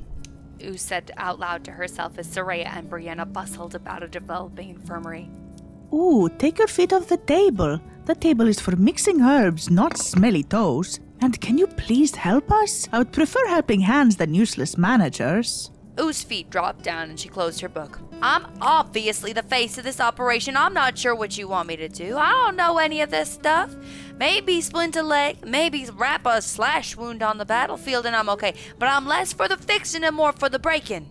Ooh 0.63 0.77
said 0.77 1.11
out 1.17 1.39
loud 1.39 1.65
to 1.65 1.73
herself 1.73 2.19
as 2.19 2.29
Soraya 2.29 2.67
and 2.67 2.91
Brianna 2.91 3.31
bustled 3.31 3.75
about 3.75 4.03
a 4.03 4.09
developing 4.09 4.71
infirmary. 4.71 5.31
Ooh, 5.93 6.29
take 6.39 6.59
your 6.59 6.69
feet 6.69 6.93
off 6.93 7.09
the 7.09 7.17
table. 7.17 7.81
The 8.07 8.15
table 8.15 8.49
is 8.49 8.61
for 8.61 8.75
mixing 8.77 9.21
herbs, 9.21 9.71
not 9.71 9.97
smelly 9.99 10.43
toes. 10.43 11.01
And 11.21 11.39
can 11.41 11.59
you 11.59 11.67
please 11.67 12.15
help 12.15 12.51
us? 12.51 12.89
I 12.93 12.99
would 12.99 13.13
prefer 13.13 13.47
helping 13.49 13.81
hands 13.81 14.17
than 14.17 14.35
useless 14.35 14.79
managers. 14.79 15.71
Ooh's 16.01 16.23
feet 16.23 16.49
dropped 16.49 16.83
down 16.83 17.11
and 17.11 17.21
she 17.21 17.29
closed 17.29 17.61
her 17.61 17.69
book. 17.69 18.01
I'm 18.23 18.47
obviously 18.63 19.35
the 19.35 19.43
face 19.43 19.77
of 19.77 19.85
this 19.85 20.01
operation. 20.01 20.57
I'm 20.57 20.73
not 20.73 20.97
sure 20.97 21.15
what 21.15 21.37
you 21.37 21.47
want 21.47 21.69
me 21.69 21.77
to 21.77 21.89
do. 21.89 22.17
I 22.17 22.31
don't 22.31 22.57
know 22.57 22.79
any 22.79 23.03
of 23.03 23.11
this 23.11 23.31
stuff. 23.31 23.77
Maybe 24.19 24.63
splint 24.63 24.97
a 24.97 25.03
leg, 25.03 25.45
maybe 25.47 25.87
wrap 25.93 26.25
a 26.25 26.41
slash 26.41 26.97
wound 26.97 27.23
on 27.23 27.37
the 27.37 27.45
battlefield 27.45 28.07
and 28.07 28.17
I'm 28.17 28.31
okay. 28.31 28.55
But 28.79 28.89
I'm 28.89 29.07
less 29.07 29.35
for 29.35 29.47
the 29.47 29.59
fixing 29.59 30.05
and 30.05 30.17
more 30.17 30.33
for 30.33 30.49
the 30.49 30.59
breaking. 30.59 31.11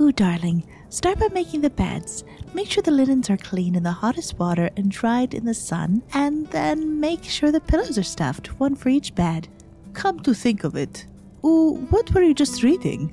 Ooh, 0.00 0.12
darling, 0.12 0.66
start 0.88 1.18
by 1.18 1.28
making 1.28 1.60
the 1.60 1.70
beds. 1.70 2.24
Make 2.54 2.70
sure 2.70 2.82
the 2.82 2.90
linens 2.90 3.30
are 3.30 3.38
clean 3.38 3.74
in 3.74 3.82
the 3.82 3.92
hottest 3.92 4.38
water 4.38 4.68
and 4.76 4.90
dried 4.90 5.32
in 5.32 5.46
the 5.46 5.54
sun, 5.54 6.02
and 6.12 6.46
then 6.48 7.00
make 7.00 7.24
sure 7.24 7.50
the 7.50 7.60
pillows 7.60 7.96
are 7.96 8.02
stuffed, 8.02 8.60
one 8.60 8.74
for 8.74 8.90
each 8.90 9.14
bed. 9.14 9.48
Come 9.94 10.20
to 10.20 10.34
think 10.34 10.62
of 10.62 10.76
it. 10.76 11.06
Ooh, 11.44 11.86
what 11.90 12.12
were 12.12 12.22
you 12.22 12.34
just 12.34 12.62
reading? 12.62 13.10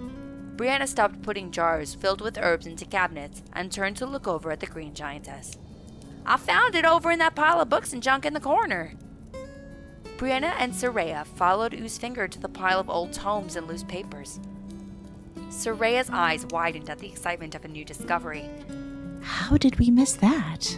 Brianna 0.57 0.87
stopped 0.87 1.21
putting 1.21 1.51
jars 1.51 1.95
filled 1.95 2.19
with 2.19 2.37
herbs 2.37 2.67
into 2.67 2.83
cabinets 2.83 3.41
and 3.53 3.71
turned 3.71 3.95
to 3.97 4.05
look 4.05 4.27
over 4.27 4.51
at 4.51 4.59
the 4.59 4.67
green 4.67 4.93
giantess. 4.93 5.57
I 6.25 6.35
found 6.35 6.75
it 6.75 6.83
over 6.83 7.09
in 7.09 7.19
that 7.19 7.35
pile 7.35 7.61
of 7.61 7.69
books 7.69 7.93
and 7.93 8.03
junk 8.03 8.25
in 8.25 8.33
the 8.33 8.41
corner. 8.41 8.93
Brianna 10.17 10.53
and 10.59 10.73
Soraya 10.73 11.25
followed 11.25 11.73
Oo's 11.73 11.97
finger 11.97 12.27
to 12.27 12.39
the 12.39 12.49
pile 12.49 12.81
of 12.81 12.89
old 12.89 13.13
tomes 13.13 13.55
and 13.55 13.67
loose 13.67 13.83
papers. 13.83 14.41
Soraya's 15.49 16.09
eyes 16.11 16.45
widened 16.47 16.89
at 16.89 16.99
the 16.99 17.07
excitement 17.07 17.55
of 17.55 17.63
a 17.63 17.69
new 17.69 17.85
discovery. 17.85 18.49
How 19.21 19.57
did 19.57 19.79
we 19.79 19.89
miss 19.89 20.13
that? 20.13 20.77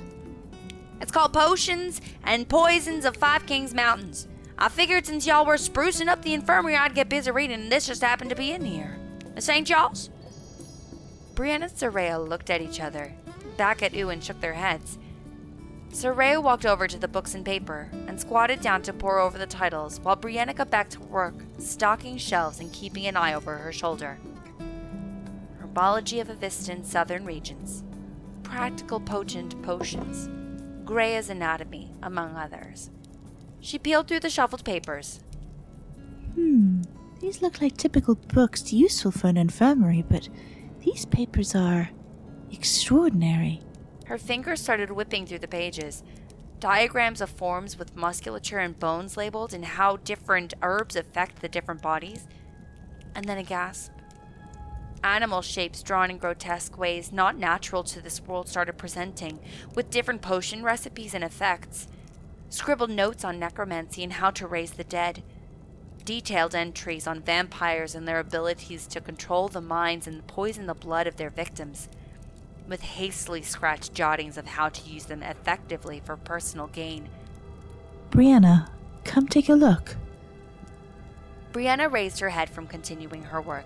It's 0.99 1.11
called 1.11 1.33
Potions 1.33 1.99
and 2.23 2.47
Poisons 2.47 3.05
of 3.05 3.17
Five 3.17 3.45
Kings 3.45 3.73
Mountains. 3.73 4.27
I 4.57 4.69
figured 4.69 5.07
since 5.07 5.25
y'all 5.25 5.45
were 5.45 5.55
sprucing 5.55 6.07
up 6.07 6.21
the 6.21 6.33
infirmary, 6.33 6.75
I'd 6.75 6.93
get 6.93 7.09
busy 7.09 7.31
reading, 7.31 7.61
and 7.61 7.71
this 7.71 7.87
just 7.87 8.03
happened 8.03 8.29
to 8.29 8.35
be 8.35 8.51
in 8.51 8.63
here. 8.63 8.99
This 9.33 9.49
ain't 9.49 9.69
y'all's? 9.69 10.09
Brianna 11.33 11.63
and 11.63 11.71
Soraya 11.71 12.27
looked 12.27 12.49
at 12.49 12.61
each 12.61 12.79
other, 12.79 13.13
back 13.57 13.81
at 13.81 13.93
and 13.93 14.23
shook 14.23 14.39
their 14.41 14.53
heads. 14.53 14.99
Soraya 15.89 16.41
walked 16.41 16.65
over 16.65 16.87
to 16.87 16.97
the 16.97 17.07
books 17.07 17.33
and 17.33 17.43
paper 17.43 17.89
and 18.07 18.19
squatted 18.19 18.61
down 18.61 18.81
to 18.83 18.93
pore 18.93 19.19
over 19.19 19.37
the 19.37 19.45
titles 19.45 19.99
while 19.99 20.15
Brianna 20.15 20.55
got 20.55 20.69
back 20.69 20.89
to 20.89 21.01
work, 21.01 21.35
stocking 21.57 22.17
shelves 22.17 22.59
and 22.59 22.71
keeping 22.71 23.07
an 23.07 23.17
eye 23.17 23.33
over 23.33 23.57
her 23.57 23.71
shoulder. 23.71 24.19
Herbology 25.61 26.21
of 26.21 26.27
Avistan 26.27 26.85
Southern 26.85 27.25
Regions, 27.25 27.83
Practical 28.51 28.99
Potent 28.99 29.59
Potions, 29.63 30.29
Greya's 30.83 31.29
Anatomy, 31.29 31.89
among 32.03 32.35
others. 32.35 32.89
She 33.61 33.79
peeled 33.79 34.09
through 34.09 34.19
the 34.19 34.29
shuffled 34.29 34.65
papers. 34.65 35.21
Hmm, 36.35 36.81
these 37.21 37.41
look 37.41 37.61
like 37.61 37.77
typical 37.77 38.15
books 38.15 38.73
useful 38.73 39.11
for 39.11 39.27
an 39.27 39.37
infirmary, 39.37 40.03
but 40.07 40.27
these 40.81 41.05
papers 41.05 41.55
are 41.55 41.91
extraordinary. 42.51 43.61
Her 44.07 44.17
fingers 44.17 44.59
started 44.59 44.91
whipping 44.91 45.25
through 45.25 45.39
the 45.39 45.47
pages. 45.47 46.03
Diagrams 46.59 47.21
of 47.21 47.29
forms 47.29 47.79
with 47.79 47.95
musculature 47.95 48.59
and 48.59 48.77
bones 48.77 49.15
labeled 49.15 49.53
and 49.53 49.63
how 49.63 49.95
different 49.95 50.55
herbs 50.61 50.97
affect 50.97 51.41
the 51.41 51.47
different 51.47 51.81
bodies. 51.81 52.27
And 53.15 53.23
then 53.23 53.37
a 53.37 53.43
gasp. 53.43 53.93
Animal 55.03 55.41
shapes 55.41 55.81
drawn 55.81 56.11
in 56.11 56.17
grotesque 56.17 56.77
ways 56.77 57.11
not 57.11 57.37
natural 57.37 57.83
to 57.83 58.01
this 58.01 58.21
world 58.21 58.47
started 58.47 58.77
presenting, 58.77 59.39
with 59.73 59.89
different 59.89 60.21
potion 60.21 60.63
recipes 60.63 61.13
and 61.15 61.23
effects. 61.23 61.87
Scribbled 62.49 62.91
notes 62.91 63.23
on 63.23 63.39
necromancy 63.39 64.03
and 64.03 64.13
how 64.13 64.29
to 64.31 64.45
raise 64.45 64.71
the 64.71 64.83
dead. 64.83 65.23
Detailed 66.05 66.53
entries 66.53 67.07
on 67.07 67.21
vampires 67.21 67.95
and 67.95 68.07
their 68.07 68.19
abilities 68.19 68.85
to 68.87 69.01
control 69.01 69.47
the 69.47 69.61
minds 69.61 70.05
and 70.05 70.25
poison 70.27 70.67
the 70.67 70.73
blood 70.73 71.07
of 71.07 71.17
their 71.17 71.29
victims 71.29 71.89
with 72.67 72.81
hastily 72.81 73.41
scratched 73.41 73.93
jottings 73.93 74.37
of 74.37 74.47
how 74.47 74.69
to 74.69 74.89
use 74.89 75.05
them 75.05 75.21
effectively 75.21 76.01
for 76.03 76.15
personal 76.15 76.67
gain. 76.67 77.09
Brianna, 78.11 78.69
come 79.03 79.27
take 79.27 79.49
a 79.49 79.53
look. 79.53 79.97
Brianna 81.51 81.91
raised 81.91 82.19
her 82.19 82.29
head 82.29 82.49
from 82.49 82.67
continuing 82.67 83.23
her 83.23 83.41
work. 83.41 83.65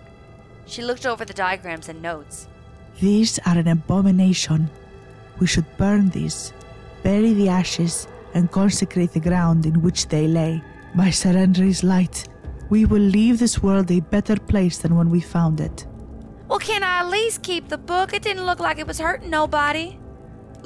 She 0.66 0.82
looked 0.82 1.06
over 1.06 1.24
the 1.24 1.32
diagrams 1.32 1.88
and 1.88 2.02
notes. 2.02 2.48
These 3.00 3.38
are 3.46 3.56
an 3.56 3.68
abomination. 3.68 4.70
We 5.38 5.46
should 5.46 5.66
burn 5.76 6.10
these, 6.10 6.52
bury 7.02 7.32
the 7.32 7.48
ashes, 7.48 8.08
and 8.34 8.50
consecrate 8.50 9.12
the 9.12 9.20
ground 9.20 9.64
in 9.64 9.82
which 9.82 10.08
they 10.08 10.26
lay. 10.26 10.62
By 10.94 11.08
Sarenrae's 11.08 11.84
light, 11.84 12.28
we 12.68 12.84
will 12.84 13.02
leave 13.02 13.38
this 13.38 13.62
world 13.62 13.90
a 13.90 14.00
better 14.00 14.36
place 14.36 14.78
than 14.78 14.96
when 14.96 15.10
we 15.10 15.20
found 15.20 15.60
it. 15.60 15.86
Well, 16.48 16.58
can 16.58 16.82
I 16.82 17.00
at 17.00 17.08
least 17.08 17.42
keep 17.42 17.68
the 17.68 17.78
book? 17.78 18.12
It 18.12 18.22
didn't 18.22 18.46
look 18.46 18.60
like 18.60 18.78
it 18.78 18.86
was 18.86 18.98
hurting 18.98 19.30
nobody. 19.30 19.98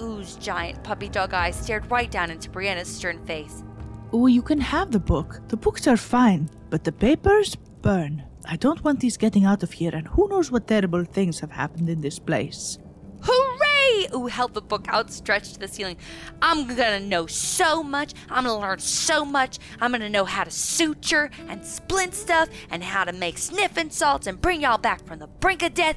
Oo's 0.01 0.37
giant 0.37 0.83
puppy 0.83 1.09
dog 1.09 1.35
eyes 1.35 1.57
stared 1.57 1.91
right 1.91 2.11
down 2.11 2.31
into 2.31 2.49
Brianna's 2.49 2.89
stern 2.89 3.25
face. 3.27 3.65
Oh, 4.13 4.27
you 4.27 4.43
can 4.43 4.61
have 4.61 4.91
the 4.91 5.01
book. 5.01 5.41
The 5.49 5.57
books 5.57 5.87
are 5.87 5.97
fine, 5.97 6.49
but 6.71 6.85
the 6.85 6.93
papers 6.93 7.57
burn. 7.83 8.25
I 8.53 8.57
don't 8.57 8.83
want 8.83 8.99
these 8.99 9.17
getting 9.17 9.45
out 9.45 9.63
of 9.63 9.71
here, 9.71 9.95
and 9.95 10.09
who 10.09 10.29
knows 10.29 10.51
what 10.51 10.67
terrible 10.67 11.05
things 11.05 11.39
have 11.39 11.53
happened 11.53 11.89
in 11.89 12.01
this 12.01 12.19
place. 12.19 12.79
Hooray! 13.23 14.09
Ooh 14.13 14.27
held 14.27 14.55
the 14.55 14.61
book 14.61 14.89
outstretched 14.89 15.55
to 15.55 15.61
the 15.61 15.69
ceiling. 15.69 15.99
I'm 16.43 16.67
gonna 16.67 16.99
know 16.99 17.29
so 17.29 17.85
much. 17.85 18.13
I'm 18.29 18.45
gonna 18.45 18.59
learn 18.59 18.81
so 18.81 19.25
much. 19.25 19.61
I'm 19.81 19.93
gonna 19.93 20.09
know 20.09 20.25
how 20.25 20.43
to 20.43 20.51
suture 20.51 21.31
and 21.49 21.65
splint 21.65 22.13
stuff 22.15 22.49
and 22.71 22.83
how 22.83 23.05
to 23.05 23.13
make 23.13 23.39
sniffing 23.39 23.91
salts 23.91 24.27
and 24.27 24.41
bring 24.41 24.63
y'all 24.63 24.79
back 24.79 25.07
from 25.07 25.21
the 25.21 25.29
brink 25.29 25.63
of 25.63 25.75
death. 25.75 25.97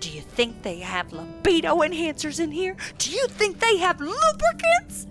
Do 0.00 0.10
you 0.10 0.20
think 0.20 0.62
they 0.62 0.80
have 0.80 1.14
libido 1.14 1.76
enhancers 1.78 2.40
in 2.40 2.50
here? 2.50 2.76
Do 2.98 3.10
you 3.10 3.26
think 3.28 3.60
they 3.60 3.78
have 3.78 4.00
lubricants? 4.00 5.06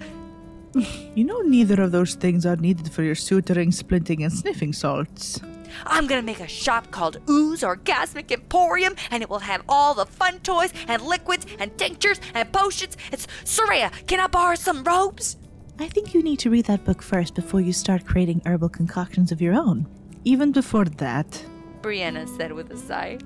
You 1.15 1.23
know, 1.23 1.41
neither 1.41 1.79
of 1.83 1.91
those 1.91 2.15
things 2.15 2.43
are 2.47 2.55
needed 2.55 2.91
for 2.91 3.03
your 3.03 3.13
suturing, 3.13 3.67
splinting, 3.67 4.23
and 4.23 4.33
sniffing 4.33 4.73
salts. 4.73 5.39
I'm 5.85 6.07
gonna 6.07 6.21
make 6.21 6.39
a 6.39 6.47
shop 6.47 6.91
called 6.91 7.17
Ooze 7.29 7.61
Orgasmic 7.61 8.31
Emporium, 8.31 8.95
and 9.11 9.23
it 9.23 9.29
will 9.29 9.39
have 9.39 9.63
all 9.67 9.93
the 9.93 10.05
fun 10.05 10.39
toys 10.39 10.73
and 10.87 11.01
liquids 11.01 11.45
and 11.59 11.77
tinctures 11.77 12.19
and 12.33 12.51
potions. 12.51 12.97
It's 13.11 13.27
Soraya. 13.43 13.91
Can 14.07 14.19
I 14.19 14.27
borrow 14.27 14.55
some 14.55 14.83
robes? 14.83 15.37
I 15.79 15.87
think 15.87 16.13
you 16.13 16.21
need 16.21 16.39
to 16.39 16.49
read 16.49 16.65
that 16.65 16.85
book 16.85 17.01
first 17.01 17.33
before 17.35 17.61
you 17.61 17.73
start 17.73 18.05
creating 18.05 18.41
herbal 18.45 18.69
concoctions 18.69 19.31
of 19.31 19.41
your 19.41 19.55
own. 19.55 19.87
Even 20.23 20.51
before 20.51 20.85
that, 20.85 21.45
Brianna 21.81 22.27
said 22.37 22.51
with 22.53 22.71
a 22.71 22.77
sigh. 22.77 23.17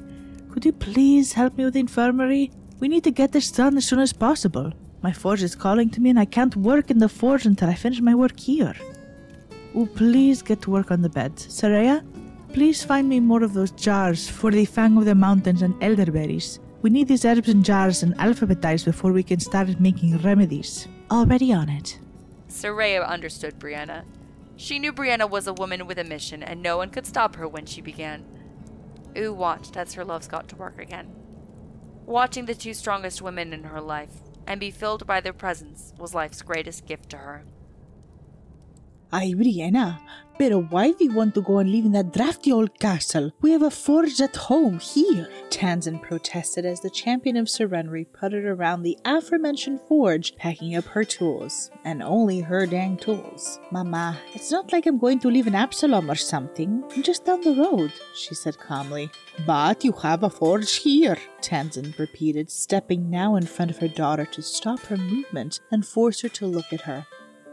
could 0.52 0.66
you 0.66 0.72
please 0.72 1.34
help 1.34 1.58
me 1.58 1.66
with 1.66 1.74
the 1.74 1.80
infirmary? 1.80 2.52
We 2.80 2.88
need 2.88 3.04
to 3.04 3.12
get 3.12 3.32
this 3.32 3.52
done 3.52 3.78
as 3.78 3.86
soon 3.86 4.00
as 4.00 4.14
possible. 4.14 4.72
My 5.02 5.12
forge 5.12 5.44
is 5.44 5.56
calling 5.56 5.90
to 5.92 6.02
me, 6.02 6.10
and 6.10 6.20
I 6.20 6.26
can't 6.26 6.56
work 6.56 6.90
in 6.90 6.98
the 6.98 7.10
forge 7.10 7.46
until 7.46 7.70
I 7.70 7.76
finish 7.76 8.02
my 8.02 8.16
work 8.16 8.40
here. 8.40 8.76
Oh, 9.76 9.86
please 9.86 10.42
get 10.42 10.62
to 10.64 10.72
work 10.72 10.90
on 10.90 11.02
the 11.02 11.10
bed. 11.10 11.36
Soraya, 11.36 12.04
please 12.58 12.84
find 12.84 13.08
me 13.08 13.20
more 13.20 13.43
of 13.43 13.54
those 13.54 13.70
jars 13.70 14.28
for 14.28 14.50
the 14.50 14.65
Fang 14.65 14.98
of 14.98 15.06
the 15.06 15.13
Mountains 15.13 15.62
and 15.62 15.76
elderberries. 15.80 16.60
We 16.82 16.89
need 16.89 17.08
these 17.08 17.24
herbs 17.24 17.50
in 17.50 17.62
jars 17.62 18.02
and 18.02 18.17
alphabetized 18.17 18.86
before 18.86 19.12
we 19.12 19.22
can 19.22 19.39
start 19.39 19.80
making 19.80 20.17
remedies. 20.24 20.88
Already 21.12 21.54
on 21.54 21.70
it. 21.70 22.00
Soraya 22.50 23.08
understood 23.08 23.60
Brianna. 23.60 24.06
She 24.56 24.80
knew 24.80 24.91
Brianna 24.91 25.30
was 25.30 25.46
a 25.46 25.54
woman 25.54 25.86
with 25.86 26.00
a 26.00 26.04
mission, 26.04 26.41
and 26.41 26.63
no 26.63 26.78
one 26.78 26.89
could 26.89 27.06
stop 27.06 27.36
her 27.36 27.48
when 27.48 27.67
she 27.67 27.80
began. 27.80 28.26
Ooh 29.15 29.34
watched 29.34 29.78
as 29.78 29.93
her 29.93 30.04
loves 30.04 30.28
got 30.28 30.48
to 30.48 30.56
work 30.56 30.80
again. 30.80 31.13
Watching 32.08 32.48
the 32.48 32.56
two 32.56 32.74
strongest 32.74 33.22
women 33.22 33.54
in 33.54 33.65
her 33.65 33.82
life 33.82 34.24
and 34.48 34.60
be 34.60 34.72
filled 34.72 35.06
by 35.06 35.22
their 35.22 35.32
presence 35.32 35.93
was 36.00 36.15
life's 36.15 36.41
greatest 36.41 36.88
gift 36.88 37.10
to 37.12 37.17
her. 37.17 37.43
Ay, 39.10 39.34
Brianna, 39.34 40.00
pero 40.38 40.60
why 40.70 40.91
do 40.91 41.06
you 41.06 41.13
want 41.13 41.34
to 41.34 41.41
go 41.41 41.60
and 41.60 41.72
live 41.72 41.86
in 41.86 41.93
that 41.93 42.12
drafty 42.12 42.52
old 42.52 42.78
castle? 42.78 43.32
We 43.39 43.52
have 43.52 43.62
a 43.62 43.72
forge 43.72 44.20
at 44.20 44.36
home 44.36 44.80
here. 44.80 45.30
Tanzan 45.50 46.02
protested 46.02 46.65
as 46.65 46.82
the 46.82 46.89
champion 46.89 47.38
of 47.38 47.48
Sarenrae 47.48 48.12
puttered 48.12 48.43
around 48.43 48.84
the 48.84 48.98
aforementioned 49.06 49.80
forge, 49.88 50.36
packing 50.36 50.76
up 50.76 50.84
her 50.86 51.06
tools. 51.06 51.72
And 51.86 52.04
only 52.04 52.41
her 52.41 52.65
dang 52.65 52.98
tools. 52.98 53.60
Mama, 53.72 54.20
it's 54.36 54.52
not 54.52 54.74
like 54.74 54.86
I'm 54.86 55.00
going 55.00 55.20
to 55.20 55.32
live 55.32 55.48
in 55.48 55.56
Absalom 55.56 56.12
or 56.12 56.15
something. 56.15 56.84
I'm 56.93 57.02
just 57.02 57.24
down 57.24 57.39
the 57.41 57.56
road, 57.56 57.93
she 58.13 58.36
said 58.36 58.60
calmly. 58.60 59.10
But 59.46 59.86
you 59.86 59.93
have 59.93 60.24
a 60.24 60.30
forge 60.30 60.76
here, 60.76 61.17
Tanzan 61.41 61.98
repeated, 61.98 62.52
stepping 62.52 63.10
now 63.10 63.38
in 63.38 63.46
front 63.46 63.72
of 63.72 63.78
her 63.78 63.88
daughter 63.88 64.26
to 64.26 64.41
stop 64.41 64.82
her 64.88 64.97
movement 64.97 65.62
and 65.72 65.88
force 65.88 66.22
her 66.22 66.30
to 66.30 66.45
look 66.45 66.74
at 66.74 66.82
her. 66.82 67.08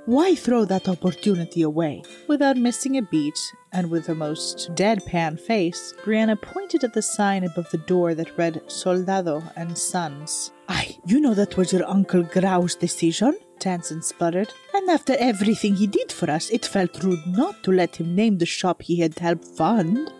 Why 0.06 0.34
throw 0.34 0.66
that 0.66 0.86
opportunity 0.86 1.62
away? 1.62 2.02
Without 2.28 2.58
missing 2.58 2.98
a 2.98 3.02
beat, 3.02 3.38
and 3.72 3.90
with 3.90 4.04
the 4.04 4.14
most 4.14 4.68
deadpan 4.74 5.40
face, 5.40 5.94
Brianna 6.04 6.40
pointed 6.40 6.84
at 6.84 6.92
the 6.92 7.00
sign 7.00 7.44
above 7.44 7.70
the 7.70 7.78
door 7.78 8.14
that 8.14 8.36
read 8.36 8.60
Soldado 8.66 9.42
and 9.56 9.78
Sons. 9.78 10.52
Aye, 10.68 10.98
you 11.06 11.20
know 11.20 11.32
that 11.32 11.56
was 11.56 11.72
your 11.72 11.88
Uncle 11.88 12.22
Grau's 12.22 12.74
decision? 12.74 13.34
Tanzan 13.58 14.04
sputtered. 14.04 14.52
And 14.74 14.90
after 14.90 15.16
everything 15.18 15.74
he 15.74 15.86
did 15.86 16.12
for 16.12 16.30
us, 16.30 16.50
it 16.50 16.66
felt 16.66 17.02
rude 17.02 17.26
not 17.26 17.62
to 17.64 17.72
let 17.72 17.96
him 17.96 18.14
name 18.14 18.36
the 18.36 18.44
shop 18.44 18.82
he 18.82 19.00
had 19.00 19.18
helped 19.18 19.46
fund. 19.46 20.12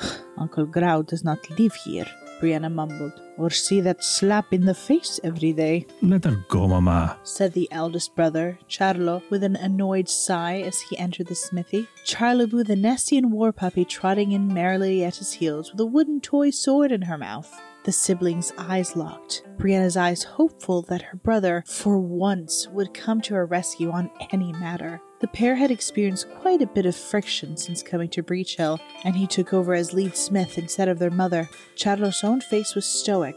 Uncle 0.38 0.64
Grau 0.64 1.02
does 1.02 1.22
not 1.22 1.50
live 1.58 1.74
here, 1.74 2.06
Brianna 2.40 2.72
mumbled, 2.72 3.12
or 3.36 3.50
see 3.50 3.80
that 3.80 4.04
slap 4.04 4.52
in 4.52 4.64
the 4.64 4.74
face 4.74 5.18
every 5.24 5.52
day 5.52 5.86
Let 6.02 6.24
her 6.24 6.44
go, 6.48 6.68
Mama. 6.68 7.18
said 7.22 7.52
the 7.52 7.68
eldest 7.70 8.14
brother, 8.14 8.58
Charlo, 8.68 9.22
with 9.30 9.42
an 9.42 9.56
annoyed 9.56 10.08
sigh 10.08 10.60
as 10.60 10.80
he 10.80 10.98
entered 10.98 11.26
the 11.26 11.34
smithy. 11.34 11.88
Charlaboo, 12.04 12.64
the 12.64 12.76
Nessian 12.76 13.30
war 13.30 13.52
puppy, 13.52 13.84
trotting 13.84 14.32
in 14.32 14.52
merrily 14.52 15.04
at 15.04 15.16
his 15.16 15.32
heels 15.32 15.72
with 15.72 15.80
a 15.80 15.86
wooden 15.86 16.20
toy 16.20 16.50
sword 16.50 16.92
in 16.92 17.02
her 17.02 17.18
mouth. 17.18 17.52
The 17.84 17.92
siblings' 17.92 18.52
eyes 18.58 18.96
locked. 18.96 19.44
Brianna's 19.56 19.96
eyes 19.96 20.22
hopeful 20.22 20.82
that 20.82 21.02
her 21.02 21.16
brother, 21.16 21.64
for 21.66 21.98
once, 21.98 22.68
would 22.68 22.92
come 22.92 23.20
to 23.22 23.34
her 23.34 23.46
rescue 23.46 23.90
on 23.90 24.10
any 24.30 24.52
matter. 24.52 25.00
The 25.20 25.28
pair 25.28 25.56
had 25.56 25.72
experienced 25.72 26.30
quite 26.40 26.62
a 26.62 26.66
bit 26.66 26.86
of 26.86 26.94
friction 26.94 27.56
since 27.56 27.82
coming 27.82 28.08
to 28.10 28.22
Breachill, 28.22 28.78
and 29.04 29.16
he 29.16 29.26
took 29.26 29.52
over 29.52 29.74
as 29.74 29.92
lead 29.92 30.16
smith 30.16 30.58
instead 30.58 30.88
of 30.88 31.00
their 31.00 31.10
mother. 31.10 31.48
Charlo's 31.74 32.22
own 32.22 32.40
face 32.40 32.76
was 32.76 32.86
stoic, 32.86 33.36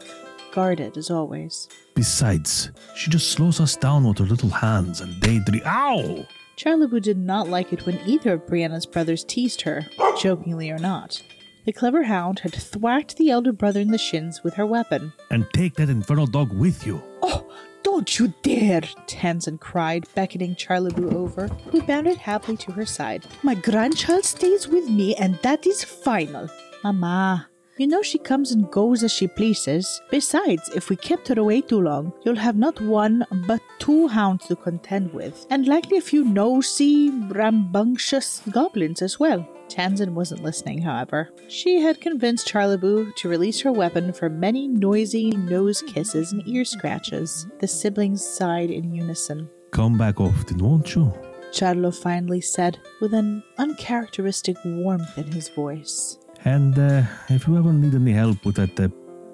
guarded 0.53 0.95
as 0.95 1.09
always. 1.09 1.67
Besides, 1.95 2.71
she 2.95 3.09
just 3.09 3.31
slows 3.31 3.59
us 3.59 3.75
down 3.75 4.03
with 4.03 4.19
her 4.19 4.25
little 4.25 4.49
hands 4.49 5.01
and 5.01 5.19
daydream. 5.21 5.63
Ow! 5.65 6.25
Charlaboo 6.55 7.01
did 7.01 7.17
not 7.17 7.49
like 7.49 7.73
it 7.73 7.85
when 7.87 7.99
either 8.05 8.33
of 8.33 8.45
Brianna's 8.45 8.85
brothers 8.85 9.23
teased 9.23 9.61
her, 9.61 9.87
jokingly 10.19 10.69
or 10.69 10.77
not. 10.77 11.23
The 11.65 11.73
clever 11.73 12.03
hound 12.03 12.39
had 12.39 12.53
thwacked 12.53 13.17
the 13.17 13.31
elder 13.31 13.51
brother 13.51 13.79
in 13.79 13.89
the 13.89 13.97
shins 13.97 14.43
with 14.43 14.53
her 14.55 14.65
weapon. 14.65 15.13
And 15.31 15.47
take 15.53 15.75
that 15.75 15.89
infernal 15.89 16.27
dog 16.27 16.51
with 16.53 16.85
you. 16.85 17.01
Oh, 17.23 17.51
don't 18.01 18.17
you 18.17 18.33
dare! 18.41 18.81
Tanzan 19.05 19.59
cried, 19.59 20.07
beckoning 20.15 20.55
Charlaboo 20.55 21.13
over, 21.13 21.47
who 21.69 21.83
bounded 21.83 22.17
happily 22.17 22.57
to 22.57 22.71
her 22.71 22.83
side. 22.83 23.27
My 23.43 23.53
grandchild 23.53 24.25
stays 24.25 24.67
with 24.67 24.89
me, 24.89 25.13
and 25.17 25.35
that 25.43 25.67
is 25.67 25.83
final. 25.83 26.49
Mama, 26.83 27.47
you 27.77 27.85
know 27.85 28.01
she 28.01 28.17
comes 28.17 28.53
and 28.53 28.71
goes 28.71 29.03
as 29.03 29.13
she 29.13 29.27
pleases. 29.27 30.01
Besides, 30.09 30.67
if 30.75 30.89
we 30.89 30.95
kept 30.95 31.27
her 31.27 31.39
away 31.39 31.61
too 31.61 31.79
long, 31.79 32.11
you'll 32.25 32.37
have 32.37 32.57
not 32.57 32.81
one 32.81 33.23
but 33.45 33.61
two 33.77 34.07
hounds 34.07 34.47
to 34.47 34.55
contend 34.55 35.13
with, 35.13 35.45
and 35.51 35.67
likely 35.67 35.99
a 35.99 36.01
few 36.01 36.23
nosy, 36.23 37.11
rambunctious 37.11 38.41
goblins 38.49 39.03
as 39.03 39.19
well. 39.19 39.47
Tanzan 39.71 40.09
wasn't 40.13 40.43
listening, 40.43 40.81
however. 40.81 41.29
She 41.47 41.79
had 41.79 42.01
convinced 42.01 42.47
Charlaboo 42.47 43.15
to 43.15 43.29
release 43.29 43.61
her 43.61 43.71
weapon 43.71 44.11
for 44.11 44.29
many 44.29 44.67
noisy 44.67 45.31
nose 45.31 45.81
kisses 45.81 46.33
and 46.33 46.45
ear 46.45 46.65
scratches. 46.65 47.47
The 47.59 47.67
siblings 47.67 48.25
sighed 48.25 48.69
in 48.69 48.93
unison. 48.93 49.49
Come 49.71 49.97
back 49.97 50.19
often, 50.19 50.57
won't 50.57 50.93
you? 50.93 51.13
Charlo 51.51 51.95
finally 51.95 52.41
said, 52.41 52.79
with 52.99 53.13
an 53.13 53.43
uncharacteristic 53.57 54.57
warmth 54.65 55.17
in 55.17 55.31
his 55.31 55.49
voice. 55.49 56.17
And 56.43 56.77
uh, 56.77 57.03
if 57.29 57.47
you 57.47 57.57
ever 57.57 57.71
need 57.71 57.95
any 57.95 58.13
help 58.13 58.43
with 58.45 58.55
that 58.55 58.77
uh, 58.79 58.89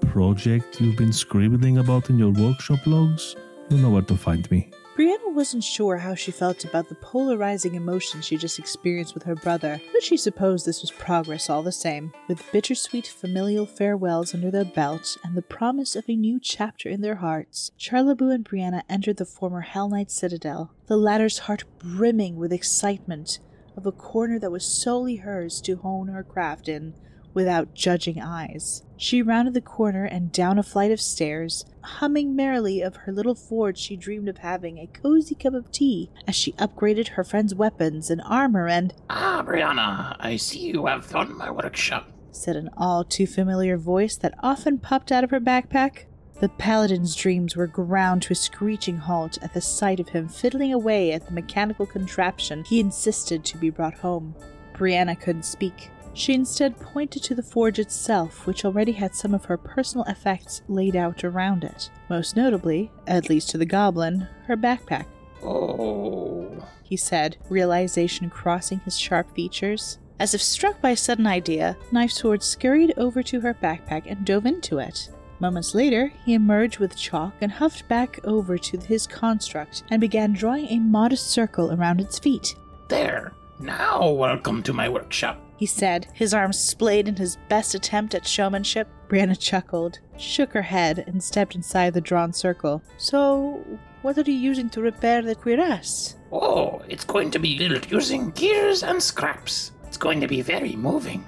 project 0.07 0.79
you've 0.79 0.97
been 0.97 1.13
scribbling 1.13 1.79
about 1.79 2.09
in 2.09 2.19
your 2.19 2.31
workshop 2.31 2.85
logs, 2.85 3.35
you 3.69 3.77
know 3.77 3.89
where 3.89 4.01
to 4.03 4.15
find 4.15 4.49
me. 4.51 4.69
Brianna 4.97 5.31
wasn't 5.31 5.63
sure 5.63 5.97
how 5.97 6.15
she 6.15 6.31
felt 6.31 6.65
about 6.65 6.89
the 6.89 6.95
polarizing 6.95 7.75
emotions 7.75 8.25
she 8.25 8.35
just 8.35 8.57
experienced 8.57 9.13
with 9.13 9.21
her 9.21 9.35
brother, 9.35 9.79
but 9.93 10.01
she 10.01 10.17
supposed 10.17 10.65
this 10.65 10.81
was 10.81 10.89
progress 10.89 11.51
all 11.51 11.61
the 11.61 11.71
same. 11.71 12.11
With 12.27 12.51
bittersweet 12.51 13.05
familial 13.05 13.67
farewells 13.67 14.33
under 14.33 14.49
their 14.49 14.65
belts 14.65 15.15
and 15.23 15.37
the 15.37 15.43
promise 15.43 15.95
of 15.95 16.05
a 16.09 16.15
new 16.15 16.39
chapter 16.39 16.89
in 16.89 17.01
their 17.01 17.17
hearts, 17.17 17.69
Charlaboo 17.77 18.33
and 18.33 18.43
Brianna 18.43 18.81
entered 18.89 19.17
the 19.17 19.25
former 19.25 19.67
Hellknight 19.69 20.09
citadel, 20.09 20.71
the 20.87 20.97
latter's 20.97 21.37
heart 21.37 21.65
brimming 21.77 22.35
with 22.35 22.51
excitement 22.51 23.37
of 23.75 23.85
a 23.85 23.91
corner 23.91 24.39
that 24.39 24.51
was 24.51 24.65
solely 24.65 25.17
hers 25.17 25.61
to 25.61 25.75
hone 25.75 26.07
her 26.07 26.23
craft 26.23 26.67
in 26.67 26.95
without 27.35 27.75
judging 27.75 28.19
eyes. 28.19 28.81
She 28.97 29.21
rounded 29.21 29.53
the 29.53 29.61
corner 29.61 30.05
and 30.05 30.31
down 30.31 30.57
a 30.57 30.63
flight 30.63 30.89
of 30.89 30.99
stairs, 30.99 31.65
humming 31.87 32.35
merrily 32.35 32.81
of 32.81 32.95
her 32.97 33.11
little 33.11 33.35
forge 33.35 33.77
she 33.77 33.95
dreamed 33.95 34.27
of 34.29 34.39
having 34.39 34.77
a 34.77 34.87
cozy 34.87 35.35
cup 35.35 35.53
of 35.53 35.71
tea 35.71 36.09
as 36.27 36.35
she 36.35 36.51
upgraded 36.53 37.09
her 37.09 37.23
friend's 37.23 37.55
weapons 37.55 38.09
and 38.09 38.21
armor 38.25 38.67
and 38.67 38.93
Ah, 39.09 39.43
Brianna, 39.45 40.15
I 40.19 40.35
see 40.37 40.59
you 40.67 40.85
have 40.85 41.05
found 41.05 41.35
my 41.35 41.49
workshop. 41.49 42.11
said 42.31 42.55
an 42.55 42.69
all 42.77 43.03
too 43.03 43.25
familiar 43.25 43.77
voice 43.77 44.15
that 44.17 44.33
often 44.43 44.77
popped 44.77 45.11
out 45.11 45.23
of 45.23 45.31
her 45.31 45.39
backpack. 45.39 46.05
The 46.39 46.49
paladin's 46.49 47.15
dreams 47.15 47.55
were 47.55 47.65
ground 47.65 48.21
to 48.23 48.33
a 48.33 48.35
screeching 48.35 48.97
halt 48.97 49.39
at 49.41 49.55
the 49.55 49.61
sight 49.61 49.99
of 49.99 50.09
him 50.09 50.27
fiddling 50.29 50.71
away 50.71 51.11
at 51.13 51.25
the 51.25 51.31
mechanical 51.33 51.87
contraption 51.87 52.63
he 52.65 52.79
insisted 52.79 53.43
to 53.45 53.57
be 53.57 53.71
brought 53.71 53.95
home. 53.95 54.35
Brianna 54.75 55.19
couldn't 55.19 55.45
speak. 55.45 55.89
She 56.17 56.33
instead 56.33 56.79
pointed 56.79 57.21
to 57.23 57.35
the 57.35 57.43
forge 57.43 57.77
itself, 57.77 58.47
which 58.47 58.65
already 58.65 58.93
had 58.93 59.13
some 59.13 59.35
of 59.35 59.45
her 59.45 59.55
personal 59.55 60.03
effects 60.05 60.63
laid 60.67 60.95
out 60.95 61.23
around 61.23 61.63
it. 61.63 61.91
Most 62.09 62.35
notably, 62.35 62.91
at 63.05 63.29
least 63.29 63.51
to 63.51 63.59
the 63.59 63.67
goblin, 63.67 64.27
her 64.47 64.57
backpack. 64.57 65.05
Oh. 65.43 66.67
He 66.81 66.97
said, 66.97 67.37
realization 67.51 68.31
crossing 68.31 68.79
his 68.79 68.97
sharp 68.97 69.31
features. 69.35 69.99
As 70.19 70.33
if 70.33 70.41
struck 70.41 70.81
by 70.81 70.89
a 70.89 70.97
sudden 70.97 71.27
idea, 71.27 71.77
Knife 71.91 72.13
Sword 72.13 72.41
scurried 72.41 72.95
over 72.97 73.21
to 73.21 73.39
her 73.41 73.53
backpack 73.53 74.09
and 74.09 74.25
dove 74.25 74.47
into 74.47 74.79
it. 74.79 75.09
Moments 75.39 75.75
later, 75.75 76.11
he 76.25 76.33
emerged 76.33 76.79
with 76.79 76.97
chalk 76.97 77.35
and 77.41 77.51
huffed 77.51 77.87
back 77.87 78.19
over 78.23 78.57
to 78.57 78.79
his 78.79 79.05
construct 79.05 79.83
and 79.91 80.01
began 80.01 80.33
drawing 80.33 80.65
a 80.69 80.79
modest 80.79 81.27
circle 81.27 81.71
around 81.73 82.01
its 82.01 82.17
feet. 82.17 82.55
There. 82.87 83.33
Now, 83.59 84.09
welcome 84.09 84.63
to 84.63 84.73
my 84.73 84.89
workshop. 84.89 85.43
He 85.57 85.65
said, 85.65 86.07
his 86.13 86.35
arms 86.35 86.59
splayed 86.59 87.07
in 87.07 87.15
his 87.15 87.37
best 87.49 87.73
attempt 87.73 88.13
at 88.13 88.27
showmanship. 88.27 88.87
Brianna 89.09 89.37
chuckled, 89.39 89.99
shook 90.17 90.53
her 90.53 90.61
head, 90.61 91.03
and 91.07 91.21
stepped 91.21 91.55
inside 91.55 91.95
the 91.95 92.01
drawn 92.01 92.31
circle. 92.31 92.83
So, 92.97 93.65
what 94.03 94.19
are 94.19 94.31
you 94.31 94.37
using 94.37 94.69
to 94.69 94.81
repair 94.81 95.23
the 95.23 95.33
cuirass? 95.33 96.15
Oh, 96.31 96.83
it's 96.87 97.05
going 97.05 97.31
to 97.31 97.39
be 97.39 97.57
built 97.57 97.89
using 97.89 98.29
gears 98.31 98.83
and 98.83 99.01
scraps. 99.01 99.71
It's 99.87 99.97
going 99.97 100.21
to 100.21 100.27
be 100.27 100.41
very 100.43 100.75
moving. 100.75 101.25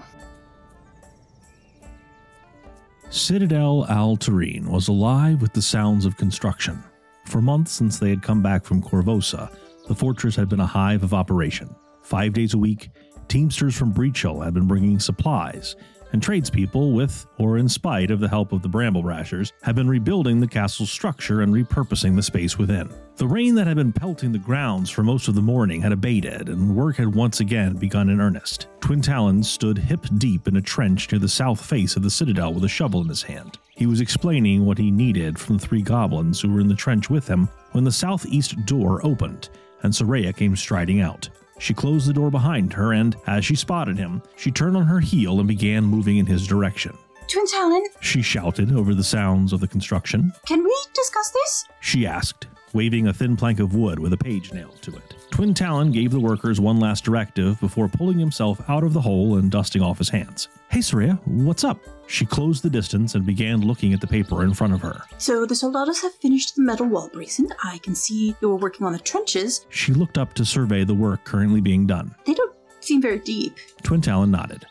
Citadel 3.09 3.87
Altaerein 3.89 4.67
was 4.67 4.87
alive 4.87 5.41
with 5.41 5.53
the 5.53 5.61
sounds 5.63 6.05
of 6.05 6.17
construction. 6.17 6.83
For 7.25 7.41
months 7.41 7.71
since 7.71 7.97
they 7.97 8.11
had 8.11 8.21
come 8.21 8.43
back 8.43 8.63
from 8.63 8.83
Korvosa, 8.83 9.51
the 9.87 9.95
fortress 9.95 10.35
had 10.35 10.49
been 10.49 10.59
a 10.59 10.67
hive 10.67 11.01
of 11.01 11.15
operation. 11.15 11.75
Five 12.03 12.33
days 12.33 12.53
a 12.53 12.57
week, 12.57 12.91
teamsters 13.29 13.77
from 13.77 13.93
Breachill 13.93 14.43
had 14.43 14.53
been 14.53 14.67
bringing 14.67 14.99
supplies, 14.99 15.75
and 16.11 16.21
tradespeople, 16.21 16.93
with 16.93 17.27
or 17.37 17.57
in 17.59 17.69
spite 17.69 18.09
of 18.09 18.19
the 18.19 18.27
help 18.27 18.51
of 18.51 18.61
the 18.61 18.67
Bramble 18.67 19.03
Brashers, 19.03 19.51
had 19.61 19.75
been 19.75 19.87
rebuilding 19.87 20.39
the 20.39 20.47
castle's 20.47 20.91
structure 20.91 21.41
and 21.41 21.53
repurposing 21.53 22.15
the 22.15 22.23
space 22.23 22.57
within. 22.57 22.89
The 23.17 23.27
rain 23.27 23.53
that 23.55 23.67
had 23.67 23.75
been 23.75 23.93
pelting 23.93 24.31
the 24.31 24.39
grounds 24.39 24.89
for 24.89 25.03
most 25.03 25.27
of 25.27 25.35
the 25.35 25.41
morning 25.41 25.81
had 25.81 25.91
abated, 25.91 26.49
and 26.49 26.75
work 26.75 26.95
had 26.95 27.13
once 27.13 27.39
again 27.39 27.75
begun 27.75 28.09
in 28.09 28.19
earnest. 28.19 28.67
Twin 28.81 29.01
Talon 29.01 29.43
stood 29.43 29.77
hip 29.77 30.05
deep 30.17 30.47
in 30.47 30.57
a 30.57 30.61
trench 30.61 31.11
near 31.11 31.19
the 31.19 31.29
south 31.29 31.63
face 31.63 31.95
of 31.95 32.01
the 32.01 32.09
citadel 32.09 32.53
with 32.53 32.63
a 32.63 32.69
shovel 32.69 33.01
in 33.01 33.09
his 33.09 33.21
hand. 33.21 33.59
He 33.69 33.85
was 33.85 34.01
explaining 34.01 34.65
what 34.65 34.77
he 34.77 34.89
needed 34.89 35.37
from 35.37 35.57
the 35.57 35.65
three 35.65 35.81
goblins 35.83 36.41
who 36.41 36.51
were 36.51 36.61
in 36.61 36.67
the 36.67 36.75
trench 36.75 37.09
with 37.09 37.27
him 37.27 37.47
when 37.71 37.83
the 37.83 37.91
southeast 37.91 38.55
door 38.65 39.05
opened, 39.05 39.49
and 39.83 39.93
Soraya 39.93 40.35
came 40.35 40.55
striding 40.55 41.01
out. 41.01 41.29
She 41.59 41.73
closed 41.73 42.07
the 42.07 42.13
door 42.13 42.31
behind 42.31 42.73
her, 42.73 42.93
and 42.93 43.15
as 43.27 43.45
she 43.45 43.55
spotted 43.55 43.97
him, 43.97 44.21
she 44.35 44.49
turned 44.49 44.75
on 44.77 44.85
her 44.87 44.99
heel 44.99 45.39
and 45.39 45.47
began 45.47 45.83
moving 45.83 46.17
in 46.17 46.25
his 46.25 46.47
direction. 46.47 46.97
Twin 47.27 47.45
Talon, 47.45 47.83
She 48.01 48.21
shouted 48.23 48.71
over 48.71 48.95
the 48.95 49.03
sounds 49.03 49.53
of 49.53 49.59
the 49.59 49.67
construction. 49.67 50.31
can 50.47 50.63
we 50.63 50.75
discuss 50.95 51.29
this? 51.31 51.65
She 51.81 52.07
asked, 52.07 52.47
waving 52.73 53.07
a 53.07 53.13
thin 53.13 53.35
plank 53.35 53.59
of 53.59 53.75
wood 53.75 53.99
with 53.99 54.13
a 54.13 54.17
page 54.17 54.53
nailed 54.53 54.81
to 54.81 54.95
it. 54.95 55.15
Twin 55.31 55.53
Talon 55.53 55.91
gave 55.91 56.11
the 56.11 56.19
workers 56.19 56.59
one 56.59 56.79
last 56.79 57.03
directive 57.03 57.59
before 57.59 57.87
pulling 57.87 58.19
himself 58.19 58.61
out 58.67 58.83
of 58.83 58.93
the 58.93 59.01
hole 59.01 59.37
and 59.37 59.51
dusting 59.51 59.81
off 59.81 59.97
his 59.97 60.09
hands. 60.09 60.47
Hey, 60.69 60.79
Soraya, 60.79 61.19
what's 61.25 61.63
up? 61.63 61.79
She 62.07 62.25
closed 62.25 62.63
the 62.63 62.69
distance 62.69 63.15
and 63.15 63.25
began 63.25 63.61
looking 63.61 63.93
at 63.93 64.01
the 64.01 64.07
paper 64.07 64.43
in 64.43 64.53
front 64.53 64.73
of 64.73 64.81
her. 64.81 65.01
So 65.17 65.45
the 65.45 65.55
soldados 65.55 66.01
have 66.01 66.13
finished 66.15 66.55
the 66.55 66.61
metal 66.61 66.87
wall 66.87 67.09
bracing. 67.13 67.49
I 67.63 67.77
can 67.79 67.95
see 67.95 68.35
you 68.41 68.49
were 68.49 68.55
working 68.55 68.85
on 68.85 68.93
the 68.93 68.99
trenches. 68.99 69.65
She 69.69 69.93
looked 69.93 70.17
up 70.17 70.33
to 70.33 70.45
survey 70.45 70.83
the 70.83 70.93
work 70.93 71.23
currently 71.23 71.61
being 71.61 71.87
done. 71.87 72.13
They 72.25 72.33
don't 72.33 72.55
seem 72.79 73.01
very 73.01 73.19
deep. 73.19 73.57
Twin 73.83 74.01
Talon 74.01 74.31
nodded. 74.31 74.65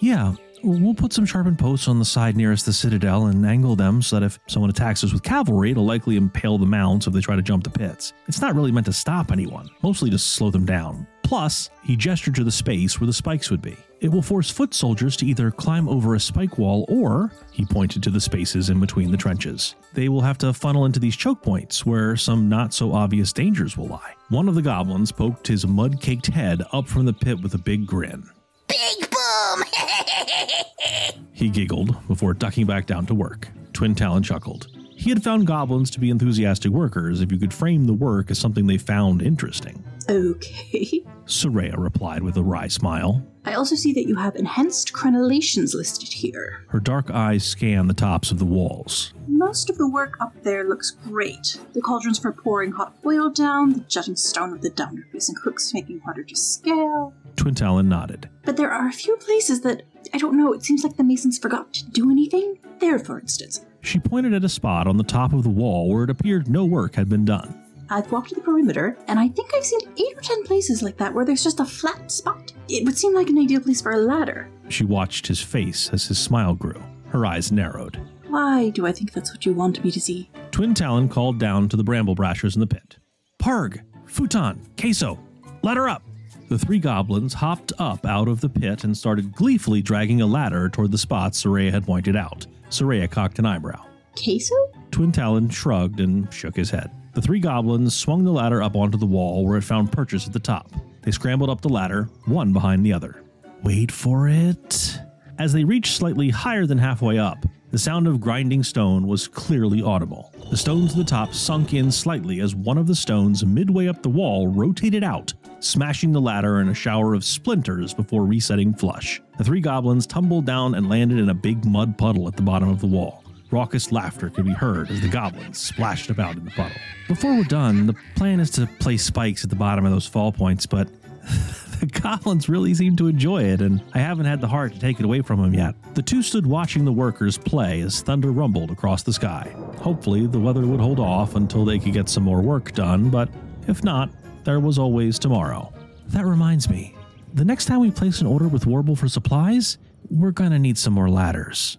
Yeah, 0.00 0.34
we'll 0.62 0.94
put 0.94 1.12
some 1.12 1.26
sharpened 1.26 1.58
posts 1.58 1.88
on 1.88 1.98
the 1.98 2.04
side 2.04 2.36
nearest 2.36 2.66
the 2.66 2.72
citadel 2.72 3.26
and 3.26 3.44
angle 3.44 3.76
them 3.76 4.02
so 4.02 4.18
that 4.18 4.26
if 4.26 4.38
someone 4.46 4.70
attacks 4.70 5.04
us 5.04 5.12
with 5.12 5.22
cavalry, 5.22 5.70
it'll 5.70 5.84
likely 5.84 6.16
impale 6.16 6.58
the 6.58 6.66
mounts 6.66 7.06
if 7.06 7.12
they 7.12 7.20
try 7.20 7.36
to 7.36 7.42
jump 7.42 7.64
the 7.64 7.70
pits. 7.70 8.12
It's 8.26 8.40
not 8.40 8.54
really 8.54 8.72
meant 8.72 8.86
to 8.86 8.92
stop 8.92 9.30
anyone, 9.32 9.68
mostly 9.82 10.10
to 10.10 10.18
slow 10.18 10.50
them 10.50 10.64
down. 10.64 11.06
Plus, 11.22 11.68
he 11.82 11.94
gestured 11.94 12.34
to 12.36 12.44
the 12.44 12.50
space 12.50 12.98
where 12.98 13.06
the 13.06 13.12
spikes 13.12 13.50
would 13.50 13.60
be. 13.60 13.76
It 14.00 14.08
will 14.08 14.22
force 14.22 14.48
foot 14.48 14.72
soldiers 14.72 15.14
to 15.18 15.26
either 15.26 15.50
climb 15.50 15.86
over 15.86 16.14
a 16.14 16.20
spike 16.20 16.56
wall 16.56 16.86
or, 16.88 17.32
he 17.52 17.66
pointed 17.66 18.02
to 18.04 18.10
the 18.10 18.20
spaces 18.20 18.70
in 18.70 18.80
between 18.80 19.10
the 19.10 19.16
trenches. 19.16 19.74
They 19.92 20.08
will 20.08 20.22
have 20.22 20.38
to 20.38 20.54
funnel 20.54 20.86
into 20.86 21.00
these 21.00 21.16
choke 21.16 21.42
points 21.42 21.84
where 21.84 22.16
some 22.16 22.48
not 22.48 22.72
so 22.72 22.94
obvious 22.94 23.32
dangers 23.32 23.76
will 23.76 23.88
lie. 23.88 24.14
One 24.30 24.48
of 24.48 24.54
the 24.54 24.62
goblins 24.62 25.12
poked 25.12 25.46
his 25.46 25.66
mud 25.66 26.00
caked 26.00 26.28
head 26.28 26.62
up 26.72 26.88
from 26.88 27.04
the 27.04 27.12
pit 27.12 27.42
with 27.42 27.52
a 27.54 27.58
big 27.58 27.86
grin. 27.86 28.30
Big 28.66 29.10
boom! 29.58 31.14
He 31.38 31.50
giggled 31.50 31.96
before 32.08 32.34
ducking 32.34 32.66
back 32.66 32.86
down 32.86 33.06
to 33.06 33.14
work. 33.14 33.46
Twin 33.72 33.94
Talon 33.94 34.24
chuckled. 34.24 34.66
He 34.96 35.10
had 35.10 35.22
found 35.22 35.46
goblins 35.46 35.88
to 35.92 36.00
be 36.00 36.10
enthusiastic 36.10 36.72
workers 36.72 37.20
if 37.20 37.30
you 37.30 37.38
could 37.38 37.54
frame 37.54 37.86
the 37.86 37.92
work 37.92 38.32
as 38.32 38.40
something 38.40 38.66
they 38.66 38.76
found 38.76 39.22
interesting. 39.22 39.84
Okay. 40.08 41.04
Soraya 41.26 41.78
replied 41.78 42.24
with 42.24 42.36
a 42.36 42.42
wry 42.42 42.66
smile. 42.66 43.24
I 43.48 43.54
also 43.54 43.76
see 43.76 43.94
that 43.94 44.06
you 44.06 44.16
have 44.16 44.36
enhanced 44.36 44.92
crenellations 44.92 45.74
listed 45.74 46.12
here. 46.12 46.66
Her 46.68 46.80
dark 46.80 47.10
eyes 47.10 47.46
scan 47.46 47.86
the 47.86 47.94
tops 47.94 48.30
of 48.30 48.38
the 48.38 48.44
walls. 48.44 49.14
Most 49.26 49.70
of 49.70 49.78
the 49.78 49.88
work 49.88 50.18
up 50.20 50.34
there 50.42 50.68
looks 50.68 50.90
great. 50.90 51.58
The 51.72 51.80
cauldrons 51.80 52.18
for 52.18 52.30
pouring 52.30 52.72
hot 52.72 52.94
oil 53.06 53.30
down, 53.30 53.72
the 53.72 53.80
jutting 53.80 54.16
stone 54.16 54.52
of 54.52 54.60
the 54.60 54.68
downward 54.68 55.06
facing 55.12 55.36
hooks 55.36 55.72
making 55.72 56.00
harder 56.00 56.24
to 56.24 56.36
scale. 56.36 57.14
Twin 57.36 57.54
Talon 57.54 57.88
nodded. 57.88 58.28
But 58.44 58.58
there 58.58 58.70
are 58.70 58.86
a 58.86 58.92
few 58.92 59.16
places 59.16 59.62
that, 59.62 59.82
I 60.12 60.18
don't 60.18 60.36
know, 60.36 60.52
it 60.52 60.62
seems 60.62 60.84
like 60.84 60.98
the 60.98 61.02
masons 61.02 61.38
forgot 61.38 61.72
to 61.72 61.86
do 61.86 62.10
anything. 62.10 62.58
There, 62.80 62.98
for 62.98 63.18
instance. 63.18 63.64
She 63.80 63.98
pointed 63.98 64.34
at 64.34 64.44
a 64.44 64.50
spot 64.50 64.86
on 64.86 64.98
the 64.98 65.04
top 65.04 65.32
of 65.32 65.42
the 65.42 65.48
wall 65.48 65.88
where 65.88 66.04
it 66.04 66.10
appeared 66.10 66.50
no 66.50 66.66
work 66.66 66.96
had 66.96 67.08
been 67.08 67.24
done. 67.24 67.57
I've 67.90 68.10
walked 68.12 68.34
the 68.34 68.40
perimeter, 68.40 68.96
and 69.08 69.18
I 69.18 69.28
think 69.28 69.50
I've 69.54 69.64
seen 69.64 69.80
eight 69.96 70.16
or 70.16 70.20
ten 70.20 70.42
places 70.44 70.82
like 70.82 70.96
that 70.98 71.12
where 71.14 71.24
there's 71.24 71.44
just 71.44 71.60
a 71.60 71.64
flat 71.64 72.10
spot. 72.12 72.52
It 72.68 72.84
would 72.84 72.98
seem 72.98 73.14
like 73.14 73.28
an 73.30 73.38
ideal 73.38 73.60
place 73.60 73.80
for 73.80 73.92
a 73.92 73.98
ladder. 73.98 74.50
She 74.68 74.84
watched 74.84 75.26
his 75.26 75.40
face 75.40 75.88
as 75.92 76.06
his 76.06 76.18
smile 76.18 76.54
grew. 76.54 76.82
Her 77.08 77.24
eyes 77.24 77.50
narrowed. 77.50 77.98
Why 78.26 78.68
do 78.70 78.86
I 78.86 78.92
think 78.92 79.12
that's 79.12 79.32
what 79.32 79.46
you 79.46 79.54
want 79.54 79.82
me 79.82 79.90
to 79.90 80.00
see? 80.00 80.28
Twin 80.50 80.74
Talon 80.74 81.08
called 81.08 81.38
down 81.38 81.68
to 81.70 81.76
the 81.76 81.84
bramble 81.84 82.14
brashers 82.14 82.54
in 82.54 82.60
the 82.60 82.66
pit. 82.66 82.98
Parg, 83.38 83.80
Futon, 84.06 84.60
Queso, 84.78 85.18
ladder 85.62 85.88
up. 85.88 86.02
The 86.50 86.58
three 86.58 86.78
goblins 86.78 87.34
hopped 87.34 87.72
up 87.78 88.04
out 88.04 88.28
of 88.28 88.40
the 88.40 88.48
pit 88.48 88.84
and 88.84 88.96
started 88.96 89.32
gleefully 89.34 89.82
dragging 89.82 90.20
a 90.20 90.26
ladder 90.26 90.68
toward 90.68 90.92
the 90.92 90.98
spot 90.98 91.32
Soraya 91.32 91.70
had 91.70 91.84
pointed 91.86 92.16
out. 92.16 92.46
Soraya 92.70 93.10
cocked 93.10 93.38
an 93.38 93.46
eyebrow. 93.46 93.82
Queso? 94.22 94.54
Twin 94.90 95.12
Talon 95.12 95.48
shrugged 95.48 96.00
and 96.00 96.32
shook 96.32 96.56
his 96.56 96.70
head. 96.70 96.90
The 97.18 97.22
three 97.22 97.40
goblins 97.40 97.96
swung 97.96 98.22
the 98.22 98.30
ladder 98.30 98.62
up 98.62 98.76
onto 98.76 98.96
the 98.96 99.04
wall 99.04 99.44
where 99.44 99.58
it 99.58 99.64
found 99.64 99.90
purchase 99.90 100.28
at 100.28 100.32
the 100.32 100.38
top. 100.38 100.70
They 101.02 101.10
scrambled 101.10 101.50
up 101.50 101.60
the 101.60 101.68
ladder, 101.68 102.08
one 102.26 102.52
behind 102.52 102.86
the 102.86 102.92
other. 102.92 103.24
Wait 103.64 103.90
for 103.90 104.28
it. 104.28 105.00
As 105.36 105.52
they 105.52 105.64
reached 105.64 105.96
slightly 105.96 106.30
higher 106.30 106.64
than 106.64 106.78
halfway 106.78 107.18
up, 107.18 107.44
the 107.72 107.78
sound 107.78 108.06
of 108.06 108.20
grinding 108.20 108.62
stone 108.62 109.08
was 109.08 109.26
clearly 109.26 109.82
audible. 109.82 110.32
The 110.48 110.56
stones 110.56 110.92
at 110.92 110.96
the 110.96 111.02
top 111.02 111.34
sunk 111.34 111.74
in 111.74 111.90
slightly 111.90 112.38
as 112.38 112.54
one 112.54 112.78
of 112.78 112.86
the 112.86 112.94
stones 112.94 113.44
midway 113.44 113.88
up 113.88 114.00
the 114.00 114.08
wall 114.08 114.46
rotated 114.46 115.02
out, 115.02 115.34
smashing 115.58 116.12
the 116.12 116.20
ladder 116.20 116.60
in 116.60 116.68
a 116.68 116.74
shower 116.74 117.14
of 117.14 117.24
splinters 117.24 117.92
before 117.92 118.26
resetting 118.26 118.72
flush. 118.72 119.20
The 119.38 119.44
three 119.44 119.60
goblins 119.60 120.06
tumbled 120.06 120.46
down 120.46 120.76
and 120.76 120.88
landed 120.88 121.18
in 121.18 121.30
a 121.30 121.34
big 121.34 121.64
mud 121.64 121.98
puddle 121.98 122.28
at 122.28 122.36
the 122.36 122.42
bottom 122.42 122.68
of 122.68 122.80
the 122.80 122.86
wall. 122.86 123.24
Raucous 123.50 123.92
laughter 123.92 124.28
could 124.30 124.44
be 124.44 124.52
heard 124.52 124.90
as 124.90 125.00
the 125.00 125.08
goblins 125.08 125.58
splashed 125.58 126.10
about 126.10 126.36
in 126.36 126.44
the 126.44 126.50
puddle. 126.50 126.76
Before 127.06 127.34
we're 127.34 127.44
done, 127.44 127.86
the 127.86 127.94
plan 128.14 128.40
is 128.40 128.50
to 128.52 128.66
place 128.78 129.04
spikes 129.04 129.42
at 129.44 129.50
the 129.50 129.56
bottom 129.56 129.84
of 129.86 129.92
those 129.92 130.06
fall 130.06 130.32
points, 130.32 130.66
but 130.66 130.88
the 131.80 131.86
goblins 131.86 132.48
really 132.48 132.74
seem 132.74 132.96
to 132.96 133.06
enjoy 133.06 133.44
it, 133.44 133.60
and 133.60 133.82
I 133.94 134.00
haven't 134.00 134.26
had 134.26 134.40
the 134.40 134.48
heart 134.48 134.74
to 134.74 134.78
take 134.78 134.98
it 134.98 135.04
away 135.04 135.22
from 135.22 135.40
them 135.40 135.54
yet. 135.54 135.74
The 135.94 136.02
two 136.02 136.22
stood 136.22 136.46
watching 136.46 136.84
the 136.84 136.92
workers 136.92 137.38
play 137.38 137.80
as 137.80 138.02
thunder 138.02 138.32
rumbled 138.32 138.70
across 138.70 139.02
the 139.02 139.12
sky. 139.12 139.54
Hopefully, 139.78 140.26
the 140.26 140.40
weather 140.40 140.66
would 140.66 140.80
hold 140.80 141.00
off 141.00 141.34
until 141.34 141.64
they 141.64 141.78
could 141.78 141.94
get 141.94 142.08
some 142.08 142.24
more 142.24 142.42
work 142.42 142.72
done, 142.72 143.08
but 143.08 143.30
if 143.66 143.82
not, 143.82 144.10
there 144.44 144.60
was 144.60 144.78
always 144.78 145.18
tomorrow. 145.18 145.72
That 146.08 146.26
reminds 146.26 146.68
me, 146.68 146.94
the 147.34 147.44
next 147.44 147.66
time 147.66 147.80
we 147.80 147.90
place 147.90 148.20
an 148.20 148.26
order 148.26 148.48
with 148.48 148.66
Warble 148.66 148.96
for 148.96 149.08
supplies, 149.08 149.78
we're 150.10 150.30
gonna 150.32 150.58
need 150.58 150.78
some 150.78 150.94
more 150.94 151.10
ladders. 151.10 151.78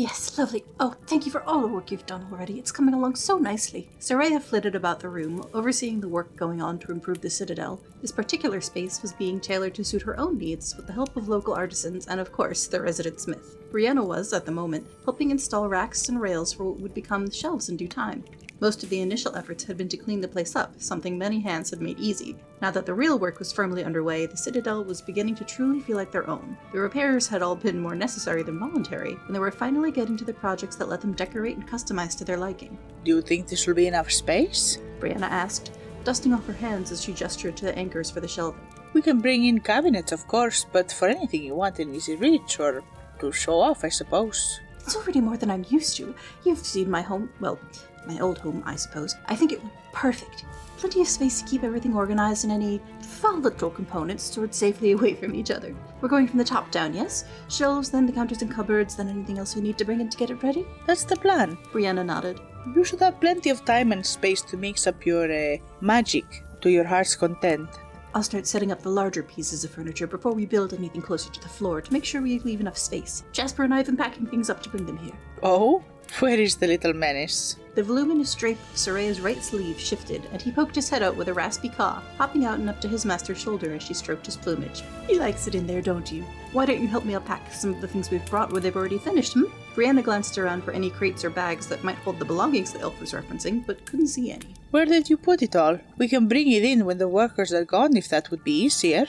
Yes, 0.00 0.38
lovely. 0.38 0.64
Oh, 0.80 0.94
thank 1.06 1.26
you 1.26 1.30
for 1.30 1.42
all 1.42 1.60
the 1.60 1.68
work 1.68 1.90
you've 1.90 2.06
done 2.06 2.26
already. 2.32 2.58
It's 2.58 2.72
coming 2.72 2.94
along 2.94 3.16
so 3.16 3.36
nicely. 3.36 3.90
Soraya 3.98 4.40
flitted 4.40 4.74
about 4.74 4.98
the 4.98 5.10
room, 5.10 5.44
overseeing 5.52 6.00
the 6.00 6.08
work 6.08 6.34
going 6.36 6.62
on 6.62 6.78
to 6.78 6.90
improve 6.90 7.20
the 7.20 7.28
citadel. 7.28 7.82
This 8.00 8.10
particular 8.10 8.62
space 8.62 9.02
was 9.02 9.12
being 9.12 9.38
tailored 9.38 9.74
to 9.74 9.84
suit 9.84 10.00
her 10.00 10.18
own 10.18 10.38
needs 10.38 10.74
with 10.74 10.86
the 10.86 10.94
help 10.94 11.14
of 11.18 11.28
local 11.28 11.52
artisans 11.52 12.06
and, 12.06 12.18
of 12.18 12.32
course, 12.32 12.66
the 12.66 12.80
resident 12.80 13.20
smith. 13.20 13.58
Brianna 13.70 14.02
was, 14.02 14.32
at 14.32 14.46
the 14.46 14.52
moment, 14.52 14.86
helping 15.04 15.32
install 15.32 15.68
racks 15.68 16.08
and 16.08 16.18
rails 16.18 16.50
for 16.50 16.64
what 16.64 16.80
would 16.80 16.94
become 16.94 17.30
shelves 17.30 17.68
in 17.68 17.76
due 17.76 17.86
time. 17.86 18.24
Most 18.60 18.82
of 18.82 18.90
the 18.90 19.00
initial 19.00 19.34
efforts 19.36 19.64
had 19.64 19.78
been 19.78 19.88
to 19.88 19.96
clean 19.96 20.20
the 20.20 20.28
place 20.28 20.54
up, 20.54 20.74
something 20.76 21.16
many 21.16 21.40
hands 21.40 21.70
had 21.70 21.80
made 21.80 21.98
easy. 21.98 22.36
Now 22.60 22.70
that 22.72 22.84
the 22.84 22.92
real 22.92 23.18
work 23.18 23.38
was 23.38 23.50
firmly 23.50 23.84
underway, 23.84 24.26
the 24.26 24.36
Citadel 24.36 24.84
was 24.84 25.00
beginning 25.00 25.34
to 25.36 25.44
truly 25.44 25.80
feel 25.80 25.96
like 25.96 26.12
their 26.12 26.28
own. 26.28 26.58
The 26.74 26.80
repairs 26.80 27.26
had 27.26 27.40
all 27.40 27.56
been 27.56 27.80
more 27.80 27.94
necessary 27.94 28.42
than 28.42 28.58
voluntary, 28.58 29.16
and 29.26 29.34
they 29.34 29.38
were 29.38 29.50
finally 29.50 29.90
getting 29.90 30.14
to 30.18 30.26
the 30.26 30.34
projects 30.34 30.76
that 30.76 30.90
let 30.90 31.00
them 31.00 31.14
decorate 31.14 31.56
and 31.56 31.66
customize 31.66 32.14
to 32.18 32.24
their 32.26 32.36
liking. 32.36 32.76
Do 33.02 33.16
you 33.16 33.22
think 33.22 33.48
this 33.48 33.66
will 33.66 33.74
be 33.74 33.86
enough 33.86 34.12
space? 34.12 34.76
Brianna 35.00 35.22
asked, 35.22 35.72
dusting 36.04 36.34
off 36.34 36.46
her 36.46 36.52
hands 36.52 36.92
as 36.92 37.02
she 37.02 37.14
gestured 37.14 37.56
to 37.56 37.64
the 37.64 37.78
anchors 37.78 38.10
for 38.10 38.20
the 38.20 38.28
shelving. 38.28 38.60
We 38.92 39.00
can 39.00 39.20
bring 39.20 39.46
in 39.46 39.60
cabinets, 39.60 40.12
of 40.12 40.26
course, 40.26 40.66
but 40.70 40.92
for 40.92 41.08
anything 41.08 41.44
you 41.44 41.54
want 41.54 41.80
in 41.80 41.94
easy 41.94 42.14
reach, 42.16 42.60
or 42.60 42.82
to 43.20 43.32
show 43.32 43.58
off, 43.58 43.84
I 43.84 43.88
suppose. 43.88 44.60
It's 44.80 44.96
already 44.96 45.20
more 45.20 45.36
than 45.36 45.50
I'm 45.50 45.64
used 45.70 45.96
to. 45.96 46.14
You've 46.44 46.58
seen 46.58 46.90
my 46.90 47.00
home, 47.02 47.30
well, 47.40 47.58
my 48.06 48.18
old 48.20 48.38
home, 48.38 48.62
I 48.66 48.76
suppose. 48.76 49.16
I 49.26 49.36
think 49.36 49.52
it 49.52 49.62
would 49.62 49.72
be 49.72 49.78
perfect. 49.92 50.44
Plenty 50.78 51.02
of 51.02 51.08
space 51.08 51.42
to 51.42 51.48
keep 51.48 51.62
everything 51.62 51.94
organized 51.94 52.44
and 52.44 52.52
any 52.52 52.80
volatile 53.00 53.70
components 53.70 54.24
stored 54.24 54.54
safely 54.54 54.92
away 54.92 55.14
from 55.14 55.34
each 55.34 55.50
other. 55.50 55.74
We're 56.00 56.08
going 56.08 56.26
from 56.26 56.38
the 56.38 56.44
top 56.44 56.70
down, 56.70 56.94
yes? 56.94 57.24
Shelves, 57.48 57.90
then 57.90 58.06
the 58.06 58.12
counters 58.12 58.42
and 58.42 58.50
cupboards, 58.50 58.96
then 58.96 59.08
anything 59.08 59.38
else 59.38 59.54
we 59.54 59.62
need 59.62 59.78
to 59.78 59.84
bring 59.84 60.00
in 60.00 60.08
to 60.08 60.16
get 60.16 60.30
it 60.30 60.42
ready? 60.42 60.66
That's 60.86 61.04
the 61.04 61.16
plan. 61.16 61.58
Brianna 61.72 62.04
nodded. 62.04 62.40
You 62.74 62.84
should 62.84 63.00
have 63.00 63.20
plenty 63.20 63.50
of 63.50 63.64
time 63.64 63.92
and 63.92 64.04
space 64.04 64.42
to 64.42 64.56
mix 64.56 64.86
up 64.86 65.04
your 65.04 65.30
uh, 65.30 65.56
magic 65.80 66.44
to 66.60 66.70
your 66.70 66.84
heart's 66.84 67.14
content. 67.14 67.68
I'll 68.12 68.22
start 68.24 68.46
setting 68.46 68.72
up 68.72 68.82
the 68.82 68.88
larger 68.88 69.22
pieces 69.22 69.62
of 69.62 69.70
furniture 69.70 70.06
before 70.06 70.32
we 70.32 70.44
build 70.44 70.74
anything 70.74 71.00
closer 71.00 71.30
to 71.30 71.40
the 71.40 71.48
floor 71.48 71.80
to 71.80 71.92
make 71.92 72.04
sure 72.04 72.20
we 72.20 72.40
leave 72.40 72.60
enough 72.60 72.76
space. 72.76 73.22
Jasper 73.32 73.62
and 73.62 73.72
I 73.72 73.76
have 73.78 73.86
been 73.86 73.96
packing 73.96 74.26
things 74.26 74.50
up 74.50 74.62
to 74.64 74.68
bring 74.68 74.84
them 74.84 74.98
here. 74.98 75.14
Oh? 75.42 75.84
Where 76.18 76.38
is 76.40 76.56
the 76.56 76.66
little 76.66 76.92
menace? 76.92 77.56
The 77.76 77.84
voluminous 77.84 78.34
drape 78.34 78.58
of 78.58 78.76
Soraya's 78.76 79.20
right 79.20 79.42
sleeve 79.42 79.78
shifted, 79.78 80.28
and 80.32 80.42
he 80.42 80.50
poked 80.50 80.74
his 80.74 80.88
head 80.88 81.04
out 81.04 81.14
with 81.14 81.28
a 81.28 81.34
raspy 81.34 81.68
caw, 81.68 82.02
hopping 82.18 82.44
out 82.44 82.58
and 82.58 82.68
up 82.68 82.80
to 82.80 82.88
his 82.88 83.04
master's 83.04 83.38
shoulder 83.38 83.72
as 83.74 83.82
she 83.82 83.94
stroked 83.94 84.26
his 84.26 84.36
plumage. 84.36 84.82
He 85.06 85.20
likes 85.20 85.46
it 85.46 85.54
in 85.54 85.68
there, 85.68 85.80
don't 85.80 86.10
you? 86.10 86.24
Why 86.52 86.66
don't 86.66 86.80
you 86.80 86.88
help 86.88 87.04
me 87.04 87.14
unpack 87.14 87.52
some 87.52 87.72
of 87.72 87.80
the 87.80 87.86
things 87.86 88.10
we've 88.10 88.28
brought 88.28 88.50
where 88.50 88.60
they've 88.60 88.74
already 88.74 88.98
finished, 88.98 89.34
hmm? 89.34 89.44
Brianna 89.76 90.02
glanced 90.02 90.36
around 90.36 90.64
for 90.64 90.72
any 90.72 90.90
crates 90.90 91.24
or 91.24 91.30
bags 91.30 91.68
that 91.68 91.84
might 91.84 91.96
hold 91.98 92.18
the 92.18 92.24
belongings 92.24 92.72
the 92.72 92.80
elf 92.80 92.98
was 93.00 93.12
referencing, 93.12 93.64
but 93.64 93.86
couldn't 93.86 94.08
see 94.08 94.32
any. 94.32 94.54
Where 94.72 94.84
did 94.84 95.08
you 95.08 95.16
put 95.16 95.40
it 95.40 95.54
all? 95.54 95.78
We 95.96 96.08
can 96.08 96.26
bring 96.26 96.50
it 96.50 96.64
in 96.64 96.84
when 96.84 96.98
the 96.98 97.06
workers 97.08 97.52
are 97.52 97.64
gone 97.64 97.96
if 97.96 98.08
that 98.08 98.32
would 98.32 98.42
be 98.42 98.64
easier. 98.64 99.06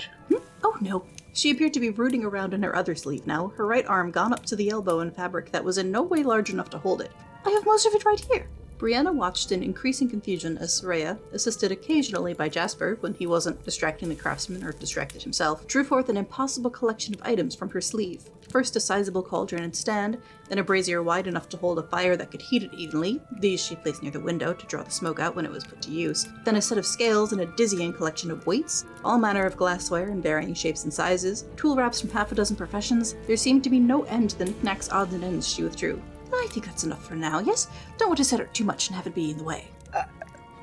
Oh 0.64 0.78
no. 0.80 1.04
She 1.34 1.50
appeared 1.50 1.74
to 1.74 1.80
be 1.80 1.90
rooting 1.90 2.24
around 2.26 2.54
in 2.54 2.62
her 2.62 2.76
other 2.76 2.94
sleeve 2.94 3.26
now, 3.26 3.54
her 3.56 3.66
right 3.66 3.86
arm 3.88 4.12
gone 4.12 4.34
up 4.34 4.46
to 4.48 4.56
the 4.56 4.70
elbow 4.70 5.00
in 5.00 5.12
fabric 5.12 5.52
that 5.52 5.64
was 5.64 5.78
in 5.78 5.90
no 5.90 6.04
way 6.04 6.24
large 6.24 6.50
enough 6.50 6.70
to 6.72 6.78
hold 6.78 7.02
it. 7.02 7.12
I 7.46 7.50
have 7.50 7.66
most 7.66 7.86
of 7.86 7.94
it 7.94 8.06
right 8.06 8.20
here. 8.20 8.48
Brianna 8.82 9.14
watched 9.14 9.52
in 9.52 9.62
increasing 9.62 10.10
confusion 10.10 10.58
as 10.58 10.82
Soraya, 10.82 11.20
assisted 11.34 11.72
occasionally 11.72 12.34
by 12.34 12.50
Jasper 12.50 12.98
when 13.02 13.14
he 13.14 13.28
wasn't 13.28 13.64
distracting 13.64 14.10
the 14.10 14.16
craftsman 14.16 14.64
or 14.64 14.72
distracted 14.72 15.22
himself, 15.22 15.68
drew 15.68 15.84
forth 15.84 16.10
an 16.10 16.18
impossible 16.18 16.72
collection 16.72 17.14
of 17.14 17.22
items 17.22 17.54
from 17.54 17.70
her 17.70 17.80
sleeve. 17.80 18.24
First 18.50 18.76
a 18.76 18.80
sizable 18.80 19.22
cauldron 19.22 19.62
and 19.62 19.76
stand, 19.76 20.18
then 20.50 20.58
a 20.58 20.64
brazier 20.64 21.04
wide 21.04 21.28
enough 21.28 21.48
to 21.50 21.58
hold 21.58 21.78
a 21.78 21.84
fire 21.84 22.18
that 22.18 22.32
could 22.32 22.42
heat 22.42 22.64
it 22.64 22.74
evenly. 22.74 23.22
These 23.40 23.64
she 23.64 23.76
placed 23.76 24.02
near 24.02 24.12
the 24.12 24.20
window 24.20 24.52
to 24.52 24.66
draw 24.66 24.82
the 24.82 24.90
smoke 24.90 25.20
out 25.20 25.36
when 25.36 25.46
it 25.46 25.52
was 25.52 25.64
put 25.64 25.80
to 25.84 25.92
use. 25.92 26.28
Then 26.44 26.56
a 26.56 26.62
set 26.62 26.80
of 26.80 26.86
scales 26.88 27.34
and 27.34 27.42
a 27.42 27.56
dizzying 27.56 27.94
collection 27.94 28.32
of 28.32 28.48
weights, 28.48 28.86
all 29.06 29.20
manner 29.20 29.46
of 29.46 29.58
glassware 29.58 30.10
in 30.10 30.24
varying 30.24 30.56
shapes 30.56 30.86
and 30.86 30.94
sizes, 30.94 31.46
tool 31.56 31.76
wraps 31.76 32.02
from 32.02 32.10
half 32.10 32.32
a 32.32 32.36
dozen 32.36 32.56
professions. 32.56 33.14
There 33.28 33.38
seemed 33.38 33.64
to 33.66 33.70
be 33.70 33.80
no 33.80 34.06
end 34.06 34.32
to 34.32 34.40
the 34.40 34.46
knickknacks, 34.46 34.92
odds, 34.92 35.14
and 35.14 35.24
ends 35.24 35.48
she 35.48 35.62
withdrew. 35.62 36.02
I 36.38 36.48
think 36.50 36.66
that's 36.66 36.84
enough 36.84 37.06
for 37.06 37.16
now, 37.16 37.40
yes? 37.40 37.68
Don't 37.98 38.10
want 38.10 38.18
to 38.18 38.26
set 38.26 38.40
up 38.40 38.54
too 38.54 38.64
much 38.64 38.88
and 38.88 38.96
have 38.96 39.08
it 39.08 39.16
be 39.16 39.32
in 39.32 39.38
the 39.38 39.44
way. 39.44 39.68
Uh, 39.94 40.04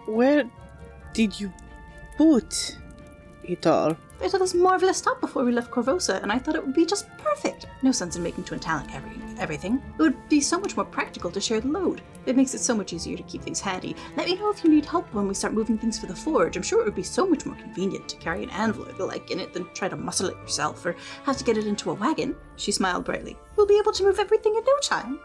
where 0.06 0.44
did 1.12 1.38
you 1.38 1.52
put 2.16 2.76
it 3.44 3.66
all? 3.66 3.96
It 4.20 4.32
this 4.32 4.52
marvelous 4.52 5.00
top 5.00 5.20
before 5.20 5.44
we 5.44 5.52
left 5.52 5.70
Korvosa, 5.70 6.20
and 6.22 6.32
I 6.32 6.38
thought 6.38 6.56
it 6.56 6.66
would 6.66 6.74
be 6.74 6.84
just 6.84 7.06
perfect. 7.18 7.66
No 7.82 7.92
sense 7.92 8.16
in 8.16 8.22
making 8.22 8.44
Twin 8.44 8.58
Talon 8.58 8.90
every, 8.90 9.12
everything. 9.38 9.80
It 9.96 10.02
would 10.02 10.28
be 10.28 10.40
so 10.40 10.58
much 10.58 10.76
more 10.76 10.84
practical 10.84 11.30
to 11.30 11.40
share 11.40 11.60
the 11.60 11.68
load. 11.68 12.02
It 12.26 12.36
makes 12.36 12.52
it 12.52 12.58
so 12.58 12.74
much 12.74 12.92
easier 12.92 13.16
to 13.16 13.22
keep 13.22 13.42
things 13.42 13.60
handy. 13.60 13.94
Let 14.16 14.26
me 14.26 14.34
know 14.34 14.50
if 14.50 14.64
you 14.64 14.70
need 14.70 14.86
help 14.86 15.06
when 15.14 15.28
we 15.28 15.34
start 15.34 15.54
moving 15.54 15.78
things 15.78 16.00
for 16.00 16.06
the 16.06 16.16
forge. 16.16 16.56
I'm 16.56 16.64
sure 16.64 16.80
it 16.80 16.84
would 16.84 16.96
be 16.96 17.02
so 17.04 17.26
much 17.26 17.46
more 17.46 17.54
convenient 17.54 18.08
to 18.08 18.16
carry 18.16 18.42
an 18.42 18.50
anvil 18.50 18.88
or 18.88 18.92
the 18.92 19.06
like 19.06 19.30
in 19.30 19.38
it 19.38 19.52
than 19.52 19.72
try 19.72 19.88
to 19.88 19.96
muscle 19.96 20.28
it 20.28 20.36
yourself 20.38 20.84
or 20.84 20.96
have 21.22 21.36
to 21.36 21.44
get 21.44 21.56
it 21.56 21.68
into 21.68 21.90
a 21.90 21.94
wagon. 21.94 22.34
She 22.56 22.72
smiled 22.72 23.04
brightly. 23.04 23.36
We'll 23.56 23.66
be 23.66 23.78
able 23.78 23.92
to 23.92 24.02
move 24.02 24.18
everything 24.18 24.56
in 24.56 24.64
no 24.64 24.78
time. 24.82 25.20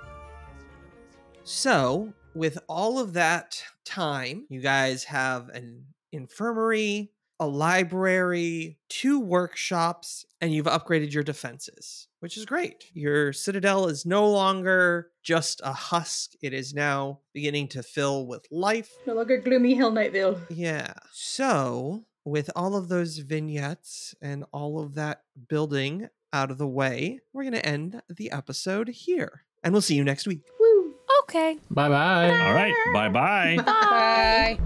So, 1.45 2.13
with 2.33 2.57
all 2.69 2.99
of 2.99 3.13
that 3.13 3.61
time, 3.83 4.45
you 4.49 4.61
guys 4.61 5.03
have 5.03 5.49
an 5.49 5.85
infirmary, 6.13 7.11
a 7.37 7.45
library, 7.45 8.79
two 8.87 9.19
workshops, 9.19 10.25
and 10.39 10.53
you've 10.53 10.67
upgraded 10.67 11.11
your 11.11 11.23
defenses, 11.23 12.07
which 12.21 12.37
is 12.37 12.45
great. 12.45 12.85
Your 12.93 13.33
citadel 13.33 13.87
is 13.87 14.05
no 14.05 14.29
longer 14.29 15.09
just 15.21 15.59
a 15.65 15.73
husk, 15.73 16.31
it 16.41 16.53
is 16.53 16.73
now 16.73 17.19
beginning 17.33 17.67
to 17.69 17.83
fill 17.83 18.25
with 18.25 18.47
life. 18.49 18.93
No 19.05 19.15
longer 19.15 19.37
gloomy 19.37 19.73
Hell 19.73 19.91
Nightville. 19.91 20.39
Yeah. 20.49 20.93
So, 21.11 22.05
with 22.23 22.49
all 22.55 22.77
of 22.77 22.87
those 22.87 23.17
vignettes 23.17 24.15
and 24.21 24.45
all 24.53 24.79
of 24.79 24.95
that 24.95 25.23
building 25.49 26.07
out 26.31 26.51
of 26.51 26.57
the 26.57 26.67
way, 26.67 27.19
we're 27.33 27.43
going 27.43 27.53
to 27.53 27.65
end 27.65 28.01
the 28.09 28.31
episode 28.31 28.87
here. 28.87 29.43
And 29.61 29.73
we'll 29.73 29.81
see 29.81 29.95
you 29.95 30.03
next 30.03 30.25
week. 30.25 30.41
Woo! 31.23 31.29
Okay. 31.29 31.57
Bye 31.71 31.89
bye. 31.89 32.29
All 32.29 32.53
right. 32.53 32.73
Bye 32.93 33.09
bye. 33.09 33.57
Bye. 33.65 34.59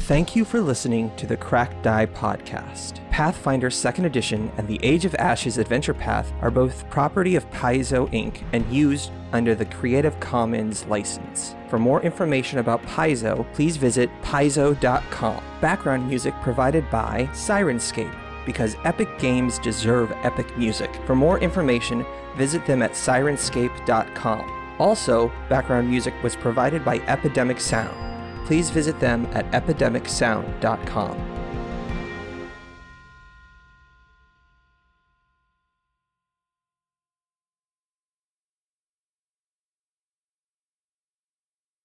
Thank 0.00 0.34
you 0.34 0.44
for 0.44 0.60
listening 0.60 1.14
to 1.16 1.26
the 1.26 1.36
Cracked 1.36 1.84
Die 1.84 2.06
podcast. 2.06 3.08
Pathfinder 3.10 3.70
2nd 3.70 4.06
Edition 4.06 4.50
and 4.56 4.66
the 4.66 4.80
Age 4.82 5.04
of 5.04 5.14
Ashes 5.16 5.56
Adventure 5.56 5.94
Path 5.94 6.32
are 6.40 6.50
both 6.50 6.88
property 6.90 7.36
of 7.36 7.48
Paizo 7.50 8.10
Inc. 8.12 8.42
and 8.52 8.70
used 8.72 9.12
under 9.32 9.54
the 9.54 9.66
Creative 9.66 10.18
Commons 10.18 10.84
license. 10.86 11.54
For 11.68 11.78
more 11.78 12.02
information 12.02 12.58
about 12.58 12.82
Paizo, 12.82 13.46
please 13.54 13.76
visit 13.76 14.10
paizo.com. 14.22 15.44
Background 15.60 16.08
music 16.08 16.34
provided 16.42 16.90
by 16.90 17.28
Syrinscape 17.32 18.29
because 18.46 18.76
epic 18.84 19.18
games 19.18 19.58
deserve 19.58 20.12
epic 20.22 20.56
music. 20.56 20.94
For 21.06 21.14
more 21.14 21.38
information, 21.38 22.04
visit 22.36 22.66
them 22.66 22.82
at 22.82 22.92
syrinscape.com. 22.92 24.76
Also, 24.78 25.30
background 25.48 25.88
music 25.88 26.14
was 26.22 26.36
provided 26.36 26.84
by 26.84 26.98
Epidemic 27.00 27.60
Sound 27.60 28.10
please 28.50 28.68
visit 28.68 28.98
them 28.98 29.28
at 29.30 29.48
epidemicsound.com. 29.52 31.29